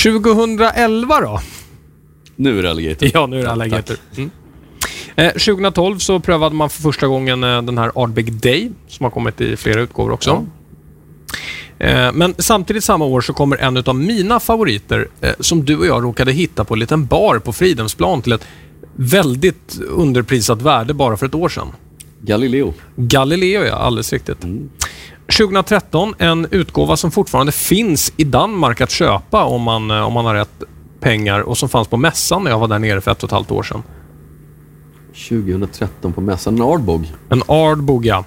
2011 0.04 1.22
då? 1.22 1.40
Nu 2.36 2.60
är 2.60 2.64
det 2.64 2.70
Alligator. 2.70 3.10
Ja, 3.14 3.26
nu 3.28 3.40
är 3.40 3.44
det 3.44 3.52
Alligator. 3.52 3.98
Mm. 4.18 4.32
Eh, 5.16 5.32
2012 5.32 5.98
så 5.98 6.20
prövade 6.20 6.56
man 6.56 6.70
för 6.70 6.82
första 6.82 7.08
gången 7.08 7.44
eh, 7.44 7.62
den 7.62 7.78
här 7.78 7.92
Ardbeg 7.96 8.34
Day, 8.34 8.72
som 8.88 9.04
har 9.04 9.12
kommit 9.12 9.42
i 9.42 9.56
flera 9.58 9.82
utgåvor 9.82 10.12
också. 10.12 10.30
Eh, 10.32 10.42
men 12.14 12.36
samtidigt 12.38 12.84
samma 12.84 13.06
år 13.06 13.22
så 13.22 13.34
kommer 13.34 13.58
en 13.58 13.78
av 13.78 13.96
mina 13.96 14.40
favoriter, 14.40 15.08
eh, 15.22 15.34
som 15.40 15.66
du 15.66 15.78
och 15.78 15.86
jag 15.86 16.04
råkade 16.04 16.32
hitta 16.32 16.64
på 16.64 16.74
en 16.74 16.80
liten 16.80 17.06
bar 17.06 17.40
på 17.40 17.54
Fridhemsplan 17.54 18.22
till 18.22 18.32
ett 18.32 18.46
väldigt 18.96 19.80
underprisat 19.90 20.62
värde 20.62 20.94
bara 20.94 21.18
för 21.18 21.26
ett 21.26 21.36
år 21.36 21.50
sedan. 21.50 21.68
Galileo. 22.22 22.74
Galileo, 22.96 23.64
ja. 23.64 23.76
Alldeles 23.76 24.14
riktigt. 24.14 24.38
2013, 25.38 26.14
en 26.18 26.48
utgåva 26.52 26.98
som 26.98 27.12
fortfarande 27.12 27.52
finns 27.52 28.14
i 28.18 28.24
Danmark 28.24 28.82
att 28.82 28.92
köpa 28.92 29.44
om 29.44 29.62
man, 29.62 29.92
eh, 29.92 30.08
om 30.08 30.14
man 30.14 30.26
har 30.26 30.36
rätt 30.36 30.64
pengar 31.00 31.40
och 31.40 31.58
som 31.58 31.70
fanns 31.70 31.88
på 31.88 31.98
mässan 31.98 32.44
när 32.44 32.52
jag 32.52 32.60
var 32.60 32.68
där 32.68 32.80
nere 32.80 33.02
för 33.02 33.12
ett 33.12 33.24
och 33.24 33.28
ett 33.28 33.32
halvt 33.32 33.52
år 33.52 33.64
sedan. 33.64 33.84
2013 35.30 36.14
på 36.14 36.22
mässan. 36.22 36.56
En 36.56 36.62
Ardbog. 36.62 37.12
En 37.30 37.44
Ardbog, 37.48 38.06
ja. 38.06 38.26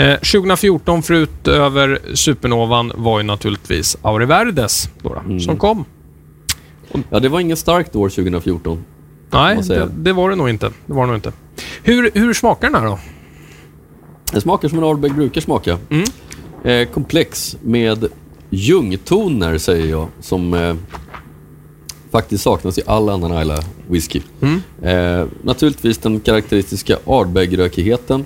Eh, 0.00 0.14
2014, 0.14 1.02
förutöver 1.02 1.98
Supernovan, 2.14 2.92
var 2.94 3.18
ju 3.20 3.22
naturligtvis 3.26 3.96
Auriverdes 4.02 4.88
då, 5.02 5.08
då, 5.14 5.20
Mm. 5.20 5.40
som 5.40 5.56
kom. 5.56 5.84
Ja, 7.10 7.20
det 7.20 7.28
var 7.28 7.40
inget 7.40 7.58
starkt 7.58 7.96
år 7.96 8.08
2014. 8.08 8.84
Nej, 9.30 9.58
det, 9.68 9.88
det 9.96 10.12
var 10.12 10.30
det 10.30 10.36
nog 10.36 10.48
inte. 10.48 10.70
Det 10.86 10.92
var 10.92 11.02
det 11.02 11.06
nog 11.06 11.16
inte. 11.16 11.32
Hur, 11.82 12.10
hur 12.14 12.34
smakar 12.34 12.70
den 12.70 12.80
här 12.80 12.86
då? 12.88 12.98
Den 14.32 14.40
smakar 14.40 14.68
som 14.68 14.78
en 14.78 14.84
Ardbeg 14.84 15.14
brukar 15.14 15.40
smaka. 15.40 15.78
Mm. 15.90 16.04
Eh, 16.64 16.88
komplex 16.88 17.56
med 17.62 18.06
ljungtoner, 18.50 19.58
säger 19.58 19.86
jag, 19.90 20.08
som 20.20 20.54
eh, 20.54 20.74
faktiskt 22.12 22.44
saknas 22.44 22.78
i 22.78 22.82
all 22.86 23.08
annan 23.08 23.40
Isla 23.42 23.58
whisky. 23.88 24.20
Mm. 24.40 24.62
Eh, 24.82 25.26
naturligtvis 25.42 25.98
den 25.98 26.20
karaktäristiska 26.20 26.96
Ardbeg-rökigheten. 27.06 28.24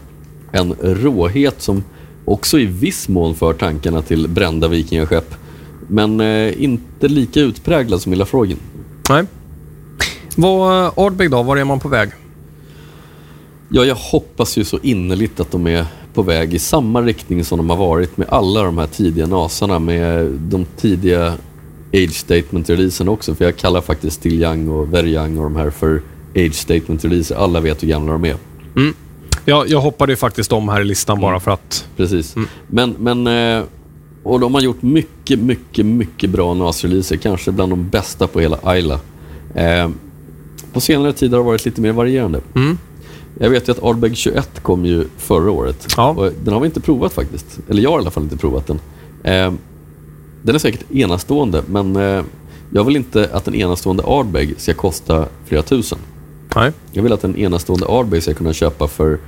En 0.55 0.75
råhet 0.83 1.63
som 1.63 1.85
också 2.25 2.59
i 2.59 2.67
viss 2.67 3.09
mån 3.09 3.35
för 3.35 3.53
tankarna 3.53 4.03
till 4.03 4.29
brända 4.29 4.69
vikingaskepp. 4.69 5.35
Men 5.89 6.21
eh, 6.21 6.63
inte 6.63 7.09
lika 7.09 7.41
utpräglad 7.41 8.03
som 8.03 8.13
i 8.13 8.17
Lafrogen. 8.17 8.59
Nej. 9.09 9.25
Vad, 10.37 10.93
Ardbeg 10.97 11.31
då? 11.31 11.43
Var 11.43 11.57
är 11.57 11.65
man 11.65 11.81
på 11.81 11.89
väg? 11.89 12.11
Ja, 13.69 13.85
jag 13.85 13.95
hoppas 13.95 14.59
ju 14.59 14.65
så 14.65 14.79
innerligt 14.83 15.41
att 15.41 15.51
de 15.51 15.67
är 15.67 15.87
på 16.15 16.23
väg 16.23 16.55
i 16.55 16.59
samma 16.59 17.03
riktning 17.03 17.45
som 17.45 17.59
de 17.59 17.71
har 17.71 17.77
varit 17.77 18.17
med 18.17 18.29
alla 18.31 18.63
de 18.63 18.79
här 18.79 18.87
tidiga 18.87 19.27
nasarna 19.27 19.79
med 19.79 20.27
de 20.27 20.65
tidiga 20.77 21.35
age 21.93 22.15
statement-releasen 22.15 23.09
också. 23.09 23.35
För 23.35 23.45
jag 23.45 23.57
kallar 23.57 23.81
faktiskt 23.81 24.17
Still 24.17 24.43
Young 24.43 24.69
och 24.69 24.95
Very 24.95 25.15
Young 25.15 25.39
och 25.39 25.45
de 25.45 25.57
här 25.57 25.71
för 25.71 26.03
age 26.35 26.55
statement-releaser. 26.55 27.35
Alla 27.35 27.61
vet 27.61 27.83
hur 27.83 27.89
gamla 27.89 28.13
de 28.13 28.25
är. 28.25 28.37
Jag, 29.45 29.68
jag 29.68 29.80
hoppade 29.80 30.12
ju 30.12 30.16
faktiskt 30.16 30.53
om 30.53 30.68
här 30.68 30.80
i 30.80 30.84
listan 30.84 31.20
bara 31.20 31.40
för 31.40 31.51
att... 31.51 31.88
Precis. 31.97 32.34
Men, 32.66 32.95
men 32.99 33.26
eh, 33.26 33.64
och 34.22 34.40
de 34.40 34.55
har 34.55 34.61
gjort 34.61 34.82
mycket, 34.82 35.38
mycket, 35.38 35.86
mycket 35.86 36.30
bra 36.30 36.55
NAS-releaser. 36.55 37.16
Kanske 37.16 37.53
bland 37.53 37.72
de 37.72 37.88
bästa 37.88 38.26
på 38.26 38.40
hela 38.40 38.78
Isla. 38.78 39.01
Eh, 39.55 39.88
på 40.72 40.80
senare 40.80 41.12
tid 41.12 41.30
har 41.30 41.38
det 41.38 41.45
varit 41.45 41.64
lite 41.64 41.80
mer 41.80 41.92
varierande. 41.92 42.40
Mm. 42.55 42.78
Jag 43.38 43.51
vet 43.51 43.68
ju 43.68 43.72
att 43.72 43.82
Ardbeg 43.82 44.16
21 44.16 44.62
kom 44.62 44.84
ju 44.84 45.05
förra 45.16 45.51
året. 45.51 45.95
Ja. 45.97 46.30
Den 46.45 46.55
har 46.55 46.61
vi 46.61 46.66
inte 46.66 46.80
provat 46.80 47.12
faktiskt. 47.12 47.59
Eller 47.68 47.82
jag 47.82 47.90
har 47.90 47.99
i 47.99 48.01
alla 48.01 48.11
fall 48.11 48.22
inte 48.22 48.36
provat 48.36 48.66
den. 48.66 48.80
Eh, 49.24 49.53
den 50.42 50.55
är 50.55 50.59
säkert 50.59 50.90
enastående, 50.90 51.62
men 51.66 51.97
eh, 51.97 52.22
jag 52.70 52.84
vill 52.84 52.97
inte 52.97 53.28
att 53.32 53.49
en 53.49 53.55
enastående 53.55 54.03
Ardbeg 54.07 54.55
ska 54.57 54.74
kosta 54.74 55.26
flera 55.47 55.62
tusen. 55.62 55.99
Nej. 56.57 56.72
Jag 56.92 57.03
vill 57.03 57.12
att 57.12 57.24
en 57.24 57.36
enastående 57.36 57.86
Ardbeg 57.86 58.22
ska 58.22 58.34
kunna 58.34 58.53
köpa 58.53 58.88
för 58.88 59.18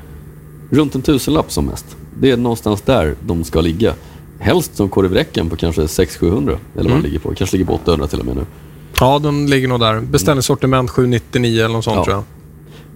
runt 0.70 0.94
en 0.94 1.02
tusenlapp 1.02 1.52
som 1.52 1.64
mest. 1.66 1.96
Det 2.20 2.30
är 2.30 2.36
någonstans 2.36 2.80
där 2.82 3.14
de 3.26 3.44
ska 3.44 3.60
ligga. 3.60 3.94
Helst 4.38 4.76
som 4.76 4.88
korvräcken 4.88 5.50
på 5.50 5.56
kanske 5.56 5.82
600-700 5.82 6.56
eller 6.74 6.82
vad 6.82 6.86
Mm. 6.86 7.02
ligger 7.02 7.18
på. 7.18 7.34
Kanske 7.34 7.56
ligger 7.56 7.66
på 7.66 7.74
800 7.74 8.06
till 8.06 8.20
och 8.20 8.26
med 8.26 8.36
nu. 8.36 8.42
Ja, 9.00 9.18
den 9.18 9.46
ligger 9.50 9.68
nog 9.68 9.80
där. 9.80 10.00
Beställningssortiment 10.00 10.90
799 10.90 11.64
eller 11.64 11.74
något 11.74 11.84
sånt 11.84 11.96
Ja. 11.96 12.04
tror 12.04 12.16
jag. 12.16 12.24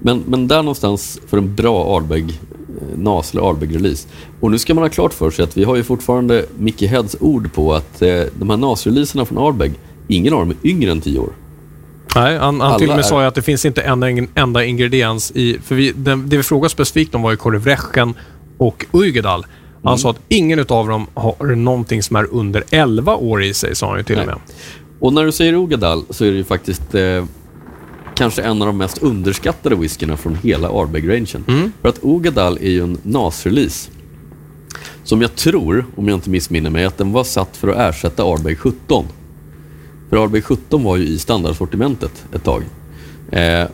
Men, 0.02 0.22
men 0.26 0.48
där 0.48 0.56
någonstans 0.62 1.20
för 1.26 1.38
en 1.38 1.54
bra 1.54 1.96
Ardbeg, 1.96 2.30
eh, 2.30 2.98
NAS 2.98 3.32
eller 3.32 3.42
Ardbeg-release. 3.42 4.06
Och 4.40 4.50
nu 4.50 4.58
ska 4.58 4.74
man 4.74 4.84
ha 4.84 4.88
klart 4.88 5.12
för 5.14 5.30
sig 5.30 5.42
att 5.42 5.56
vi 5.56 5.64
har 5.64 5.76
ju 5.76 5.82
fortfarande 5.82 6.46
Mickey 6.58 6.86
Heads 6.86 7.16
ord 7.20 7.52
på 7.52 7.74
att 7.74 8.02
eh, 8.02 8.08
de 8.38 8.50
här 8.50 8.56
NAS-releaserna 8.56 9.24
från 9.24 9.38
Ardbeg, 9.38 9.72
ingen 10.08 10.32
av 10.34 10.40
dem 10.40 10.50
är 10.50 10.68
yngre 10.70 10.90
än 10.90 11.00
10 11.00 11.18
år. 11.18 11.30
Nej, 12.14 12.38
han, 12.38 12.60
han 12.60 12.78
till 12.78 12.88
och 12.90 12.96
med 12.96 13.04
är- 13.04 13.08
sa 13.08 13.26
att 13.26 13.34
det 13.34 13.42
finns 13.42 13.64
inte 13.64 13.82
en 13.82 14.28
enda, 14.34 14.64
ingrediens 14.64 15.32
i... 15.34 15.58
För 15.64 15.74
vi, 15.74 15.92
den, 15.96 16.28
det 16.28 16.36
vi 16.36 16.42
frågade 16.42 16.70
specifikt 16.70 17.14
om 17.14 17.22
var 17.22 17.30
ju 17.30 17.36
korvrechen 17.36 18.14
och 18.58 18.86
Uigedal. 18.92 19.46
Han 19.82 19.92
Mm. 19.92 19.98
sa 19.98 20.10
att 20.10 20.20
ingen 20.28 20.58
utav 20.58 20.88
dem 20.88 21.06
har 21.14 21.56
någonting 21.56 22.02
som 22.02 22.16
är 22.16 22.26
under 22.34 22.64
11 22.70 23.16
år 23.16 23.42
i 23.42 23.54
sig, 23.54 23.76
sa 23.76 23.88
han 23.88 23.98
ju 23.98 24.04
till 24.04 24.18
och 24.18 24.26
med. 24.26 24.36
Och 25.00 25.12
när 25.12 25.24
du 25.24 25.32
säger 25.32 25.56
Ogadal 25.56 26.02
så 26.10 26.24
är 26.24 26.30
det 26.30 26.36
ju 26.36 26.44
faktiskt 26.44 26.94
eh, 26.94 27.24
kanske 28.14 28.42
en 28.42 28.62
av 28.62 28.66
de 28.66 28.76
mest 28.76 28.98
underskattade 28.98 29.76
whiskyna 29.76 30.16
från 30.16 30.34
hela 30.42 30.68
Ardbeg-rangen. 30.68 31.44
Mm. 31.48 31.72
För 31.82 31.88
att 31.88 31.98
Ogadal 32.02 32.58
är 32.60 32.70
ju 32.70 32.82
en 32.82 32.98
NAS-release. 33.02 33.90
Som 35.04 35.22
jag 35.22 35.34
tror, 35.36 35.84
om 35.96 36.08
jag 36.08 36.16
inte 36.16 36.30
missminner 36.30 36.70
mig, 36.70 36.84
att 36.84 36.98
den 36.98 37.12
var 37.12 37.24
satt 37.24 37.56
för 37.56 37.68
att 37.68 37.94
ersätta 37.94 38.22
Ardbeg 38.24 38.58
17. 38.58 39.04
För 40.10 40.16
Ardbeg 40.16 40.44
17 40.44 40.84
var 40.84 40.96
ju 40.96 41.06
i 41.06 41.18
standardsortimentet 41.18 42.24
ett 42.34 42.44
tag. 42.44 42.62
Eh, 43.32 43.64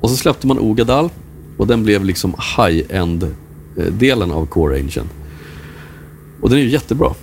och 0.00 0.10
så 0.10 0.16
släppte 0.16 0.46
man 0.46 0.58
Ogadal 0.58 1.10
och 1.56 1.66
den 1.66 1.84
blev 1.84 2.04
liksom 2.04 2.34
high-end-delen 2.56 4.32
av 4.32 4.46
core-rangen. 4.46 5.08
Och 6.40 6.50
den 6.50 6.58
är 6.58 6.62
ju 6.62 6.70
jättebra. 6.70 7.14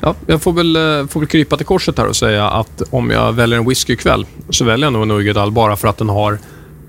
Ja, 0.00 0.14
jag 0.26 0.42
får 0.42 0.52
väl, 0.52 0.76
eh, 0.76 1.06
får 1.06 1.20
väl 1.20 1.28
krypa 1.28 1.56
till 1.56 1.66
korset 1.66 1.98
här 1.98 2.06
och 2.06 2.16
säga 2.16 2.48
att 2.48 2.82
om 2.90 3.10
jag 3.10 3.32
väljer 3.32 3.58
en 3.58 3.68
whisky 3.68 3.92
ikväll 3.92 4.26
så 4.50 4.64
väljer 4.64 4.86
jag 4.86 4.92
nog 4.92 5.02
en 5.02 5.10
Uigedal 5.10 5.50
bara 5.50 5.76
för 5.76 5.88
att 5.88 5.98
den 5.98 6.08
har 6.08 6.38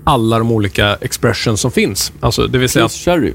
alla 0.04 0.38
de 0.38 0.52
olika 0.52 0.94
expressions 1.00 1.60
som 1.60 1.70
finns. 1.70 2.12
Alltså, 2.20 2.46
det 2.46 2.58
vill 2.58 2.68
säga, 2.68 2.84
Plus 2.84 3.04
sherry. 3.04 3.32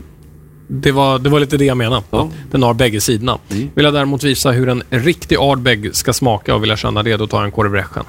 Det 0.81 0.91
var, 0.91 1.19
det 1.19 1.29
var 1.29 1.39
lite 1.39 1.57
det 1.57 1.65
jag 1.65 1.77
menade. 1.77 2.03
Ja. 2.09 2.29
Den 2.51 2.63
har 2.63 2.73
bägge 2.73 3.01
sidorna. 3.01 3.37
Mm. 3.49 3.69
Vill 3.75 3.85
jag 3.85 3.93
däremot 3.93 4.23
visa 4.23 4.51
hur 4.51 4.69
en 4.69 4.83
riktig 4.89 5.37
Ardbeg 5.39 5.95
ska 5.95 6.13
smaka 6.13 6.55
och 6.55 6.63
vill 6.63 6.69
jag 6.69 6.79
känna 6.79 7.03
det, 7.03 7.17
då 7.17 7.27
tar 7.27 7.37
jag 7.37 7.45
en 7.45 7.51
Korvrechen. 7.51 8.03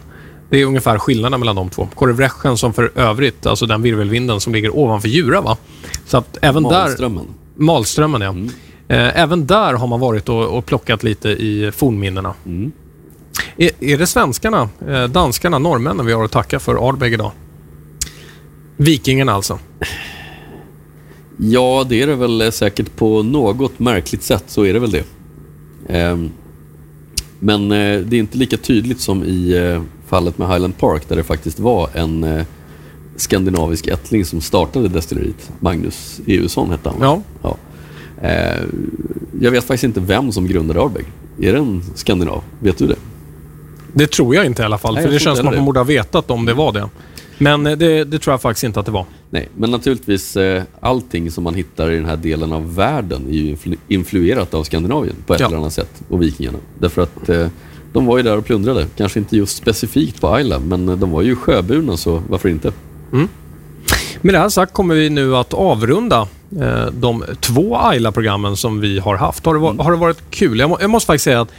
Det 0.50 0.60
är 0.60 0.66
ungefär 0.66 0.98
skillnaden 0.98 1.40
mellan 1.40 1.56
de 1.56 1.70
två. 1.70 1.88
Korvrechen 1.94 2.56
som 2.56 2.72
för 2.72 2.90
övrigt, 2.94 3.46
alltså 3.46 3.66
den 3.66 3.82
virvelvinden 3.82 4.40
som 4.40 4.52
ligger 4.52 4.76
ovanför 4.76 5.08
Djura. 5.08 5.40
Va? 5.40 5.56
Så 6.06 6.16
att 6.16 6.38
även 6.42 6.62
där... 6.62 6.70
Malströmmen. 6.70 7.26
Malströmmen, 7.56 8.20
ja. 8.20 8.28
Mm. 8.28 8.50
Eh, 8.88 9.20
även 9.20 9.46
där 9.46 9.72
har 9.72 9.86
man 9.86 10.00
varit 10.00 10.28
och, 10.28 10.58
och 10.58 10.66
plockat 10.66 11.02
lite 11.02 11.28
i 11.28 11.72
fornminnena. 11.76 12.34
Mm. 12.46 12.72
Är, 13.56 13.70
är 13.80 13.98
det 13.98 14.06
svenskarna, 14.06 14.68
eh, 14.88 15.04
danskarna, 15.04 15.58
norrmännen 15.58 16.06
vi 16.06 16.12
har 16.12 16.24
att 16.24 16.32
tacka 16.32 16.58
för 16.58 16.88
Ardbeg 16.88 17.12
idag? 17.12 17.32
Vikingarna 18.76 19.32
alltså. 19.32 19.58
Ja, 21.36 21.86
det 21.88 22.02
är 22.02 22.06
det 22.06 22.14
väl 22.16 22.52
säkert 22.52 22.96
på 22.96 23.22
något 23.22 23.78
märkligt 23.78 24.22
sätt 24.22 24.44
så 24.46 24.64
är 24.64 24.72
det 24.72 24.78
väl 24.78 24.90
det. 24.90 25.04
Ehm, 25.88 26.30
Men 27.38 27.72
eh, 27.72 28.00
det 28.00 28.16
är 28.16 28.20
inte 28.20 28.38
lika 28.38 28.56
tydligt 28.56 29.00
som 29.00 29.24
i 29.24 29.52
eh, 29.56 29.82
fallet 30.06 30.38
med 30.38 30.48
Highland 30.48 30.78
Park 30.78 31.08
där 31.08 31.16
det 31.16 31.22
faktiskt 31.24 31.58
var 31.60 31.88
en 31.94 32.24
eh, 32.24 32.44
skandinavisk 33.16 33.86
ättling 33.86 34.24
som 34.24 34.40
startade 34.40 34.88
destilleriet. 34.88 35.50
Magnus 35.60 36.20
Eusson 36.26 36.70
hette 36.70 36.88
han. 36.88 36.98
Ja. 37.00 37.22
Ja. 37.42 37.56
Eh, 38.28 38.62
Jag 39.40 39.50
vet 39.50 39.64
faktiskt 39.64 39.84
inte 39.84 40.00
vem 40.00 40.32
som 40.32 40.46
grundade 40.46 40.80
Ardbeg. 40.80 41.04
Är 41.40 41.52
det 41.52 41.58
en 41.58 41.82
skandinav? 41.94 42.42
Vet 42.60 42.78
du 42.78 42.86
det? 42.86 42.96
Det 43.92 44.06
tror 44.10 44.34
jag 44.34 44.46
inte 44.46 44.62
i 44.62 44.64
alla 44.64 44.78
fall. 44.78 44.94
Nej, 44.94 45.04
för 45.04 45.12
det 45.12 45.18
känns 45.18 45.38
som 45.38 45.48
att 45.48 45.54
man 45.56 45.64
borde 45.64 45.80
ha 45.80 45.84
vetat 45.84 46.30
om 46.30 46.44
det 46.44 46.54
var 46.54 46.72
det. 46.72 46.88
Men 47.38 47.66
eh, 47.66 47.76
det, 47.76 48.04
det 48.04 48.18
tror 48.18 48.32
jag 48.32 48.40
faktiskt 48.42 48.64
inte 48.64 48.80
att 48.80 48.86
det 48.86 48.92
var. 48.92 49.04
Nej, 49.30 49.48
men 49.56 49.70
naturligtvis 49.70 50.36
eh, 50.36 50.62
allting 50.80 51.30
som 51.30 51.44
man 51.44 51.54
hittar 51.54 51.90
i 51.90 51.96
den 51.96 52.04
här 52.04 52.16
delen 52.16 52.52
av 52.52 52.74
världen 52.74 53.26
är 53.28 53.32
ju 53.32 53.54
influ- 53.54 53.78
influerat 53.88 54.54
av 54.54 54.64
Skandinavien 54.64 55.16
på 55.26 55.34
ett 55.34 55.40
Ja. 55.40 55.46
eller 55.46 55.56
annat 55.56 55.72
sätt 55.72 56.02
och 56.08 56.22
vikingarna. 56.22 56.58
Därför 56.78 57.02
att 57.02 57.28
eh, 57.28 57.46
de 57.92 58.06
var 58.06 58.16
ju 58.16 58.22
där 58.22 58.36
och 58.38 58.44
plundrade. 58.44 58.86
Kanske 58.96 59.18
inte 59.18 59.36
just 59.36 59.56
specifikt 59.56 60.20
på 60.20 60.28
Ayla, 60.28 60.58
men 60.58 60.86
de 61.00 61.10
var 61.10 61.22
ju 61.22 61.36
sjöburna 61.36 61.96
så 61.96 62.22
varför 62.28 62.48
inte? 62.48 62.72
Med 64.20 64.34
det 64.34 64.38
här 64.38 64.48
sagt 64.48 64.72
kommer 64.72 64.94
vi 64.94 65.10
nu 65.10 65.36
att 65.36 65.54
avrunda 65.54 66.28
de 66.92 67.24
två 67.40 67.76
Ayla-programmen 67.78 68.56
som 68.56 68.80
vi 68.80 68.98
har 68.98 69.16
haft. 69.16 69.46
Har 69.46 69.54
det, 69.54 69.60
va- 69.60 69.74
har 69.78 69.90
det 69.92 69.98
varit 69.98 70.22
kul? 70.30 70.58
Jag, 70.58 70.70
må, 70.70 70.78
jag 70.80 70.90
måste 70.90 71.06
faktiskt 71.06 71.24
säga 71.24 71.40
att 71.40 71.50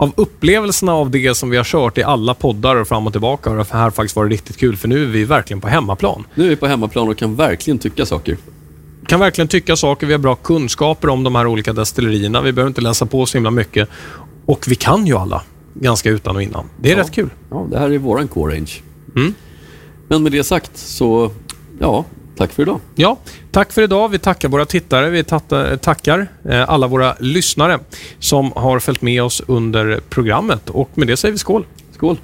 av 0.00 0.12
upplevelserna 0.16 0.92
av 0.92 1.10
det 1.10 1.34
som 1.34 1.50
vi 1.50 1.56
har 1.56 1.64
kört 1.64 1.98
i 1.98 2.02
alla 2.02 2.34
poddar 2.34 2.76
och 2.76 2.88
fram 2.88 3.06
och 3.06 3.12
tillbaka 3.12 3.50
har 3.50 3.56
det 3.56 3.66
här 3.70 3.90
faktiskt 3.90 4.16
varit 4.16 4.30
riktigt 4.30 4.56
kul 4.56 4.76
för 4.76 4.88
nu 4.88 5.02
är 5.02 5.06
vi 5.06 5.24
verkligen 5.24 5.60
på 5.60 5.68
hemmaplan. 5.68 6.24
Nu 6.34 6.44
är 6.44 6.48
vi 6.48 6.56
på 6.56 6.66
hemmaplan 6.66 7.08
och 7.08 7.16
kan 7.18 7.36
verkligen 7.36 7.78
tycka 7.78 8.06
saker. 8.06 8.36
Kan 9.06 9.20
verkligen 9.20 9.48
tycka 9.48 9.76
saker, 9.76 10.06
vi 10.06 10.12
har 10.12 10.18
bra 10.18 10.34
kunskaper 10.34 11.08
om 11.08 11.22
de 11.22 11.34
här 11.34 11.46
olika 11.46 11.72
destillerierna. 11.72 12.40
Vi 12.42 12.52
behöver 12.52 12.68
inte 12.68 12.80
läsa 12.80 13.06
på 13.06 13.26
så 13.26 13.36
himla 13.36 13.50
mycket. 13.50 13.88
Och 14.46 14.64
vi 14.68 14.74
kan 14.74 15.06
ju 15.06 15.14
alla 15.16 15.42
ganska 15.74 16.10
utan 16.10 16.36
och 16.36 16.42
innan. 16.42 16.64
Det 16.80 16.92
är 16.92 16.96
Ja. 16.96 17.02
rätt 17.02 17.12
kul. 17.12 17.30
Ja, 17.50 17.66
det 17.70 17.78
här 17.78 17.90
är 17.90 17.98
våran 17.98 18.28
core 18.28 18.54
range. 18.54 18.70
Mm. 19.16 19.34
Men 20.08 20.22
med 20.22 20.32
det 20.32 20.44
sagt 20.44 20.70
så, 20.74 21.30
ja, 21.78 22.04
tack 22.36 22.52
för 22.52 22.62
idag. 22.62 22.80
Ja, 22.94 23.18
tack 23.50 23.72
för 23.72 23.82
idag. 23.82 24.08
Vi 24.08 24.18
tackar 24.18 24.48
våra 24.48 24.64
tittare. 24.64 25.10
Vi 25.10 25.24
tatta- 25.24 25.76
tackar 25.76 26.28
eh, 26.44 26.70
alla 26.70 26.86
våra 26.86 27.14
lyssnare 27.20 27.78
som 28.18 28.52
har 28.56 28.78
följt 28.78 29.02
med 29.02 29.22
oss 29.22 29.42
under 29.46 30.00
programmet. 30.08 30.70
Och 30.70 30.90
med 30.94 31.06
det 31.08 31.16
säger 31.16 31.32
vi 31.32 31.38
skål. 31.38 31.66
Skål! 31.94 32.18